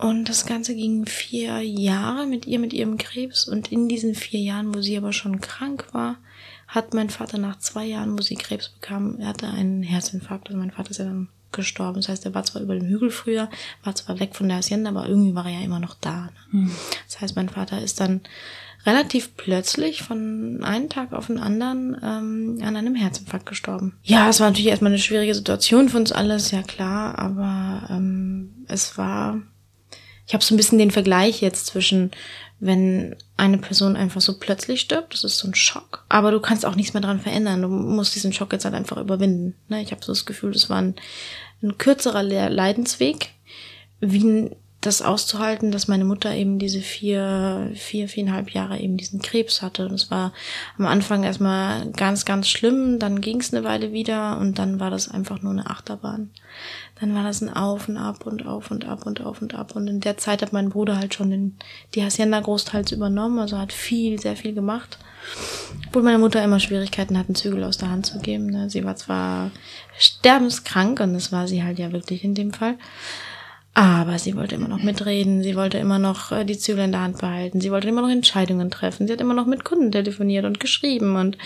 [0.04, 3.47] Und das Ganze ging vier Jahre mit ihr, mit ihrem Krebs.
[3.47, 6.18] Und in diesen vier Jahren, wo sie aber schon krank war,
[6.68, 10.49] hat mein Vater nach zwei Jahren, wo sie Krebs bekam, er hatte einen Herzinfarkt.
[10.49, 12.01] Also mein Vater ist ja dann gestorben.
[12.01, 13.49] Das heißt, er war zwar über dem Hügel früher,
[13.84, 16.24] war zwar weg von der Hacienda, aber irgendwie war er ja immer noch da.
[16.24, 16.32] Ne?
[16.51, 16.72] Mhm.
[17.06, 18.22] Das heißt, mein Vater ist dann
[18.86, 23.95] relativ plötzlich von einem Tag auf den anderen ähm, an einem Herzinfarkt gestorben.
[24.04, 28.66] Ja, es war natürlich erstmal eine schwierige Situation für uns alles, ja klar, aber ähm,
[28.68, 29.41] es war,
[30.26, 32.11] ich habe so ein bisschen den Vergleich jetzt zwischen
[32.65, 36.05] wenn eine Person einfach so plötzlich stirbt, das ist so ein Schock.
[36.07, 37.61] Aber du kannst auch nichts mehr dran verändern.
[37.61, 39.55] Du musst diesen Schock jetzt halt einfach überwinden.
[39.67, 39.82] Ne?
[39.82, 40.95] Ich habe so das Gefühl, das war ein,
[41.61, 43.32] ein kürzerer Leidensweg,
[43.99, 49.61] wie das auszuhalten, dass meine Mutter eben diese vier, vier, viereinhalb Jahre eben diesen Krebs
[49.61, 49.86] hatte.
[49.88, 50.32] Und es war
[50.78, 54.89] am Anfang erstmal ganz, ganz schlimm, dann ging es eine Weile wieder und dann war
[54.89, 56.32] das einfach nur eine Achterbahn.
[56.99, 59.75] Dann war das ein Auf und Ab und Auf und Ab und Auf und Ab.
[59.75, 61.57] Und in der Zeit hat mein Bruder halt schon den,
[61.95, 64.99] die Hacienda großteils übernommen, also hat viel, sehr viel gemacht.
[65.87, 68.47] Obwohl meine Mutter immer Schwierigkeiten hat, einen Zügel aus der Hand zu geben.
[68.47, 68.69] Ne?
[68.69, 69.51] Sie war zwar
[69.97, 72.75] sterbenskrank und das war sie halt ja wirklich in dem Fall.
[73.73, 77.01] Aber sie wollte immer noch mitreden, sie wollte immer noch äh, die Zügel in der
[77.01, 80.45] Hand behalten, sie wollte immer noch Entscheidungen treffen, sie hat immer noch mit Kunden telefoniert
[80.45, 81.39] und geschrieben und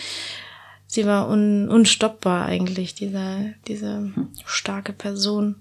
[0.88, 4.12] sie war un unstoppbar eigentlich, diese, diese
[4.46, 5.56] starke Person.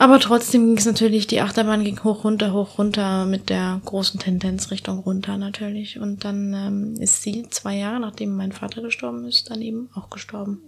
[0.00, 4.20] Aber trotzdem ging es natürlich, die Achterbahn ging hoch, runter, hoch, runter mit der großen
[4.20, 5.98] Tendenz Richtung runter natürlich.
[5.98, 10.08] Und dann ähm, ist sie zwei Jahre, nachdem mein Vater gestorben ist, dann eben auch
[10.08, 10.62] gestorben.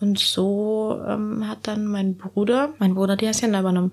[0.00, 3.92] Und so ähm, hat dann mein Bruder, mein Bruder die Hacienda übernommen.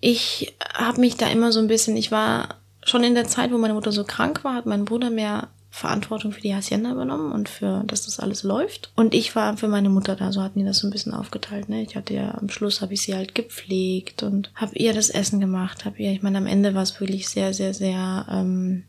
[0.00, 3.58] Ich habe mich da immer so ein bisschen, ich war schon in der Zeit, wo
[3.58, 7.48] meine Mutter so krank war, hat mein Bruder mehr Verantwortung für die Hacienda übernommen und
[7.48, 8.90] für, dass das alles läuft.
[8.96, 11.68] Und ich war für meine Mutter da, so hatten die das so ein bisschen aufgeteilt.
[11.68, 11.82] Ne?
[11.82, 15.40] Ich hatte ja am Schluss habe ich sie halt gepflegt und habe ihr das Essen
[15.40, 18.84] gemacht, habe ihr, ich meine, am Ende war es wirklich sehr, sehr, sehr ähm,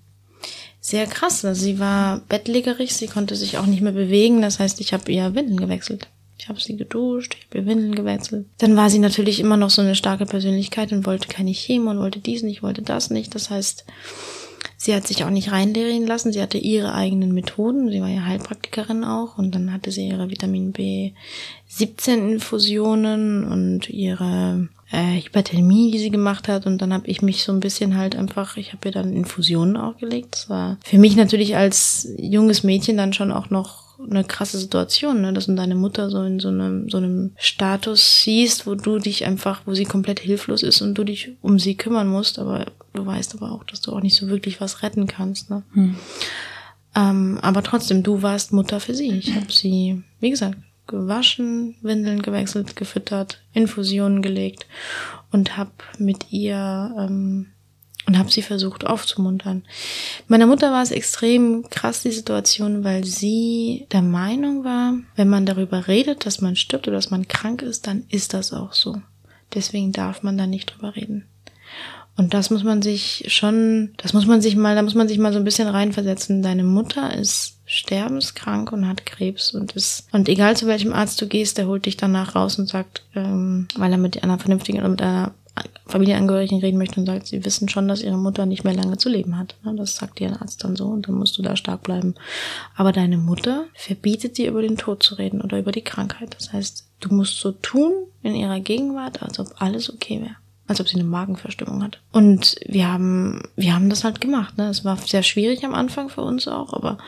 [0.80, 1.43] sehr krass.
[1.45, 4.41] Also sie war bettlägerig, sie konnte sich auch nicht mehr bewegen.
[4.41, 6.07] Das heißt, ich habe ihr Windeln gewechselt.
[6.38, 8.45] Ich habe sie geduscht, ich habe ihr Windeln gewechselt.
[8.59, 11.99] Dann war sie natürlich immer noch so eine starke Persönlichkeit und wollte keine Chemo und
[11.99, 13.36] wollte dies nicht, wollte das nicht.
[13.36, 13.86] Das heißt,
[14.80, 16.32] sie hat sich auch nicht reinlehren lassen.
[16.32, 17.91] Sie hatte ihre eigenen Methoden.
[17.91, 24.69] Sie war ja Heilpraktikerin auch und dann hatte sie ihre Vitamin B17 Infusionen und ihre
[24.89, 26.65] äh, Hyperthermie, die sie gemacht hat.
[26.65, 29.75] Und dann habe ich mich so ein bisschen halt einfach, ich habe ihr dann Infusionen
[29.75, 30.36] auch gelegt.
[30.36, 35.21] Das war für mich natürlich als junges Mädchen dann schon auch noch eine krasse Situation,
[35.21, 35.33] ne?
[35.33, 39.25] dass du deine Mutter so in so einem, so einem Status siehst, wo du dich
[39.25, 43.05] einfach, wo sie komplett hilflos ist und du dich um sie kümmern musst, aber du
[43.05, 45.49] weißt aber auch, dass du auch nicht so wirklich was retten kannst.
[45.49, 45.63] Ne?
[45.73, 45.95] Hm.
[46.95, 49.11] Ähm, aber trotzdem, du warst Mutter für sie.
[49.11, 54.65] Ich habe sie, wie gesagt, gewaschen, Windeln gewechselt, gefüttert, Infusionen gelegt
[55.31, 57.47] und habe mit ihr ähm,
[58.10, 59.62] und habe sie versucht aufzumuntern.
[60.28, 65.45] Meiner Mutter war es extrem krass, die Situation, weil sie der Meinung war, wenn man
[65.45, 68.99] darüber redet, dass man stirbt oder dass man krank ist, dann ist das auch so.
[69.53, 71.26] Deswegen darf man da nicht drüber reden.
[72.18, 75.20] Und das muss man sich schon, das muss man sich mal, da muss man sich
[75.20, 76.41] mal so ein bisschen reinversetzen.
[76.41, 81.28] Deine Mutter ist sterbenskrank und hat Krebs und ist, und egal zu welchem Arzt du
[81.28, 84.89] gehst, der holt dich danach raus und sagt, ähm, weil er mit einer vernünftigen oder
[84.89, 85.36] mit einer
[85.87, 89.09] Familienangehörigen reden möchte und sagt, sie wissen schon, dass ihre Mutter nicht mehr lange zu
[89.09, 89.55] leben hat.
[89.63, 92.15] Das sagt ihr Arzt dann so und dann musst du da stark bleiben.
[92.75, 96.35] Aber deine Mutter verbietet dir über den Tod zu reden oder über die Krankheit.
[96.37, 97.91] Das heißt, du musst so tun
[98.21, 100.35] in ihrer Gegenwart, als ob alles okay wäre
[100.69, 101.99] als ob sie eine Magenverstimmung hat.
[102.11, 104.55] Und wir haben, wir haben das halt gemacht.
[104.59, 104.69] Ne?
[104.69, 106.99] Es war sehr schwierig am Anfang für uns auch, aber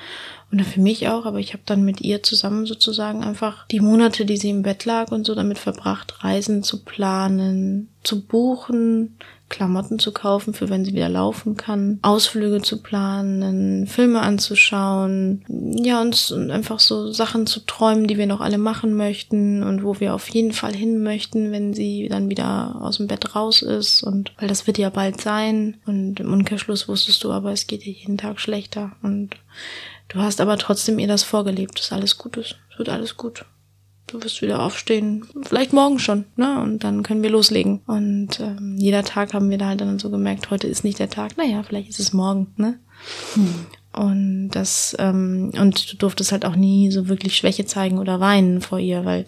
[0.51, 4.25] und für mich auch, aber ich habe dann mit ihr zusammen sozusagen einfach die Monate,
[4.25, 9.17] die sie im Bett lag und so damit verbracht, Reisen zu planen, zu buchen,
[9.51, 15.43] Klamotten zu kaufen, für wenn sie wieder laufen kann, Ausflüge zu planen, Filme anzuschauen,
[15.75, 19.99] ja, uns einfach so Sachen zu träumen, die wir noch alle machen möchten und wo
[19.99, 24.03] wir auf jeden Fall hin möchten, wenn sie dann wieder aus dem Bett raus ist.
[24.03, 25.77] Und weil das wird ja bald sein.
[25.85, 28.93] Und im Umkehrschluss wusstest du aber, es geht ihr jeden Tag schlechter.
[29.03, 29.35] Und
[30.11, 32.57] Du hast aber trotzdem ihr das vorgelebt, dass alles gut ist.
[32.69, 33.45] Es wird alles gut.
[34.07, 36.61] Du wirst wieder aufstehen, vielleicht morgen schon, ne?
[36.61, 37.79] Und dann können wir loslegen.
[37.87, 41.09] Und ähm, jeder Tag haben wir da halt dann so gemerkt, heute ist nicht der
[41.09, 41.37] Tag.
[41.37, 42.77] Naja, vielleicht ist es morgen, ne?
[43.35, 43.67] Hm.
[43.93, 48.59] Und das, ähm, und du durftest halt auch nie so wirklich Schwäche zeigen oder weinen
[48.59, 49.25] vor ihr, weil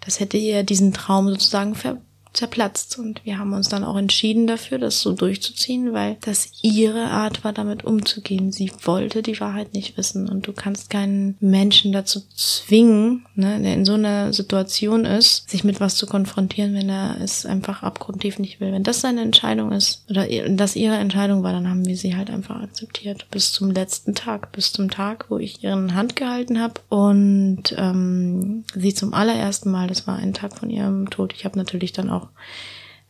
[0.00, 1.98] das hätte ihr diesen Traum sozusagen ver
[2.32, 2.98] zerplatzt.
[2.98, 7.44] Und wir haben uns dann auch entschieden dafür, das so durchzuziehen, weil das ihre Art
[7.44, 8.52] war, damit umzugehen.
[8.52, 10.28] Sie wollte die Wahrheit nicht wissen.
[10.28, 15.64] Und du kannst keinen Menschen dazu zwingen, ne, der in so einer Situation ist, sich
[15.64, 18.72] mit was zu konfrontieren, wenn er es einfach abgrundtief nicht will.
[18.72, 22.30] Wenn das seine Entscheidung ist, oder das ihre Entscheidung war, dann haben wir sie halt
[22.30, 23.26] einfach akzeptiert.
[23.30, 28.64] Bis zum letzten Tag, bis zum Tag, wo ich ihren Hand gehalten habe und ähm,
[28.74, 32.10] sie zum allerersten Mal, das war ein Tag von ihrem Tod, ich habe natürlich dann
[32.10, 32.17] auch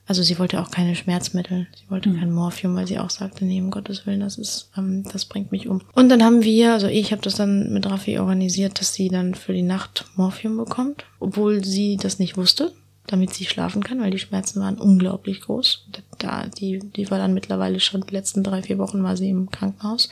[0.09, 2.19] also sie wollte auch keine Schmerzmittel, sie wollte mhm.
[2.19, 5.53] kein Morphium, weil sie auch sagte, nee, um Gottes Willen, das ist, ähm, das bringt
[5.53, 5.83] mich um.
[5.93, 9.35] Und dann haben wir, also ich habe das dann mit Raffi organisiert, dass sie dann
[9.35, 12.73] für die Nacht Morphium bekommt, obwohl sie das nicht wusste,
[13.07, 15.89] damit sie schlafen kann, weil die Schmerzen waren unglaublich groß.
[16.17, 19.51] Da, die, die war dann mittlerweile schon die letzten drei, vier Wochen war sie im
[19.51, 20.09] Krankenhaus.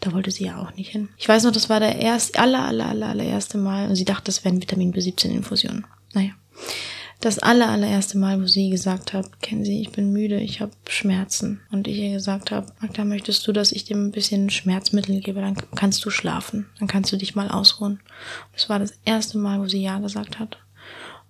[0.00, 1.08] Da wollte sie ja auch nicht hin.
[1.16, 4.24] Ich weiß noch, das war der erste, aller, aller, aller, allererste Mal und sie dachte,
[4.24, 5.86] das wären Vitamin B17-Infusionen.
[6.12, 6.32] Naja.
[7.24, 10.72] Das aller, allererste Mal, wo sie gesagt hat, kennen Sie, ich bin müde, ich habe
[10.88, 11.60] Schmerzen.
[11.70, 15.40] Und ich ihr gesagt habe, Magda, möchtest du, dass ich dir ein bisschen Schmerzmittel gebe,
[15.40, 18.00] dann kannst du schlafen, dann kannst du dich mal ausruhen.
[18.52, 20.58] Das war das erste Mal, wo sie Ja gesagt hat.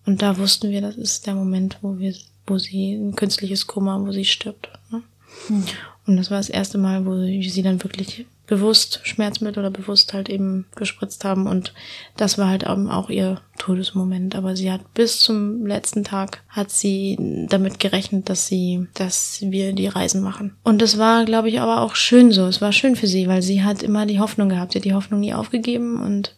[0.04, 2.14] Und da wussten wir, das ist der Moment, wo wir,
[2.46, 4.68] wo sie ein künstliches Kummer, wo sie stirbt.
[4.90, 5.02] Ne?
[5.46, 5.64] Hm.
[6.06, 10.28] Und das war das erste Mal, wo sie dann wirklich bewusst Schmerzmittel oder bewusst halt
[10.28, 11.72] eben gespritzt haben und
[12.16, 14.34] das war halt auch ihr Todesmoment.
[14.34, 19.72] Aber sie hat bis zum letzten Tag hat sie damit gerechnet, dass sie, dass wir
[19.72, 20.54] die Reisen machen.
[20.62, 22.46] Und das war, glaube ich, aber auch schön so.
[22.46, 24.72] Es war schön für sie, weil sie hat immer die Hoffnung gehabt.
[24.72, 26.34] Sie hat die Hoffnung nie aufgegeben und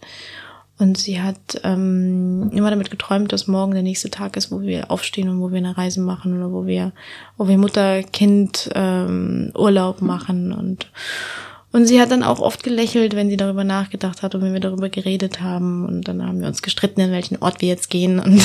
[0.79, 4.91] und sie hat ähm, immer damit geträumt, dass morgen der nächste Tag ist, wo wir
[4.91, 6.93] aufstehen und wo wir eine Reise machen oder wo wir,
[7.39, 10.91] wo wir Mutter-Kind ähm, Urlaub machen und
[11.77, 14.61] und sie hat dann auch oft gelächelt, wenn sie darüber nachgedacht hat und wenn wir
[14.61, 15.85] darüber geredet haben.
[15.85, 18.43] Und dann haben wir uns gestritten, in welchen Ort wir jetzt gehen und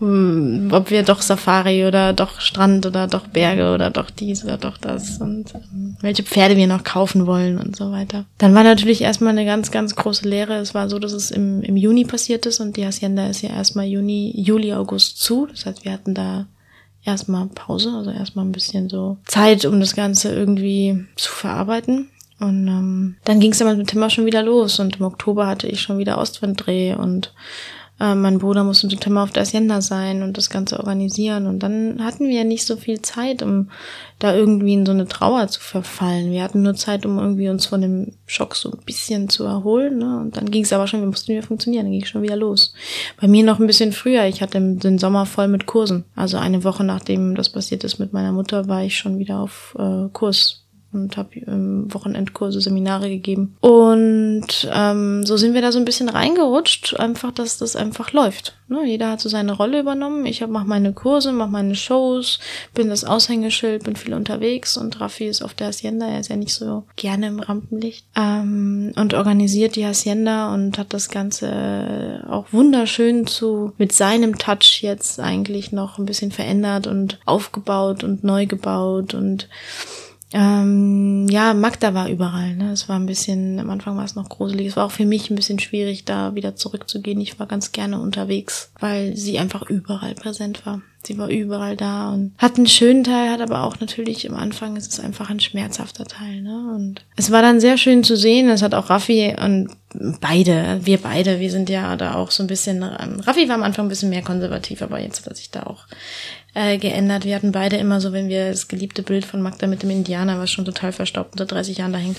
[0.72, 4.78] ob wir doch Safari oder doch Strand oder doch Berge oder doch dies oder doch
[4.78, 8.24] das und ähm, welche Pferde wir noch kaufen wollen und so weiter.
[8.38, 10.54] Dann war natürlich erstmal eine ganz, ganz große Lehre.
[10.54, 13.50] Es war so, dass es im, im Juni passiert ist und die Hacienda ist ja
[13.50, 15.46] erstmal Juni, Juli, August zu.
[15.46, 16.46] Das heißt, wir hatten da
[17.04, 22.10] erstmal Pause, also erstmal ein bisschen so Zeit, um das Ganze irgendwie zu verarbeiten.
[22.40, 25.66] Und ähm, dann ging es dann mit Timmer schon wieder los und im Oktober hatte
[25.66, 27.32] ich schon wieder Ostwinddreh und
[28.00, 31.46] äh, mein Bruder musste im September auf der Hacienda sein und das Ganze organisieren.
[31.46, 33.70] Und dann hatten wir ja nicht so viel Zeit, um
[34.18, 36.30] da irgendwie in so eine Trauer zu verfallen.
[36.30, 39.98] Wir hatten nur Zeit, um irgendwie uns von dem Schock so ein bisschen zu erholen.
[39.98, 40.18] Ne?
[40.20, 42.36] Und dann ging es aber schon, wir mussten wieder funktionieren, dann ging es schon wieder
[42.36, 42.72] los.
[43.20, 44.24] Bei mir noch ein bisschen früher.
[44.26, 46.04] Ich hatte den Sommer voll mit Kursen.
[46.14, 49.76] Also eine Woche nachdem das passiert ist mit meiner Mutter, war ich schon wieder auf
[49.78, 53.56] äh, Kurs und habe ähm, Wochenendkurse, Seminare gegeben.
[53.60, 58.56] Und ähm, so sind wir da so ein bisschen reingerutscht, einfach, dass das einfach läuft.
[58.68, 58.86] Ne?
[58.86, 60.24] Jeder hat so seine Rolle übernommen.
[60.24, 62.38] Ich mache meine Kurse, mache meine Shows,
[62.72, 66.36] bin das Aushängeschild, bin viel unterwegs und Raffi ist auf der Hacienda, er ist ja
[66.36, 68.06] nicht so gerne im Rampenlicht.
[68.16, 74.80] Ähm, und organisiert die Hacienda und hat das Ganze auch wunderschön zu mit seinem Touch
[74.80, 79.48] jetzt eigentlich noch ein bisschen verändert und aufgebaut und neu gebaut und
[80.32, 82.54] ähm, ja, Magda war überall.
[82.54, 82.72] Ne?
[82.72, 84.66] Es war ein bisschen, am Anfang war es noch gruselig.
[84.66, 87.20] Es war auch für mich ein bisschen schwierig, da wieder zurückzugehen.
[87.20, 90.82] Ich war ganz gerne unterwegs, weil sie einfach überall präsent war.
[91.04, 94.76] Sie war überall da und hat einen schönen Teil, hat aber auch natürlich am Anfang
[94.76, 96.42] ist es einfach ein schmerzhafter Teil.
[96.42, 96.72] Ne?
[96.74, 98.50] Und es war dann sehr schön zu sehen.
[98.50, 99.70] Es hat auch Raffi und
[100.20, 102.82] beide, wir beide, wir sind ja da auch so ein bisschen.
[102.82, 105.86] Raffi war am Anfang ein bisschen mehr konservativ, aber jetzt hat er sich da auch
[106.54, 107.24] äh, geändert.
[107.24, 110.38] Wir hatten beide immer so, wenn wir das geliebte Bild von Magda mit dem Indianer,
[110.38, 112.18] was schon total verstaubt unter 30 Jahren da hängt,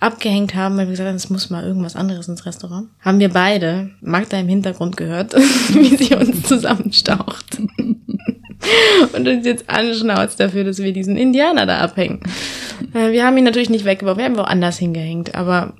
[0.00, 2.88] abgehängt haben, weil wir gesagt haben, es muss mal irgendwas anderes ins Restaurant.
[3.00, 5.34] Haben wir beide Magda im Hintergrund gehört,
[5.72, 7.58] wie sie uns zusammenstaucht.
[9.12, 12.20] und uns jetzt anschnauzt dafür, dass wir diesen Indianer da abhängen.
[12.94, 15.74] Äh, wir haben ihn natürlich nicht weggeworfen, wir haben ihn woanders hingehängt, aber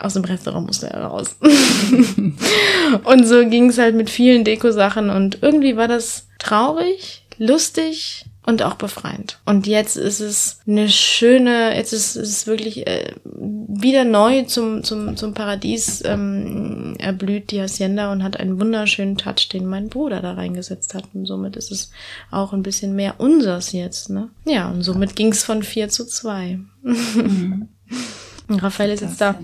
[0.00, 1.36] aus dem Restaurant musste er raus.
[3.04, 8.62] und so ging es halt mit vielen Deko-Sachen und irgendwie war das traurig, lustig und
[8.62, 9.38] auch befreiend.
[9.46, 15.16] Und jetzt ist es eine schöne, jetzt ist es wirklich äh, wieder neu zum, zum,
[15.16, 20.32] zum Paradies ähm, erblüht die Hacienda und hat einen wunderschönen Touch, den mein Bruder da
[20.32, 21.04] reingesetzt hat.
[21.14, 21.90] Und somit ist es
[22.30, 24.10] auch ein bisschen mehr unsers jetzt.
[24.10, 24.28] Ne?
[24.44, 26.58] Ja, und somit ging es von vier zu zwei.
[26.82, 27.68] Mhm.
[28.48, 29.38] Raphael ist jetzt da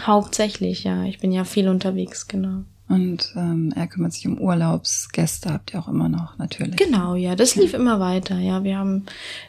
[0.00, 1.04] hauptsächlich, ja.
[1.04, 2.62] Ich bin ja viel unterwegs, genau.
[2.86, 6.76] Und ähm, er kümmert sich um Urlaubsgäste, habt ihr auch immer noch, natürlich.
[6.76, 7.78] Genau, ja, das lief ja.
[7.78, 8.38] immer weiter.
[8.38, 9.06] Ja, wir haben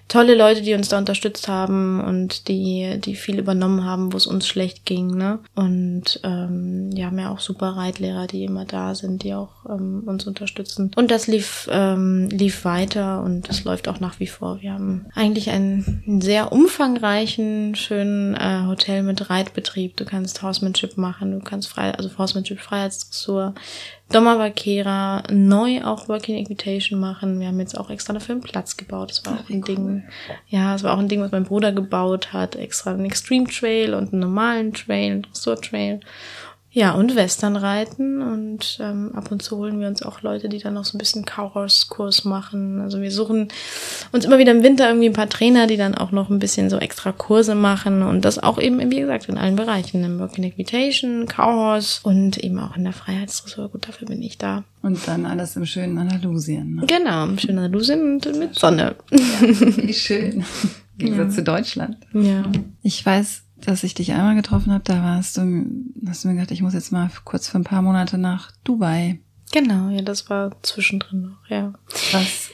[0.07, 4.27] tolle Leute, die uns da unterstützt haben und die, die viel übernommen haben, wo es
[4.27, 5.15] uns schlecht ging.
[5.15, 5.39] Ne?
[5.55, 10.03] Und ähm, wir haben ja auch super Reitlehrer, die immer da sind, die auch ähm,
[10.05, 10.91] uns unterstützen.
[10.95, 14.61] Und das lief, ähm, lief weiter und das läuft auch nach wie vor.
[14.61, 19.97] Wir haben eigentlich einen sehr umfangreichen, schönen äh, Hotel mit Reitbetrieb.
[19.97, 23.55] Du kannst Horsemanship machen, du kannst frei, also Horsemanship Freiheitsdressur
[24.11, 27.39] Doma Vaquera neu auch Working Equitation machen.
[27.39, 29.09] Wir haben jetzt auch extra dafür einen Platz gebaut.
[29.09, 29.85] Das war Ach, auch ein Ding.
[29.85, 30.03] Cool.
[30.47, 32.55] Ja, es war auch ein Ding, was mein Bruder gebaut hat.
[32.55, 35.99] Extra einen Extreme Trail und einen normalen Trail, einen Dressur Trail.
[36.75, 40.59] Ja, und Western reiten und ähm, ab und zu holen wir uns auch Leute, die
[40.59, 42.81] dann noch so ein bisschen Cowhorse-Kurs machen.
[42.81, 43.47] Also wir suchen
[44.11, 46.69] uns immer wieder im Winter irgendwie ein paar Trainer, die dann auch noch ein bisschen
[46.69, 50.43] so extra Kurse machen und das auch eben, wie gesagt, in allen Bereichen, im Working
[50.43, 53.69] Equitation, Cowhorse und eben auch in der Freiheitsdressur.
[53.69, 54.65] Gut, dafür bin ich da.
[54.81, 56.75] Und dann alles im schönen Andalusien.
[56.75, 56.87] Ne?
[56.87, 58.95] Genau, im schönen Andalusien und mit Sonne.
[59.11, 60.43] Ja, wie schön.
[60.97, 61.35] Im Gegensatz ja.
[61.37, 61.97] zu Deutschland.
[62.13, 62.43] Ja.
[62.81, 65.65] Ich weiß, dass ich dich einmal getroffen habe, da warst du,
[66.07, 69.19] hast du mir gedacht, ich muss jetzt mal kurz für ein paar Monate nach Dubai.
[69.51, 71.73] Genau, ja, das war zwischendrin noch, ja.
[72.11, 72.49] Was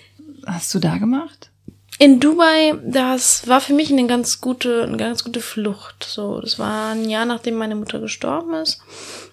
[0.45, 1.51] hast du da gemacht?
[1.99, 6.03] In Dubai, das war für mich eine ganz gute, eine ganz gute Flucht.
[6.03, 8.81] So, das war ein Jahr nachdem meine Mutter gestorben ist.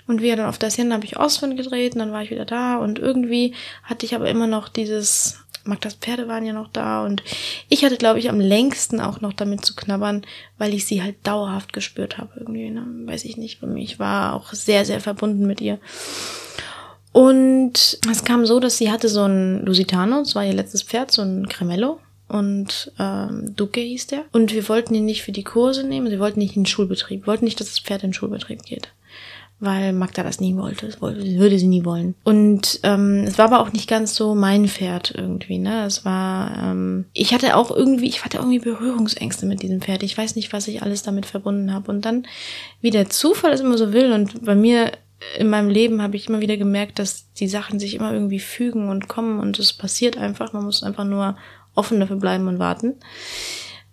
[0.07, 2.45] Und wir dann auf der Szene habe ich Oswin gedreht und dann war ich wieder
[2.45, 3.55] da und irgendwie
[3.85, 5.39] hatte ich aber immer noch dieses,
[5.69, 7.23] Magdas Pferde waren ja noch da und
[7.69, 10.23] ich hatte, glaube ich, am längsten auch noch damit zu knabbern,
[10.57, 12.85] weil ich sie halt dauerhaft gespürt habe irgendwie, ne?
[13.05, 13.61] weiß ich nicht.
[13.77, 15.79] Ich war auch sehr, sehr verbunden mit ihr.
[17.12, 21.11] Und es kam so, dass sie hatte so ein Lusitano, das war ihr letztes Pferd,
[21.11, 22.01] so ein Cremello.
[22.29, 24.25] Und ähm, Duque hieß der.
[24.33, 27.26] Und wir wollten ihn nicht für die Kurse nehmen, sie wollten nicht in den Schulbetrieb,
[27.26, 28.91] wollten nicht, dass das Pferd in den Schulbetrieb geht
[29.61, 30.87] weil Magda das nie wollte.
[30.87, 32.14] Das würde sie nie wollen.
[32.25, 35.59] Und ähm, es war aber auch nicht ganz so mein Pferd irgendwie.
[35.59, 36.57] Ne, es war.
[36.57, 40.03] Ähm, ich hatte auch irgendwie, ich hatte irgendwie Berührungsängste mit diesem Pferd.
[40.03, 41.91] Ich weiß nicht, was ich alles damit verbunden habe.
[41.91, 42.26] Und dann,
[42.80, 44.93] wie der Zufall es immer so will, und bei mir
[45.37, 48.89] in meinem Leben habe ich immer wieder gemerkt, dass die Sachen sich immer irgendwie fügen
[48.89, 50.53] und kommen und es passiert einfach.
[50.53, 51.37] Man muss einfach nur
[51.75, 52.95] offen dafür bleiben und warten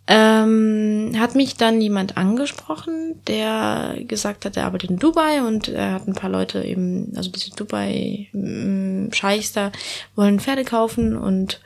[0.07, 5.94] ähm, hat mich dann jemand angesprochen, der gesagt hat, er arbeitet in Dubai und er
[5.94, 9.72] hat ein paar Leute eben, also diese Dubai-Scheichs da,
[10.15, 11.60] wollen Pferde kaufen und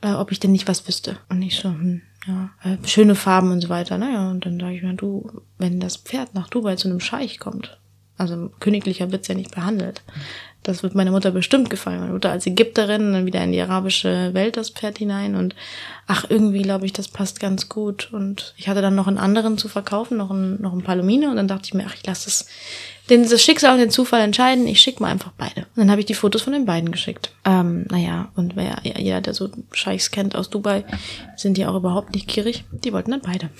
[0.00, 1.18] äh, ob ich denn nicht was wüsste.
[1.28, 3.98] Und ich so, hm, ja, äh, schöne Farben und so weiter.
[3.98, 7.38] Naja, und dann sage ich mir, du, wenn das Pferd nach Dubai zu einem Scheich
[7.38, 7.78] kommt,
[8.18, 10.02] also königlicher wird's ja nicht behandelt,
[10.70, 12.00] das wird meiner Mutter bestimmt gefallen.
[12.00, 15.54] Meine Mutter als Ägypterin, dann wieder in die arabische Welt das Pferd hinein und
[16.06, 18.08] ach, irgendwie glaube ich, das passt ganz gut.
[18.12, 21.36] Und ich hatte dann noch einen anderen zu verkaufen, noch ein, noch ein Palomine und
[21.36, 22.46] dann dachte ich mir, ach, ich lasse das,
[23.10, 25.60] den, das Schicksal und den Zufall entscheiden, ich schicke mal einfach beide.
[25.60, 27.32] Und dann habe ich die Fotos von den beiden geschickt.
[27.44, 30.84] Ähm, naja, und wer, ja, jeder, der so Scheichs kennt aus Dubai,
[31.36, 32.64] sind die auch überhaupt nicht gierig.
[32.70, 33.50] Die wollten dann beide.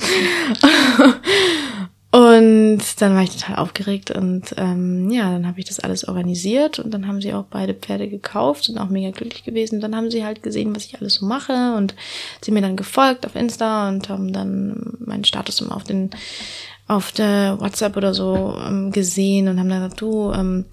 [2.12, 6.80] Und dann war ich total aufgeregt und ähm, ja, dann habe ich das alles organisiert
[6.80, 9.76] und dann haben sie auch beide Pferde gekauft, sind auch mega glücklich gewesen.
[9.76, 11.94] Und dann haben sie halt gesehen, was ich alles so mache und
[12.40, 16.10] sie mir dann gefolgt auf Insta und haben dann meinen Status immer auf den
[16.90, 20.64] auf der WhatsApp oder so ähm, gesehen und haben dann gesagt, du, ähm,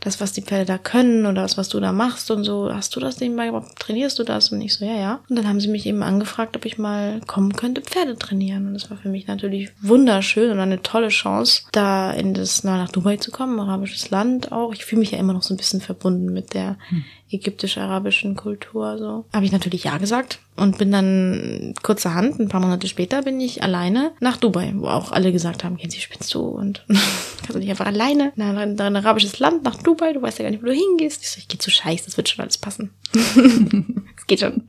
[0.00, 2.94] das, was die Pferde da können oder das, was du da machst und so, hast
[2.94, 4.52] du das nebenbei überhaupt, trainierst du das?
[4.52, 5.20] Und ich so, ja, ja.
[5.30, 8.66] Und dann haben sie mich eben angefragt, ob ich mal kommen könnte, Pferde trainieren.
[8.66, 12.92] Und das war für mich natürlich wunderschön und eine tolle Chance, da in das, nach
[12.92, 14.74] Dubai zu kommen, arabisches Land auch.
[14.74, 18.98] Ich fühle mich ja immer noch so ein bisschen verbunden mit der hm ägyptisch-arabischen Kultur
[18.98, 19.24] so.
[19.32, 23.62] Habe ich natürlich ja gesagt und bin dann kurzerhand, ein paar Monate später, bin ich
[23.62, 27.58] alleine nach Dubai, wo auch alle gesagt haben, gehen Sie spinnst du und kannst du
[27.58, 30.62] nicht einfach alleine in ein, ein, arabisches Land nach Dubai, du weißt ja gar nicht,
[30.62, 31.22] wo du hingehst.
[31.22, 32.90] Ich so, ich gehe zu Scheiß, das wird schon alles passen.
[34.16, 34.62] Es geht schon.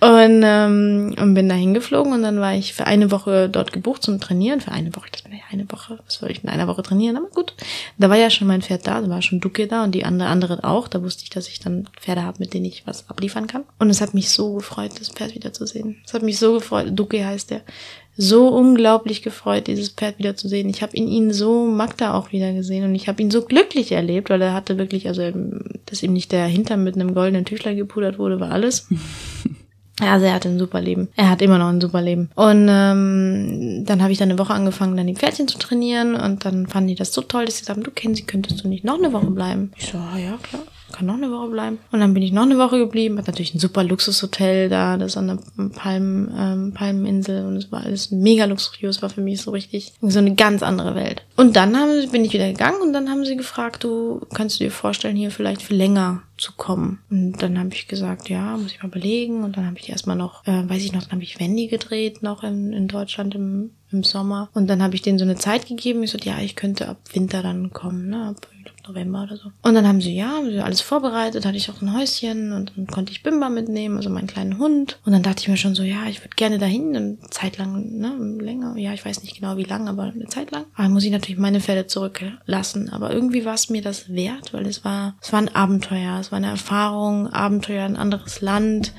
[0.00, 4.02] Und, ähm, und bin da hingeflogen und dann war ich für eine Woche dort gebucht
[4.02, 4.60] zum Trainieren.
[4.60, 7.16] Für eine Woche, das war ja eine Woche, was soll ich in einer Woche trainieren?
[7.16, 7.54] Aber gut.
[7.98, 10.28] Da war ja schon mein Pferd da, da war schon Duke da und die andere,
[10.28, 10.86] andere auch.
[10.86, 13.64] Da wusste ich, dass ich dann Pferde habe, mit denen ich was abliefern kann.
[13.80, 15.96] Und es hat mich so gefreut, das Pferd wiederzusehen.
[16.06, 17.62] Es hat mich so gefreut, Duke heißt der,
[18.20, 20.68] so unglaublich gefreut, dieses Pferd wiederzusehen.
[20.68, 23.92] Ich habe in ihn so Magda auch wieder gesehen und ich habe ihn so glücklich
[23.92, 25.22] erlebt, weil er hatte wirklich, also
[25.86, 28.88] dass ihm nicht der Hintern mit einem goldenen Tüchler gepudert wurde, war alles.
[30.00, 31.08] Ja, also er hatte ein super Leben.
[31.16, 32.30] Er hat immer noch ein super Leben.
[32.34, 36.14] Und ähm, dann habe ich dann eine Woche angefangen, dann die Pferdchen zu trainieren.
[36.14, 38.68] Und dann fanden die das so toll, dass sie sagen, du kennst sie, könntest du
[38.68, 39.72] nicht noch eine Woche bleiben?
[39.76, 40.62] Ich so, ah, ja, klar
[40.92, 41.78] kann noch eine Woche bleiben.
[41.92, 45.16] Und dann bin ich noch eine Woche geblieben, hat natürlich ein super Luxushotel da, das
[45.16, 45.38] an der
[45.70, 50.18] Palm, ähm, Palmeninsel und es war alles mega luxuriös, war für mich so richtig so
[50.18, 51.22] eine ganz andere Welt.
[51.36, 54.64] Und dann haben, bin ich wieder gegangen und dann haben sie gefragt, du kannst du
[54.64, 57.00] dir vorstellen, hier vielleicht für länger zu kommen.
[57.10, 59.44] Und dann habe ich gesagt, ja, muss ich mal überlegen.
[59.44, 62.22] Und dann habe ich erstmal noch, äh, weiß ich noch, dann habe ich Wendy gedreht,
[62.22, 64.48] noch in, in Deutschland im, im Sommer.
[64.54, 66.02] Und dann habe ich denen so eine Zeit gegeben.
[66.02, 68.28] Ich so, ja, ich könnte ab Winter dann kommen, ne?
[68.28, 68.46] Ab
[68.88, 69.50] November oder so.
[69.62, 72.72] Und dann haben sie, ja, haben sie alles vorbereitet, hatte ich auch ein Häuschen und
[72.76, 74.98] dann konnte ich Bimba mitnehmen, also meinen kleinen Hund.
[75.04, 77.98] Und dann dachte ich mir schon so, ja, ich würde gerne dahin, eine Zeit lang,
[77.98, 80.64] ne, länger, ja, ich weiß nicht genau wie lang, aber eine Zeit lang.
[80.74, 82.90] Aber muss ich natürlich meine Pferde zurücklassen.
[82.90, 86.32] Aber irgendwie war es mir das wert, weil es war, es war ein Abenteuer, es
[86.32, 88.92] war eine Erfahrung, Abenteuer, ein anderes Land.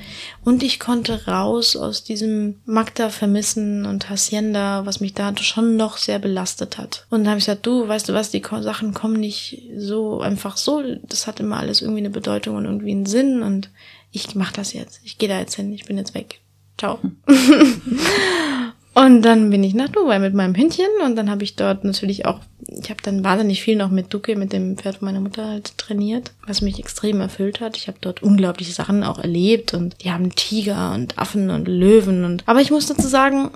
[0.43, 5.97] Und ich konnte raus aus diesem Magda vermissen und Hacienda, was mich da schon noch
[5.97, 7.05] sehr belastet hat.
[7.09, 10.57] Und dann habe ich gesagt, du, weißt du was, die Sachen kommen nicht so einfach
[10.57, 10.84] so.
[11.03, 13.69] Das hat immer alles irgendwie eine Bedeutung und irgendwie einen Sinn und
[14.11, 15.01] ich mach das jetzt.
[15.03, 15.72] Ich gehe da jetzt hin.
[15.73, 16.41] Ich bin jetzt weg.
[16.77, 16.99] Ciao.
[18.93, 22.26] und dann bin ich nach Dubai mit meinem Hündchen und dann habe ich dort natürlich
[22.26, 25.77] auch, ich habe dann wahnsinnig viel noch mit Duke, mit dem Pferd meiner Mutter halt
[25.77, 27.77] trainiert, was mich extrem erfüllt hat.
[27.77, 32.23] Ich habe dort unglaubliche Sachen auch erlebt und die haben Tiger und Affen und Löwen
[32.23, 33.51] und aber ich muss dazu sagen,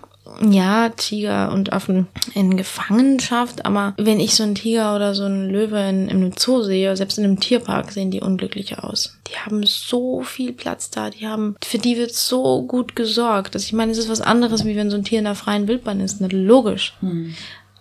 [0.49, 5.49] ja, Tiger und Affen in Gefangenschaft, aber wenn ich so einen Tiger oder so einen
[5.49, 9.17] Löwe in, in einem Zoo sehe, selbst in einem Tierpark, sehen die unglücklich aus.
[9.27, 13.55] Die haben so viel Platz da, die haben, für die wird so gut gesorgt.
[13.55, 15.67] Also ich meine, es ist was anderes, wie wenn so ein Tier in der freien
[15.67, 16.93] Wildbahn ist, nicht logisch.
[17.01, 17.35] Hm.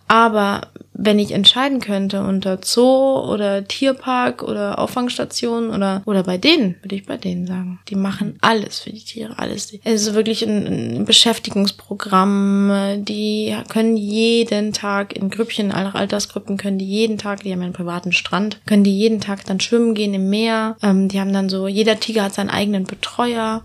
[0.08, 0.62] Aber
[0.94, 6.96] wenn ich entscheiden könnte unter Zoo oder Tierpark oder Auffangstation oder oder bei denen, würde
[6.96, 7.80] ich bei denen sagen.
[7.88, 9.72] Die machen alles für die Tiere, alles.
[9.84, 13.04] Es ist wirklich ein, ein Beschäftigungsprogramm.
[13.04, 17.72] Die können jeden Tag in Grüppchen, alle Altersgruppen können die jeden Tag, die haben einen
[17.72, 20.76] privaten Strand, können die jeden Tag dann schwimmen gehen im Meer.
[20.82, 23.62] Ähm, die haben dann so, jeder Tiger hat seinen eigenen Betreuer.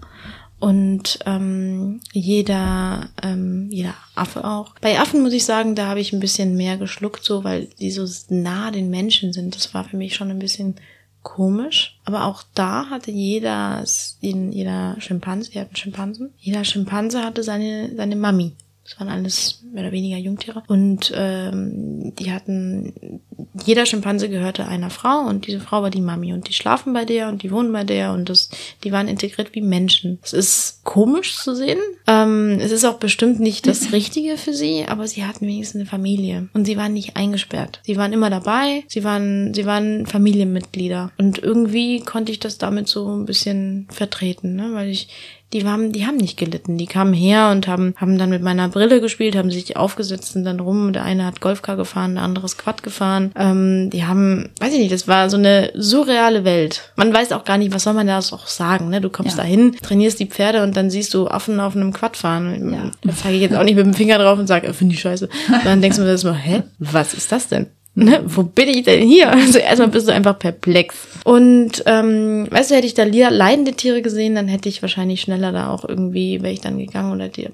[0.60, 4.74] Und ähm, jeder, ähm, jeder Affe auch.
[4.82, 7.92] Bei Affen muss ich sagen, da habe ich ein bisschen mehr geschluckt, so weil die
[7.92, 9.56] so nah den Menschen sind.
[9.56, 10.76] Das war für mich schon ein bisschen
[11.22, 12.00] komisch.
[12.06, 13.84] Aber auch da hatte jeder,
[14.22, 18.54] jeder Schimpanse, wir hatten Schimpansen, jeder Schimpanse hatte seine, seine Mami.
[18.88, 20.64] Das waren alles mehr oder weniger Jungtiere.
[20.68, 23.19] Und ähm, die hatten,
[23.65, 26.31] jeder Schimpanse gehörte einer Frau und diese Frau war die Mami.
[26.31, 28.49] Und die schlafen bei der und die wohnen bei der und das,
[28.85, 30.19] die waren integriert wie Menschen.
[30.23, 31.80] Es ist komisch zu sehen.
[32.07, 35.89] Ähm, es ist auch bestimmt nicht das Richtige für sie, aber sie hatten wenigstens eine
[35.89, 36.47] Familie.
[36.53, 37.81] Und sie waren nicht eingesperrt.
[37.84, 41.11] Sie waren immer dabei, sie waren, sie waren Familienmitglieder.
[41.18, 44.69] Und irgendwie konnte ich das damit so ein bisschen vertreten, ne?
[44.72, 45.09] weil ich
[45.53, 46.78] die waren, die haben nicht gelitten.
[46.78, 50.44] Die kamen her und haben, haben dann mit meiner Brille gespielt, haben sich aufgesetzt und
[50.44, 50.91] dann rum.
[50.91, 53.32] Der eine hat Golfcar gefahren, der andere ist Quad gefahren.
[53.38, 56.91] Ähm, die haben, weiß ich nicht, das war so eine surreale Welt.
[56.98, 58.90] Man weiß auch gar nicht, was soll man da auch sagen.
[58.90, 58.99] Ne?
[58.99, 59.44] Du kommst ja.
[59.44, 62.74] dahin, trainierst die Pferde und dann siehst du Affen auf einem Quad fahren.
[62.74, 62.91] Ja.
[63.02, 65.02] Da zeige ich jetzt auch nicht mit dem Finger drauf und sage, äh, finde ich
[65.02, 65.30] scheiße.
[65.48, 67.68] Und dann denkst du mir das mal, hä, was ist das denn?
[67.98, 69.32] Ne, wo bin ich denn hier?
[69.48, 70.95] Also erstmal bist du einfach perplex.
[71.24, 75.52] Und ähm, weißt du, hätte ich da leidende Tiere gesehen, dann hätte ich wahrscheinlich schneller
[75.52, 77.48] da auch irgendwie, wäre ich dann gegangen oder die,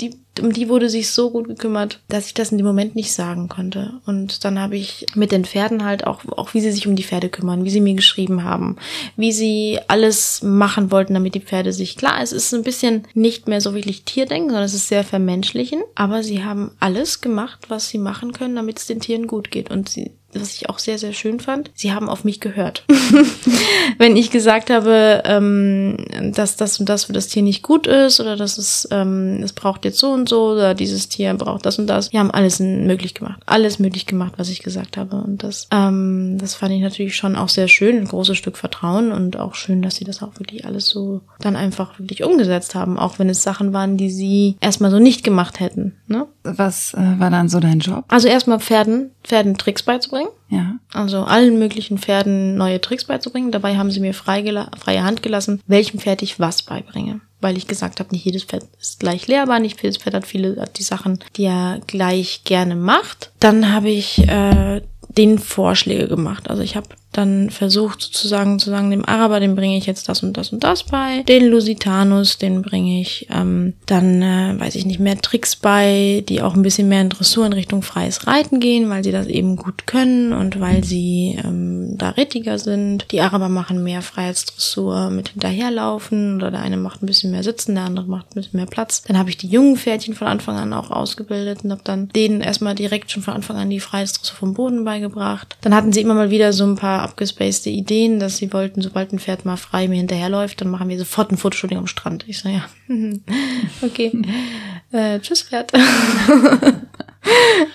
[0.00, 3.12] die, um die wurde sich so gut gekümmert, dass ich das in dem Moment nicht
[3.12, 4.00] sagen konnte.
[4.06, 7.04] Und dann habe ich mit den Pferden halt auch, auch wie sie sich um die
[7.04, 8.76] Pferde kümmern, wie sie mir geschrieben haben,
[9.16, 13.48] wie sie alles machen wollten, damit die Pferde sich, klar, es ist ein bisschen nicht
[13.48, 17.88] mehr so wirklich Tierdenken, sondern es ist sehr vermenschlichen, aber sie haben alles gemacht, was
[17.88, 19.70] sie machen können, damit es den Tieren gut geht.
[19.70, 22.84] Und sie was ich auch sehr, sehr schön fand, sie haben auf mich gehört.
[23.98, 25.96] Wenn ich gesagt habe, ähm,
[26.32, 29.52] dass das und das für das Tier nicht gut ist oder dass es, ähm, es
[29.52, 32.60] braucht jetzt so und so oder dieses Tier braucht das und das, die haben alles
[32.60, 33.40] möglich gemacht.
[33.46, 35.16] Alles möglich gemacht, was ich gesagt habe.
[35.16, 39.12] Und das, ähm, das fand ich natürlich schon auch sehr schön, ein großes Stück Vertrauen
[39.12, 42.98] und auch schön, dass sie das auch wirklich alles so dann einfach wirklich umgesetzt haben,
[42.98, 45.96] auch wenn es Sachen waren, die sie erstmal so nicht gemacht hätten.
[46.06, 46.26] Ne?
[46.42, 48.04] Was äh, war dann so dein Job?
[48.08, 50.30] Also erstmal Pferden, Pferden Tricks beizubringen.
[50.48, 50.76] Ja.
[50.92, 53.52] Also allen möglichen Pferden neue Tricks beizubringen.
[53.52, 54.66] Dabei haben sie mir freie
[55.02, 57.20] Hand gelassen, welchem Pferd ich was beibringe.
[57.40, 60.60] Weil ich gesagt habe, nicht jedes Pferd ist gleich lehrbar, nicht jedes Pferd hat viele
[60.60, 63.32] hat die Sachen, die er gleich gerne macht.
[63.40, 64.82] Dann habe ich äh,
[65.16, 66.50] den Vorschläge gemacht.
[66.50, 70.22] Also ich habe dann versucht sozusagen zu sagen, dem Araber, dem bringe ich jetzt das
[70.22, 74.86] und das und das bei, den Lusitanus, den bringe ich ähm, dann, äh, weiß ich
[74.86, 78.60] nicht, mehr Tricks bei, die auch ein bisschen mehr in Dressur in Richtung freies Reiten
[78.60, 83.06] gehen, weil sie das eben gut können und weil sie ähm, da rittiger sind.
[83.10, 87.74] Die Araber machen mehr Freiheitsdressur mit hinterherlaufen oder der eine macht ein bisschen mehr Sitzen,
[87.74, 89.02] der andere macht ein bisschen mehr Platz.
[89.02, 92.40] Dann habe ich die jungen Pferdchen von Anfang an auch ausgebildet und habe dann denen
[92.40, 95.56] erstmal direkt schon von Anfang an die Freiheitsdressur vom Boden beigebracht.
[95.62, 99.12] Dann hatten sie immer mal wieder so ein paar abgespacede Ideen, dass sie wollten, sobald
[99.12, 102.24] ein Pferd mal frei mir hinterherläuft, dann machen wir sofort ein Fotoshooting am Strand.
[102.28, 102.64] Ich so, ja,
[103.82, 104.12] okay,
[104.92, 105.72] äh, tschüss Pferd.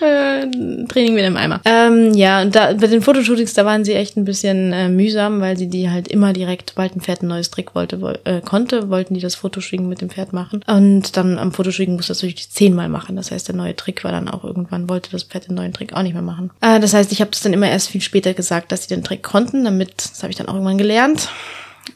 [0.01, 0.47] Äh,
[0.87, 1.61] Training wieder im Eimer.
[1.65, 5.39] Ähm, ja, und da bei den Fotoshootings, da waren sie echt ein bisschen äh, mühsam,
[5.39, 8.41] weil sie die halt immer direkt, sobald ein Pferd ein neues Trick wollte, wo, äh,
[8.41, 10.61] konnte, wollten die das Fotoshooting mit dem Pferd machen.
[10.67, 13.15] Und dann am Fotoshooting musste das natürlich zehnmal machen.
[13.15, 15.93] Das heißt, der neue Trick war dann auch irgendwann, wollte das Pferd den neuen Trick
[15.93, 16.51] auch nicht mehr machen.
[16.61, 19.03] Äh, das heißt, ich habe das dann immer erst viel später gesagt, dass sie den
[19.03, 21.29] Trick konnten, damit, das habe ich dann auch irgendwann gelernt.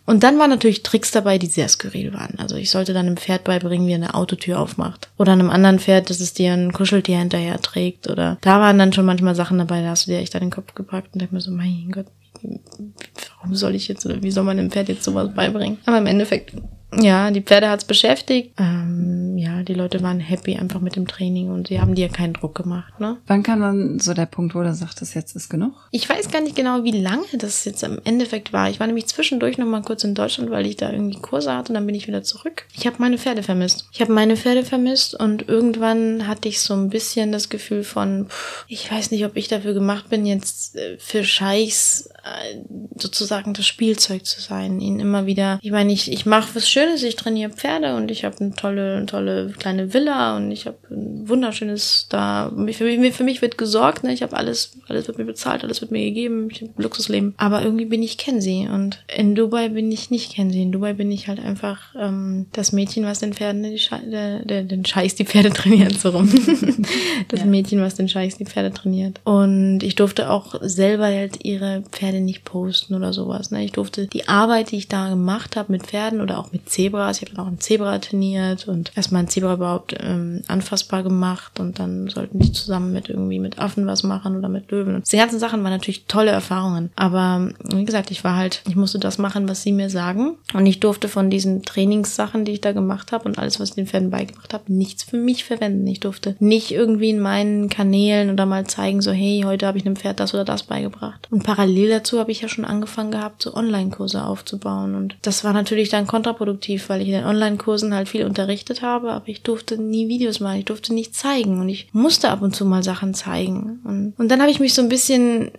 [0.06, 2.38] Und dann waren natürlich Tricks dabei, die sehr skurril waren.
[2.40, 5.10] Also ich sollte dann einem Pferd beibringen, wie er eine Autotür aufmacht.
[5.18, 8.10] Oder einem anderen Pferd, dass es dir ein Kuscheltier hinterher trägt.
[8.10, 10.52] Oder da waren dann schon manchmal Sachen dabei, da hast du dir echt an den
[10.52, 12.08] Kopf gepackt und dachte mir so, mein Gott,
[12.42, 15.78] warum soll ich jetzt, oder wie soll man dem Pferd jetzt sowas beibringen?
[15.86, 16.54] Aber im Endeffekt
[16.98, 18.54] ja, die Pferde hat's beschäftigt.
[18.58, 22.34] Ähm, ja, die Leute waren happy einfach mit dem Training und sie haben dir keinen
[22.34, 23.00] Druck gemacht.
[23.00, 23.18] Ne?
[23.28, 25.74] Wann kam dann so der Punkt, wo du sagtest, jetzt ist genug?
[25.92, 28.70] Ich weiß gar nicht genau, wie lange das jetzt im Endeffekt war.
[28.70, 31.70] Ich war nämlich zwischendurch noch mal kurz in Deutschland, weil ich da irgendwie Kurse hatte
[31.70, 32.66] und dann bin ich wieder zurück.
[32.76, 33.88] Ich habe meine Pferde vermisst.
[33.92, 38.28] Ich habe meine Pferde vermisst und irgendwann hatte ich so ein bisschen das Gefühl von,
[38.28, 42.58] pff, ich weiß nicht, ob ich dafür gemacht bin, jetzt äh, für Scheichs äh,
[42.98, 46.79] sozusagen das Spielzeug zu sein, ihnen immer wieder, ich meine, ich, ich mache was Schönes,
[46.80, 51.28] ich trainiere Pferde und ich habe eine tolle, tolle kleine Villa und ich habe ein
[51.28, 54.14] wunderschönes da, für mich, für mich wird gesorgt, ne?
[54.14, 57.34] ich habe alles, alles wird mir bezahlt, alles wird mir gegeben, ich habe ein Luxusleben,
[57.38, 61.12] aber irgendwie bin ich Kenzie und in Dubai bin ich nicht Kenzie, in Dubai bin
[61.12, 65.16] ich halt einfach ähm, das Mädchen, was den Pferden die Sche der, der, den Scheiß
[65.16, 66.30] die Pferde trainiert, so rum.
[67.28, 67.46] das ja.
[67.46, 72.22] Mädchen, was den Scheiß die Pferde trainiert und ich durfte auch selber halt ihre Pferde
[72.22, 73.52] nicht posten oder sowas.
[73.52, 73.64] Ne?
[73.64, 77.18] Ich durfte die Arbeit, die ich da gemacht habe mit Pferden oder auch mit Zebras,
[77.18, 81.60] ich habe dann auch ein Zebra trainiert und erstmal ein Zebra überhaupt ähm, anfassbar gemacht
[81.60, 84.96] und dann sollten die zusammen mit irgendwie mit Affen was machen oder mit Löwen.
[84.96, 86.92] Und diese ganzen Sachen waren natürlich tolle Erfahrungen.
[86.96, 90.38] Aber wie gesagt, ich war halt, ich musste das machen, was sie mir sagen.
[90.54, 93.76] Und ich durfte von diesen Trainingssachen, die ich da gemacht habe und alles, was ich
[93.76, 95.88] den Pferden beigebracht habe, nichts für mich verwenden.
[95.88, 99.86] Ich durfte nicht irgendwie in meinen Kanälen oder mal zeigen, so, hey, heute habe ich
[99.86, 101.28] einem Pferd das oder das beigebracht.
[101.32, 104.96] Und parallel dazu habe ich ja schon angefangen gehabt, so Online-Kurse aufzubauen.
[104.96, 109.12] Und das war natürlich dann kontraproduktiv, weil ich in den Online-Kursen halt viel unterrichtet habe,
[109.12, 112.56] aber ich durfte nie Videos machen, ich durfte nicht zeigen und ich musste ab und
[112.56, 113.80] zu mal Sachen zeigen.
[113.84, 115.52] Und, und dann habe ich mich so ein bisschen,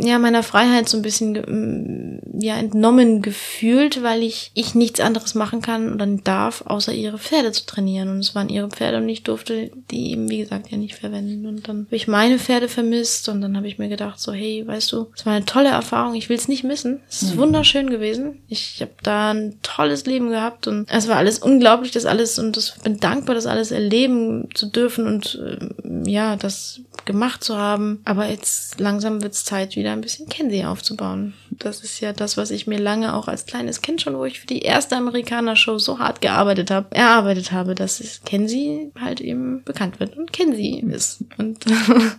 [0.00, 5.62] ja, meiner Freiheit so ein bisschen, ja, entnommen gefühlt, weil ich, ich nichts anderes machen
[5.62, 8.08] kann oder darf, außer ihre Pferde zu trainieren.
[8.08, 11.46] Und es waren ihre Pferde und ich durfte die eben, wie gesagt, ja nicht verwenden.
[11.46, 14.66] Und dann habe ich meine Pferde vermisst und dann habe ich mir gedacht, so, hey,
[14.66, 17.00] weißt du, es war eine tolle Erfahrung, ich will es nicht missen.
[17.08, 17.40] Es ist mhm.
[17.40, 18.40] wunderschön gewesen.
[18.48, 22.56] Ich habe da ein tolles Leben gehabt und es war alles unglaublich, das alles und
[22.56, 28.00] ich bin dankbar, das alles erleben zu dürfen und äh, ja, das gemacht zu haben.
[28.04, 31.34] Aber jetzt langsam wird es Zeit, wieder ein bisschen Kenzie aufzubauen.
[31.58, 34.40] Das ist ja das, was ich mir lange auch als kleines Kind schon, wo ich
[34.40, 40.00] für die erste Amerikaner-Show so hart gearbeitet habe, erarbeitet habe, dass Kenzie halt eben bekannt
[40.00, 41.24] wird und Kenzie ist.
[41.38, 41.64] Und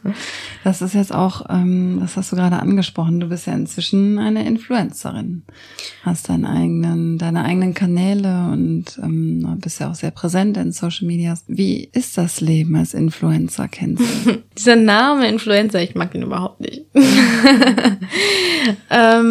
[0.64, 4.45] das ist jetzt auch, ähm, das hast du gerade angesprochen, du bist ja inzwischen eine
[4.45, 5.43] Influencerin.
[6.03, 11.07] Hast deinen eigenen, deine eigenen Kanäle und ähm, bist ja auch sehr präsent in Social
[11.07, 11.38] Media.
[11.47, 14.43] Wie ist das Leben als Influencer, Kenzie?
[14.57, 16.85] Dieser Name Influencer, ich mag den überhaupt nicht.
[18.89, 19.26] ähm,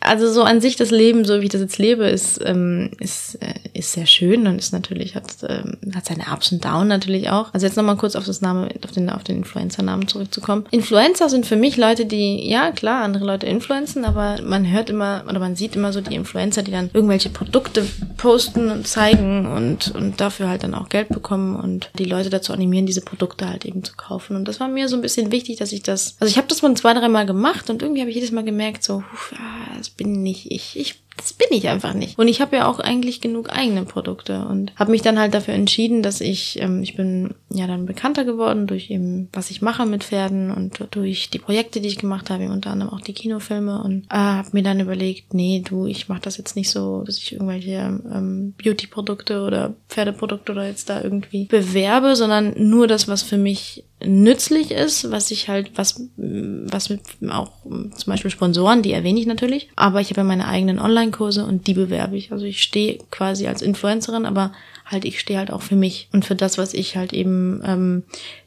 [0.00, 3.36] also so an sich das Leben, so wie ich das jetzt lebe, ist, ähm, ist,
[3.42, 7.30] äh, ist sehr schön und ist natürlich, hat, ähm, hat seine Ups und Downs natürlich
[7.30, 7.52] auch.
[7.52, 10.66] Also jetzt nochmal kurz auf das Name, auf den, auf den Influencer-Namen zurückzukommen.
[10.70, 15.24] Influencer sind für mich Leute, die, ja klar, andere Leute influenzen, aber man hört immer
[15.28, 17.86] oder man sieht immer so die Influencer, die dann irgendwelche Produkte
[18.16, 22.52] posten und zeigen und, und dafür halt dann auch Geld bekommen und die Leute dazu
[22.52, 24.36] animieren, diese Produkte halt eben zu kaufen.
[24.36, 26.62] Und das war mir so ein bisschen wichtig, dass ich das, also ich habe das
[26.62, 29.02] mal zwei, drei Mal gemacht und irgendwie habe ich jedes Mal gemerkt, so,
[29.34, 30.76] ah, das bin nicht ich.
[30.78, 32.18] Ich das bin ich einfach nicht.
[32.18, 35.54] Und ich habe ja auch eigentlich genug eigene Produkte und habe mich dann halt dafür
[35.54, 39.86] entschieden, dass ich, ähm, ich bin ja dann bekannter geworden durch eben, was ich mache
[39.86, 43.82] mit Pferden und durch die Projekte, die ich gemacht habe, unter anderem auch die Kinofilme
[43.82, 47.18] und äh, habe mir dann überlegt, nee, du, ich mache das jetzt nicht so, dass
[47.18, 53.22] ich irgendwelche ähm, Beauty-Produkte oder Pferdeprodukte oder jetzt da irgendwie bewerbe, sondern nur das, was
[53.22, 58.92] für mich nützlich ist, was ich halt, was, was mit auch zum Beispiel Sponsoren, die
[58.92, 62.32] erwähne ich natürlich, aber ich habe ja meine eigenen Online-Kurse und die bewerbe ich.
[62.32, 64.52] Also ich stehe quasi als Influencerin, aber
[64.84, 68.04] halt ich stehe halt auch für mich und für das, was ich halt eben ähm,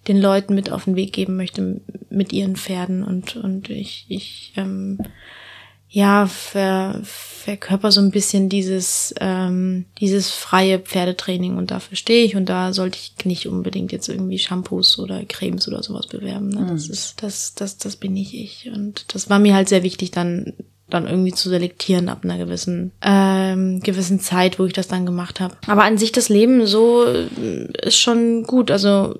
[0.07, 4.53] den Leuten mit auf den Weg geben möchte mit ihren Pferden und und ich ich
[4.55, 4.99] ähm,
[5.91, 12.35] ja, ver, verkörper so ein bisschen dieses, ähm, dieses freie Pferdetraining und dafür stehe ich
[12.35, 16.49] und da sollte ich nicht unbedingt jetzt irgendwie Shampoos oder Cremes oder sowas bewerben.
[16.49, 16.67] Ne?
[16.69, 16.93] Das mhm.
[16.93, 18.69] ist, das, das, das bin nicht ich.
[18.71, 20.53] Und das war mir halt sehr wichtig, dann
[20.89, 25.39] dann irgendwie zu selektieren ab einer gewissen ähm, gewissen Zeit, wo ich das dann gemacht
[25.39, 25.55] habe.
[25.67, 28.71] Aber an sich das Leben so ist schon gut.
[28.71, 29.19] Also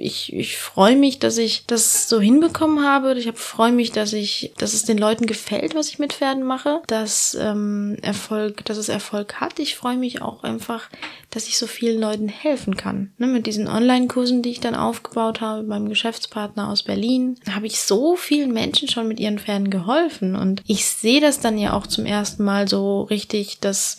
[0.00, 3.12] ich, ich freue mich, dass ich das so hinbekommen habe.
[3.18, 6.80] Ich freue mich, dass ich, dass es den Leuten gefällt, was ich mit Pferden mache,
[6.86, 9.58] dass ähm, Erfolg, dass es Erfolg hat.
[9.58, 10.88] Ich freue mich auch einfach,
[11.30, 13.12] dass ich so vielen Leuten helfen kann.
[13.18, 17.80] Ne, mit diesen Online-Kursen, die ich dann aufgebaut habe beim Geschäftspartner aus Berlin, habe ich
[17.80, 20.34] so vielen Menschen schon mit ihren Pferden geholfen.
[20.34, 23.98] Und ich sehe das dann ja auch zum ersten Mal so richtig, dass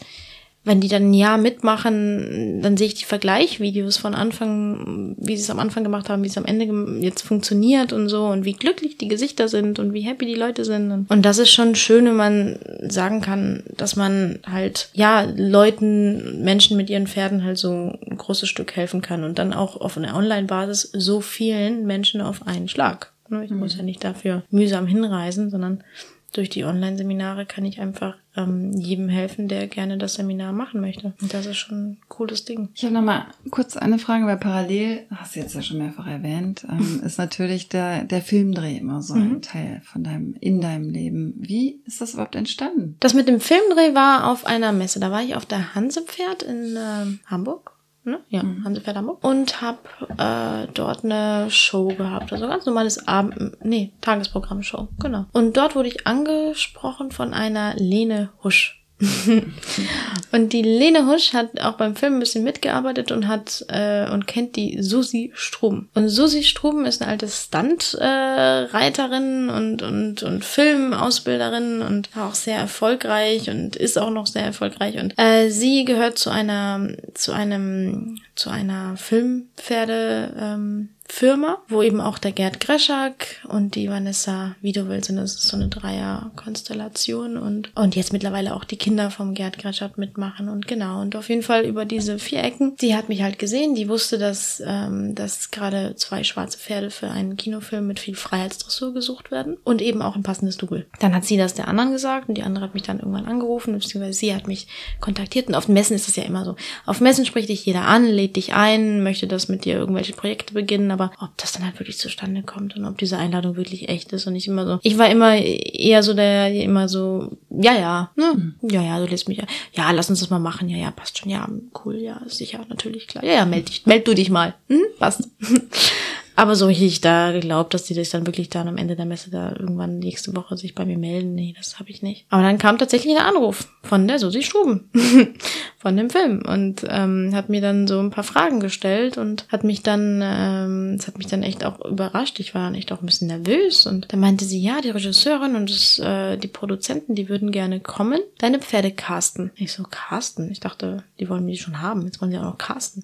[0.63, 5.41] wenn die dann ein Jahr mitmachen, dann sehe ich die Vergleichvideos von Anfang, wie sie
[5.41, 6.65] es am Anfang gemacht haben, wie es am Ende
[6.99, 10.63] jetzt funktioniert und so und wie glücklich die Gesichter sind und wie happy die Leute
[10.63, 11.09] sind.
[11.09, 16.77] Und das ist schon schön, wenn man sagen kann, dass man halt, ja, Leuten, Menschen
[16.77, 20.15] mit ihren Pferden halt so ein großes Stück helfen kann und dann auch auf einer
[20.15, 23.11] Online-Basis so vielen Menschen auf einen Schlag.
[23.29, 23.79] Ne, ich muss mhm.
[23.79, 25.83] ja nicht dafür mühsam hinreisen, sondern
[26.31, 31.13] durch die Online-Seminare kann ich einfach ähm, jedem helfen, der gerne das Seminar machen möchte.
[31.21, 32.69] Und das ist schon ein cooles Ding.
[32.73, 36.07] Ich habe noch mal kurz eine Frage, weil parallel, hast du jetzt ja schon mehrfach
[36.07, 40.89] erwähnt, ähm, ist natürlich der, der Filmdreh immer so ein Teil von deinem, in deinem
[40.89, 41.33] Leben.
[41.37, 42.95] Wie ist das überhaupt entstanden?
[42.99, 44.99] Das mit dem Filmdreh war auf einer Messe.
[44.99, 47.73] Da war ich auf der Hansepferd in äh, Hamburg.
[48.03, 48.19] Ne?
[48.29, 49.23] Ja, Hansepferd Hamburg.
[49.23, 49.77] Und habe
[50.17, 52.33] äh, dort eine Show gehabt.
[52.33, 54.87] Also ganz normales Abend, nee, Tagesprogramm-Show.
[54.99, 55.25] Genau.
[55.33, 58.80] Und dort wurde ich angesprochen von einer Lene Husch.
[60.31, 64.27] und die Lene Husch hat auch beim Film ein bisschen mitgearbeitet und hat äh, und
[64.27, 65.89] kennt die Susi Strum.
[65.93, 72.57] Und Susi Strum ist eine alte Stunt-Reiterin äh, und, und, und Filmausbilderin und auch sehr
[72.57, 74.99] erfolgreich und ist auch noch sehr erfolgreich.
[74.99, 81.99] Und äh, sie gehört zu einer, zu einem, zu einer Filmpferde, ähm, Firma, wo eben
[81.99, 85.17] auch der Gerd Greschak und die Vanessa Wiedowil sind.
[85.17, 89.97] Das ist so eine Dreier-Konstellation und, und jetzt mittlerweile auch die Kinder vom Gerd Greschak
[89.97, 91.01] mitmachen und genau.
[91.01, 92.77] Und auf jeden Fall über diese vier Ecken.
[92.77, 97.11] Die hat mich halt gesehen, die wusste, dass, ähm, dass gerade zwei schwarze Pferde für
[97.11, 100.87] einen Kinofilm mit viel Freiheitsdressur gesucht werden und eben auch ein passendes Double.
[101.01, 103.73] Dann hat sie das der anderen gesagt und die andere hat mich dann irgendwann angerufen,
[103.73, 104.67] beziehungsweise sie hat mich
[105.01, 106.55] kontaktiert und auf Messen ist das ja immer so.
[106.85, 110.53] Auf Messen spricht dich jeder an, lädt dich ein, möchte das mit dir irgendwelche Projekte
[110.53, 114.13] beginnen, aber ob das dann halt wirklich zustande kommt und ob diese Einladung wirklich echt
[114.13, 114.79] ist und nicht immer so.
[114.83, 118.53] Ich war immer eher so der, immer so, ja, ja, ne?
[118.61, 119.41] ja, ja, du lässt mich,
[119.73, 121.47] ja, lass uns das mal machen, ja, ja, passt schon, ja,
[121.83, 124.81] cool, ja, sicher, natürlich, klar, ja, ja, meld dich, meld du dich mal, hm?
[124.99, 125.29] passt.
[126.35, 129.29] Aber so ich da geglaubt, dass die sich dann wirklich dann am Ende der Messe
[129.29, 131.35] da irgendwann nächste Woche sich bei mir melden.
[131.35, 132.25] Nee, das habe ich nicht.
[132.29, 134.89] Aber dann kam tatsächlich ein Anruf von der Susi Struben
[135.77, 139.63] von dem Film und ähm, hat mir dann so ein paar Fragen gestellt und hat
[139.63, 142.39] mich dann, ähm, es hat mich dann echt auch überrascht.
[142.39, 145.69] Ich war echt auch ein bisschen nervös und da meinte sie, ja, die Regisseurin und
[145.69, 149.51] das, äh, die Produzenten, die würden gerne kommen, deine Pferde casten.
[149.55, 150.51] Ich so, casten?
[150.51, 152.05] Ich dachte, die wollen mich schon haben.
[152.05, 153.03] Jetzt wollen sie auch noch casten.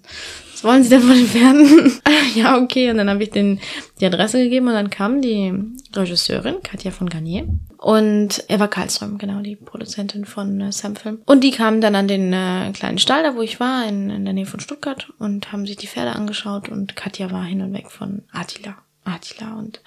[0.53, 1.99] Was wollen sie denn von den Pferden?
[2.35, 2.89] ja, okay.
[2.89, 3.59] Und dann habe ich den
[3.99, 5.53] die Adresse gegeben und dann kam die
[5.93, 7.47] Regisseurin, Katja von Garnier.
[7.77, 10.95] Und Eva Karlström, genau, die Produzentin von äh, Sam.
[11.25, 14.25] Und die kamen dann an den äh, kleinen Stall, da wo ich war, in, in
[14.25, 17.73] der Nähe von Stuttgart und haben sich die Pferde angeschaut und Katja war hin und
[17.73, 18.77] weg von Attila.
[19.07, 19.81] Attila und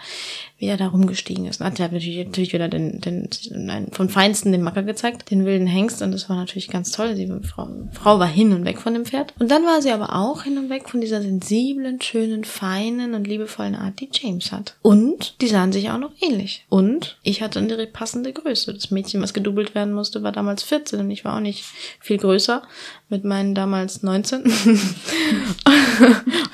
[0.58, 1.60] wie er da rumgestiegen ist.
[1.60, 5.44] Und Attila hat natürlich, natürlich wieder den, den, den, von Feinsten den Macker gezeigt, den
[5.44, 7.14] wilden Hengst und das war natürlich ganz toll.
[7.14, 9.34] Die Frau, Frau war hin und weg von dem Pferd.
[9.38, 13.26] Und dann war sie aber auch hin und weg von dieser sensiblen, schönen, feinen und
[13.26, 14.76] liebevollen Art, die James hat.
[14.82, 16.66] Und die sahen sich auch noch ähnlich.
[16.68, 18.74] Und ich hatte eine passende Größe.
[18.74, 21.64] Das Mädchen, was gedoubelt werden musste, war damals 14 und ich war auch nicht
[22.00, 22.62] viel größer
[23.08, 24.42] mit meinen damals 19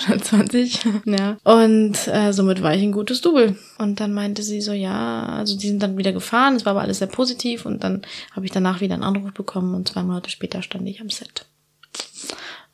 [0.09, 0.79] oder 20.
[1.05, 1.37] Ja.
[1.45, 3.57] Und äh, somit war ich ein gutes Double.
[3.79, 6.83] Und dann meinte sie so, ja, also die sind dann wieder gefahren, es war aber
[6.83, 8.03] alles sehr positiv und dann
[8.33, 11.47] habe ich danach wieder einen Anruf bekommen und zwei Monate später stand ich am Set.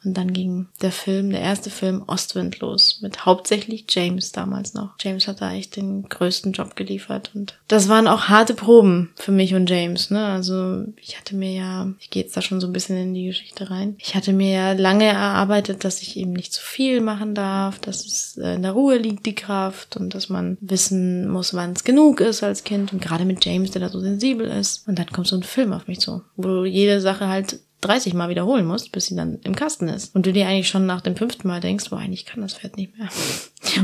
[0.04, 4.94] Und dann ging der Film, der erste Film Ostwind los, mit hauptsächlich James damals noch.
[5.00, 9.32] James hat da echt den größten Job geliefert und das waren auch harte Proben für
[9.32, 10.26] mich und James, ne?
[10.26, 13.26] Also ich hatte mir ja, ich gehe jetzt da schon so ein bisschen in die
[13.26, 13.96] Geschichte rein.
[13.98, 18.04] Ich hatte mir ja lange erarbeitet, dass ich eben nicht zu viel machen darf, dass
[18.04, 21.84] es äh, in der Ruhe liegt, die Kraft und dass man wissen muss, wann es
[21.84, 24.86] genug ist als Kind und gerade mit James, der da so sensibel ist.
[24.88, 28.28] Und dann kommt so ein Film auf mich zu, wo jede Sache halt 30 Mal
[28.28, 30.14] wiederholen musst, bis sie dann im Kasten ist.
[30.14, 32.76] Und du dir eigentlich schon nach dem fünften Mal denkst, boah, eigentlich kann das Pferd
[32.76, 33.08] nicht mehr.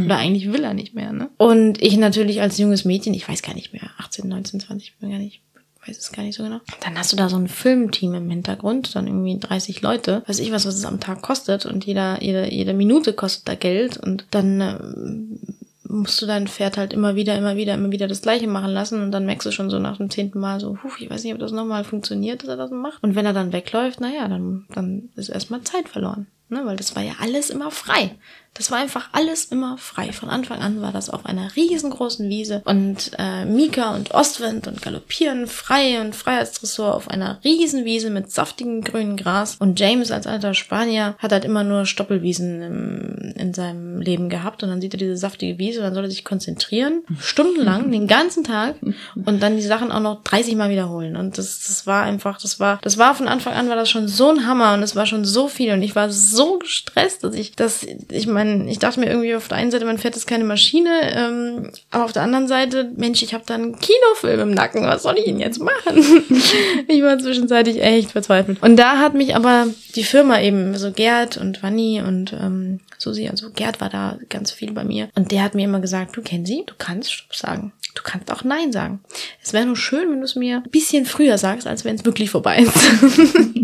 [0.04, 1.28] Oder eigentlich will er nicht mehr, ne?
[1.36, 4.96] Und ich natürlich als junges Mädchen, ich weiß gar nicht mehr, 18, 19, 20, ich
[4.98, 5.42] bin gar nicht,
[5.86, 6.60] weiß es gar nicht so genau.
[6.80, 10.52] Dann hast du da so ein Filmteam im Hintergrund, dann irgendwie 30 Leute, weiß ich
[10.52, 14.26] was, was es am Tag kostet und jeder, jede, jede Minute kostet da Geld und
[14.30, 15.40] dann ähm,
[15.88, 19.02] musst du dein Pferd halt immer wieder, immer wieder, immer wieder das Gleiche machen lassen
[19.02, 21.32] und dann merkst du schon so nach dem zehnten Mal so, puh, ich weiß nicht,
[21.32, 23.02] ob das nochmal funktioniert, dass er das macht.
[23.02, 26.26] Und wenn er dann wegläuft, naja, dann, dann ist erstmal Zeit verloren.
[26.50, 28.16] Ne, weil das war ja alles immer frei.
[28.54, 30.12] Das war einfach alles immer frei.
[30.12, 34.82] Von Anfang an war das auf einer riesengroßen Wiese und äh, Mika und Ostwind und
[34.82, 39.56] galoppieren frei und Freiheitsdressur auf einer Riesenwiese mit saftigem grünen Gras.
[39.60, 44.62] Und James als alter Spanier hat halt immer nur Stoppelwiesen im, in seinem Leben gehabt
[44.64, 48.08] und dann sieht er diese saftige Wiese und dann soll er sich konzentrieren, stundenlang, den
[48.08, 48.74] ganzen Tag
[49.14, 51.16] und dann die Sachen auch noch 30 Mal wiederholen.
[51.16, 54.08] Und das, das war einfach, das war, das war von Anfang an war das schon
[54.08, 57.34] so ein Hammer und es war schon so viel und ich war so gestresst, dass
[57.34, 60.26] ich, dass ich meine, ich dachte mir irgendwie auf der einen Seite, mein Pferd ist
[60.26, 64.50] keine Maschine, ähm, aber auf der anderen Seite, Mensch, ich habe da einen Kinofilm im
[64.50, 65.96] Nacken, was soll ich denn jetzt machen?
[66.88, 68.62] ich war zwischenzeitlich echt verzweifelt.
[68.62, 73.28] Und da hat mich aber die Firma eben, so Gerd und Vanni und ähm, Susi,
[73.28, 75.08] also Gerd war da ganz viel bei mir.
[75.14, 77.72] Und der hat mir immer gesagt, du kennst sie, du kannst Stopp sagen.
[77.94, 79.00] du kannst auch Nein sagen.
[79.42, 82.04] Es wäre nur schön, wenn du es mir ein bisschen früher sagst, als wenn es
[82.04, 82.74] wirklich vorbei ist.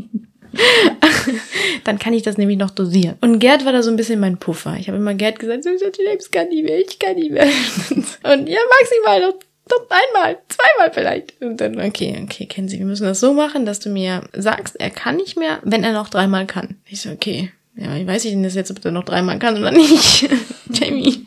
[1.85, 3.17] dann kann ich das nämlich noch dosieren.
[3.21, 4.77] Und Gerd war da so ein bisschen mein Puffer.
[4.79, 7.45] Ich habe immer Gerd gesagt, James kann nicht mehr, ich kann nicht mehr.
[8.23, 9.35] Und ja, maximal noch
[9.69, 11.41] doch einmal, zweimal vielleicht.
[11.41, 14.79] Und dann, okay, okay, kennen Sie, wir müssen das so machen, dass du mir sagst,
[14.79, 16.77] er kann nicht mehr, wenn er noch dreimal kann.
[16.87, 17.51] Ich so, okay.
[17.77, 20.29] Ja, ich weiß nicht jetzt, ob er noch dreimal kann oder nicht.
[20.71, 21.25] Jamie,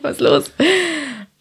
[0.00, 0.50] was los?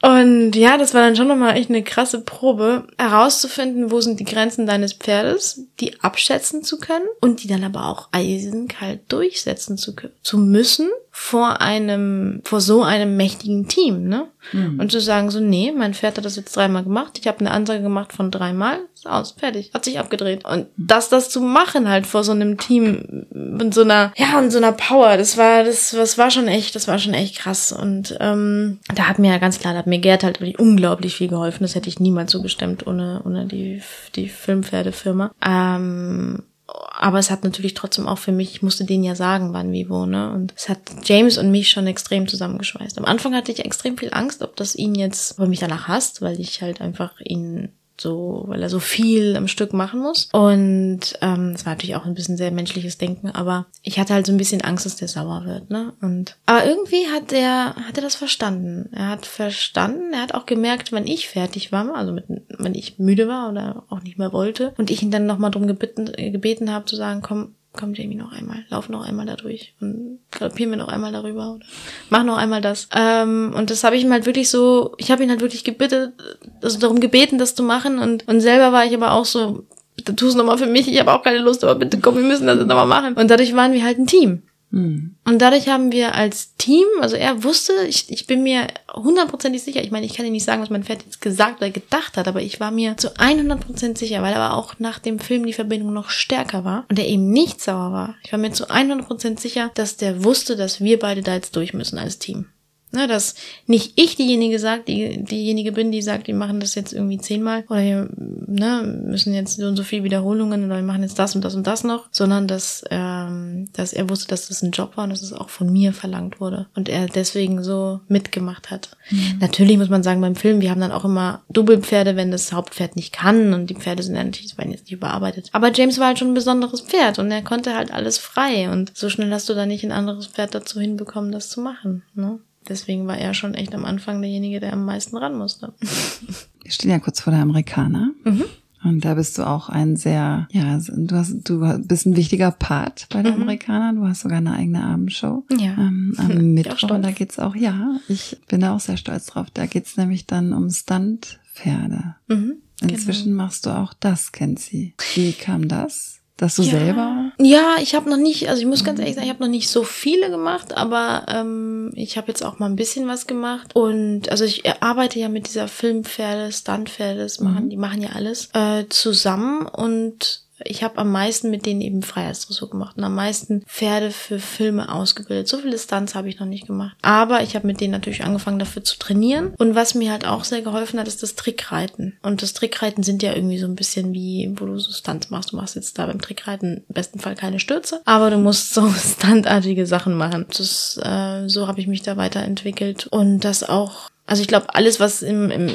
[0.05, 4.25] Und ja, das war dann schon nochmal echt eine krasse Probe, herauszufinden, wo sind die
[4.25, 9.95] Grenzen deines Pferdes, die abschätzen zu können und die dann aber auch eisenkalt durchsetzen zu,
[10.21, 14.27] zu müssen vor einem, vor so einem mächtigen Team, ne?
[14.51, 14.79] Mhm.
[14.81, 17.51] Und zu sagen so, nee, mein Pferd hat das jetzt dreimal gemacht, ich habe eine
[17.51, 20.43] Ansage gemacht von dreimal, ist aus, fertig, hat sich abgedreht.
[20.45, 24.51] Und das, das zu machen halt vor so einem Team und so einer, ja, und
[24.51, 27.71] so einer Power, das war, das, das war schon echt, das war schon echt krass.
[27.71, 31.15] Und ähm, da hat mir ja ganz klar, da hat mir Gerd halt wirklich unglaublich
[31.15, 31.63] viel geholfen.
[31.63, 33.81] Das hätte ich niemals so gestemmt ohne, ohne die,
[34.15, 35.31] die Filmpferdefirma.
[35.45, 39.71] Ähm, aber es hat natürlich trotzdem auch für mich, ich musste denen ja sagen, wann,
[39.71, 40.31] wie, wo, ne?
[40.31, 42.97] Und es hat James und mich schon extrem zusammengeschweißt.
[42.97, 45.87] Am Anfang hatte ich extrem viel Angst, ob das ihn jetzt, ob er mich danach
[45.87, 47.69] hasst, weil ich halt einfach ihn
[48.01, 50.29] so, weil er so viel am Stück machen muss.
[50.31, 54.25] Und ähm, das war natürlich auch ein bisschen sehr menschliches Denken, aber ich hatte halt
[54.25, 55.93] so ein bisschen Angst, dass der sauer wird, ne?
[56.01, 58.89] Und aber irgendwie hat er hat er das verstanden.
[58.93, 62.99] Er hat verstanden, er hat auch gemerkt, wenn ich fertig war, also mit, wenn ich
[62.99, 66.71] müde war oder auch nicht mehr wollte und ich ihn dann nochmal drum gebeten, gebeten
[66.71, 70.71] habe zu sagen, komm, komm Jamie noch einmal, lauf noch einmal da durch und galoppieren
[70.71, 71.65] wir noch einmal darüber oder
[72.09, 72.87] mach noch einmal das.
[72.95, 76.13] Ähm, und das habe ich ihm halt wirklich so, ich habe ihn halt wirklich gebeten,
[76.61, 79.63] also darum gebeten, das zu machen und, und selber war ich aber auch so,
[79.95, 82.23] bitte tu es nochmal für mich, ich habe auch keine Lust, aber bitte komm, wir
[82.23, 83.15] müssen das nochmal machen.
[83.15, 84.43] Und dadurch waren wir halt ein Team.
[84.71, 85.15] Mhm.
[85.25, 89.83] Und dadurch haben wir als Team, also er wusste, ich, ich bin mir hundertprozentig sicher,
[89.83, 92.27] ich meine, ich kann dir nicht sagen, was mein Pferd jetzt gesagt oder gedacht hat,
[92.27, 95.93] aber ich war mir zu 100% sicher, weil aber auch nach dem Film die Verbindung
[95.93, 98.15] noch stärker war und er eben nicht sauer war.
[98.23, 101.73] Ich war mir zu 100% sicher, dass der wusste, dass wir beide da jetzt durch
[101.73, 102.47] müssen als Team.
[102.95, 103.35] Ne, dass
[103.67, 107.65] nicht ich diejenige sagt, die, diejenige bin, die sagt, wir machen das jetzt irgendwie zehnmal
[107.69, 111.35] oder wir ne, müssen jetzt so und so viel Wiederholungen oder wir machen jetzt das
[111.35, 114.95] und das und das noch, sondern dass, ähm, dass er wusste, dass das ein Job
[114.95, 118.89] war und dass es auch von mir verlangt wurde und er deswegen so mitgemacht hat.
[119.09, 119.39] Mhm.
[119.41, 122.95] Natürlich muss man sagen, beim Film, wir haben dann auch immer Double-Pferde, wenn das Hauptpferd
[122.95, 125.49] nicht kann und die Pferde sind ja natürlich werden jetzt nicht überarbeitet.
[125.51, 128.91] Aber James war halt schon ein besonderes Pferd und er konnte halt alles frei und
[128.95, 132.03] so schnell hast du da nicht ein anderes Pferd dazu hinbekommen, das zu machen.
[132.13, 132.39] Ne?
[132.69, 135.73] Deswegen war er schon echt am Anfang derjenige, der am meisten ran musste.
[136.63, 138.11] Wir stehen ja kurz vor der Amerikaner.
[138.23, 138.45] Mhm.
[138.85, 143.07] Und da bist du auch ein sehr, ja, du hast, du bist ein wichtiger Part
[143.09, 143.41] bei der mhm.
[143.41, 143.93] Amerikaner.
[143.99, 145.43] Du hast sogar eine eigene Abendshow.
[145.51, 145.73] Ja.
[145.73, 146.91] Ähm, am Mittwoch.
[146.91, 149.47] Und da geht's auch, ja, ich bin da auch sehr stolz drauf.
[149.53, 152.15] Da geht's nämlich dann um Stuntpferde.
[152.27, 153.43] Mhm, Inzwischen genau.
[153.43, 154.93] machst du auch das, kennt sie.
[155.15, 156.14] Wie kam das?
[156.37, 156.71] Dass du ja.
[156.71, 157.31] selber?
[157.37, 159.69] Ja, ich habe noch nicht, also ich muss ganz ehrlich sagen, ich habe noch nicht
[159.69, 163.73] so viele gemacht, aber ähm, ich habe jetzt auch mal ein bisschen was gemacht.
[163.73, 167.69] Und also ich arbeite ja mit dieser Filmpferde, Stuntpferde, das machen, mhm.
[167.69, 172.69] die machen ja alles äh, zusammen und ich habe am meisten mit denen eben Freiheitsdressur
[172.69, 175.47] gemacht und am meisten Pferde für Filme ausgebildet.
[175.47, 176.95] So viele Stunts habe ich noch nicht gemacht.
[177.01, 179.53] Aber ich habe mit denen natürlich angefangen dafür zu trainieren.
[179.57, 182.17] Und was mir halt auch sehr geholfen hat, ist das Trickreiten.
[182.21, 185.51] Und das Trickreiten sind ja irgendwie so ein bisschen wie, wo du so Stunts machst.
[185.51, 188.89] Du machst jetzt da beim Trickreiten im besten Fall keine Stürze, aber du musst so
[188.93, 190.45] stuntartige Sachen machen.
[190.55, 193.07] Das, äh, so habe ich mich da weiterentwickelt.
[193.07, 195.69] Und das auch also ich glaube, alles, was im, im,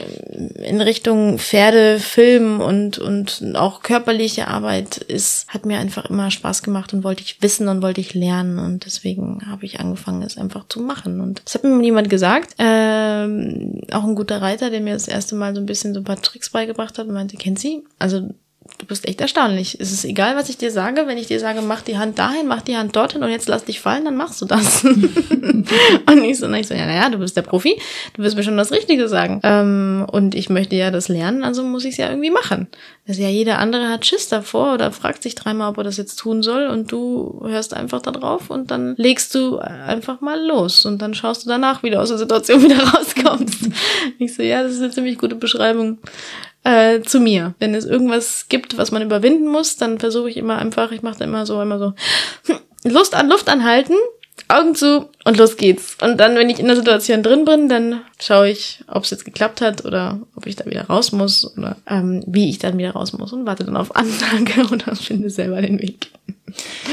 [0.57, 6.65] in Richtung Pferde, Film und, und auch körperliche Arbeit ist, hat mir einfach immer Spaß
[6.65, 8.59] gemacht und wollte ich wissen und wollte ich lernen.
[8.59, 11.21] Und deswegen habe ich angefangen, es einfach zu machen.
[11.21, 15.37] Und das hat mir jemand gesagt, ähm, auch ein guter Reiter, der mir das erste
[15.37, 17.85] Mal so ein bisschen so ein paar Tricks beigebracht hat und meinte, kennt sie?
[18.01, 18.31] Also
[18.79, 19.79] du bist echt erstaunlich.
[19.81, 21.07] Es ist egal, was ich dir sage.
[21.07, 23.65] Wenn ich dir sage, mach die Hand dahin, mach die Hand dorthin und jetzt lass
[23.65, 24.85] dich fallen, dann machst du das.
[24.85, 27.81] und ich so, und ich so, ja, naja, du bist der Profi,
[28.15, 29.41] du wirst mir schon das Richtige sagen.
[29.43, 32.69] Ähm, und ich möchte ja das lernen, also muss ich es ja irgendwie machen.
[33.07, 36.17] Ist ja jeder andere hat Schiss davor oder fragt sich dreimal, ob er das jetzt
[36.17, 40.87] tun soll und du hörst einfach da drauf und dann legst du einfach mal los
[40.87, 43.69] und dann schaust du danach, wie du aus der Situation wieder rauskommst.
[44.19, 45.99] ich so, ja, das ist eine ziemlich gute Beschreibung
[46.65, 47.55] äh, zu mir.
[47.59, 51.19] Wenn es irgendwas gibt, was man überwinden muss, dann versuche ich immer einfach, ich mache
[51.19, 51.95] da immer so, immer so,
[52.85, 53.95] Lust an Luft anhalten,
[54.49, 55.97] Augen zu und los geht's.
[56.01, 59.25] Und dann, wenn ich in der Situation drin bin, dann schaue ich, ob es jetzt
[59.25, 62.93] geklappt hat oder ob ich da wieder raus muss oder ähm, wie ich dann wieder
[62.93, 66.11] raus muss und warte dann auf Ansage oder finde selber den Weg.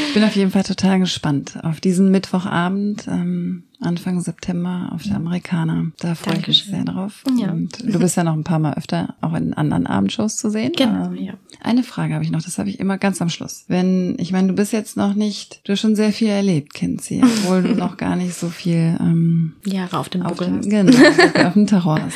[0.07, 3.07] Ich bin auf jeden Fall total gespannt auf diesen Mittwochabend.
[3.07, 5.91] Ähm, Anfang September auf der Amerikaner.
[5.99, 7.23] Da freue ich mich sehr drauf.
[7.37, 7.51] Ja.
[7.51, 10.71] Und du bist ja noch ein paar Mal öfter auch in anderen Abendshows zu sehen.
[10.75, 11.33] Genau, Ähm, ja.
[11.61, 13.65] Eine Frage habe ich noch, das habe ich immer ganz am Schluss.
[13.67, 17.21] Wenn, ich meine, du bist jetzt noch nicht, du hast schon sehr viel erlebt, Kinsey,
[17.23, 20.59] obwohl du noch gar nicht so viel ähm, Jahre auf dem auf Buckel.
[20.61, 20.97] dem, genau,
[21.47, 22.15] auf dem Terror hast.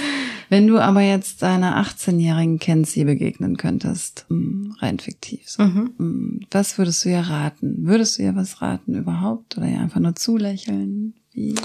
[0.49, 5.91] Wenn du aber jetzt deiner 18-jährigen Kenzie begegnen könntest, mm, rein fiktiv, so, Mhm.
[5.97, 7.85] mm, was würdest du ihr raten?
[7.85, 11.13] Würdest du ihr was raten überhaupt oder ihr einfach nur zulächeln?
[11.33, 11.55] Wie?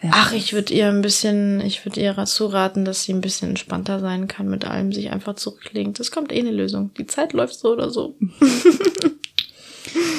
[0.00, 3.20] wäre Ach, ich würde ihr ein bisschen, ich würde ihr dazu raten, dass sie ein
[3.20, 5.92] bisschen entspannter sein kann mit allem, sich einfach zurücklegen.
[5.92, 6.90] Das kommt eh eine Lösung.
[6.98, 8.16] Die Zeit läuft so oder so.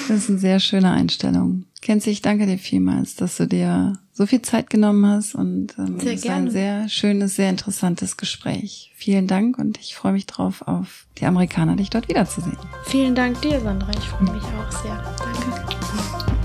[0.07, 1.63] Das ist eine sehr schöne Einstellung.
[1.81, 5.99] Kenzie, ich danke dir vielmals, dass du dir so viel Zeit genommen hast und ähm,
[5.99, 6.51] Sehr es war ein gerne.
[6.51, 8.91] sehr schönes, sehr interessantes Gespräch.
[8.95, 12.57] Vielen Dank und ich freue mich drauf, auf die Amerikaner dich dort wiederzusehen.
[12.85, 13.89] Vielen Dank dir, Sandra.
[13.97, 15.15] Ich freue mich auch sehr.
[15.17, 16.42] Danke.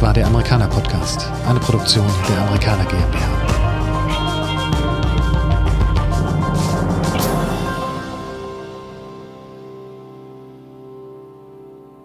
[0.00, 3.49] Das war der Amerikaner Podcast, eine Produktion der Amerikaner GmbH.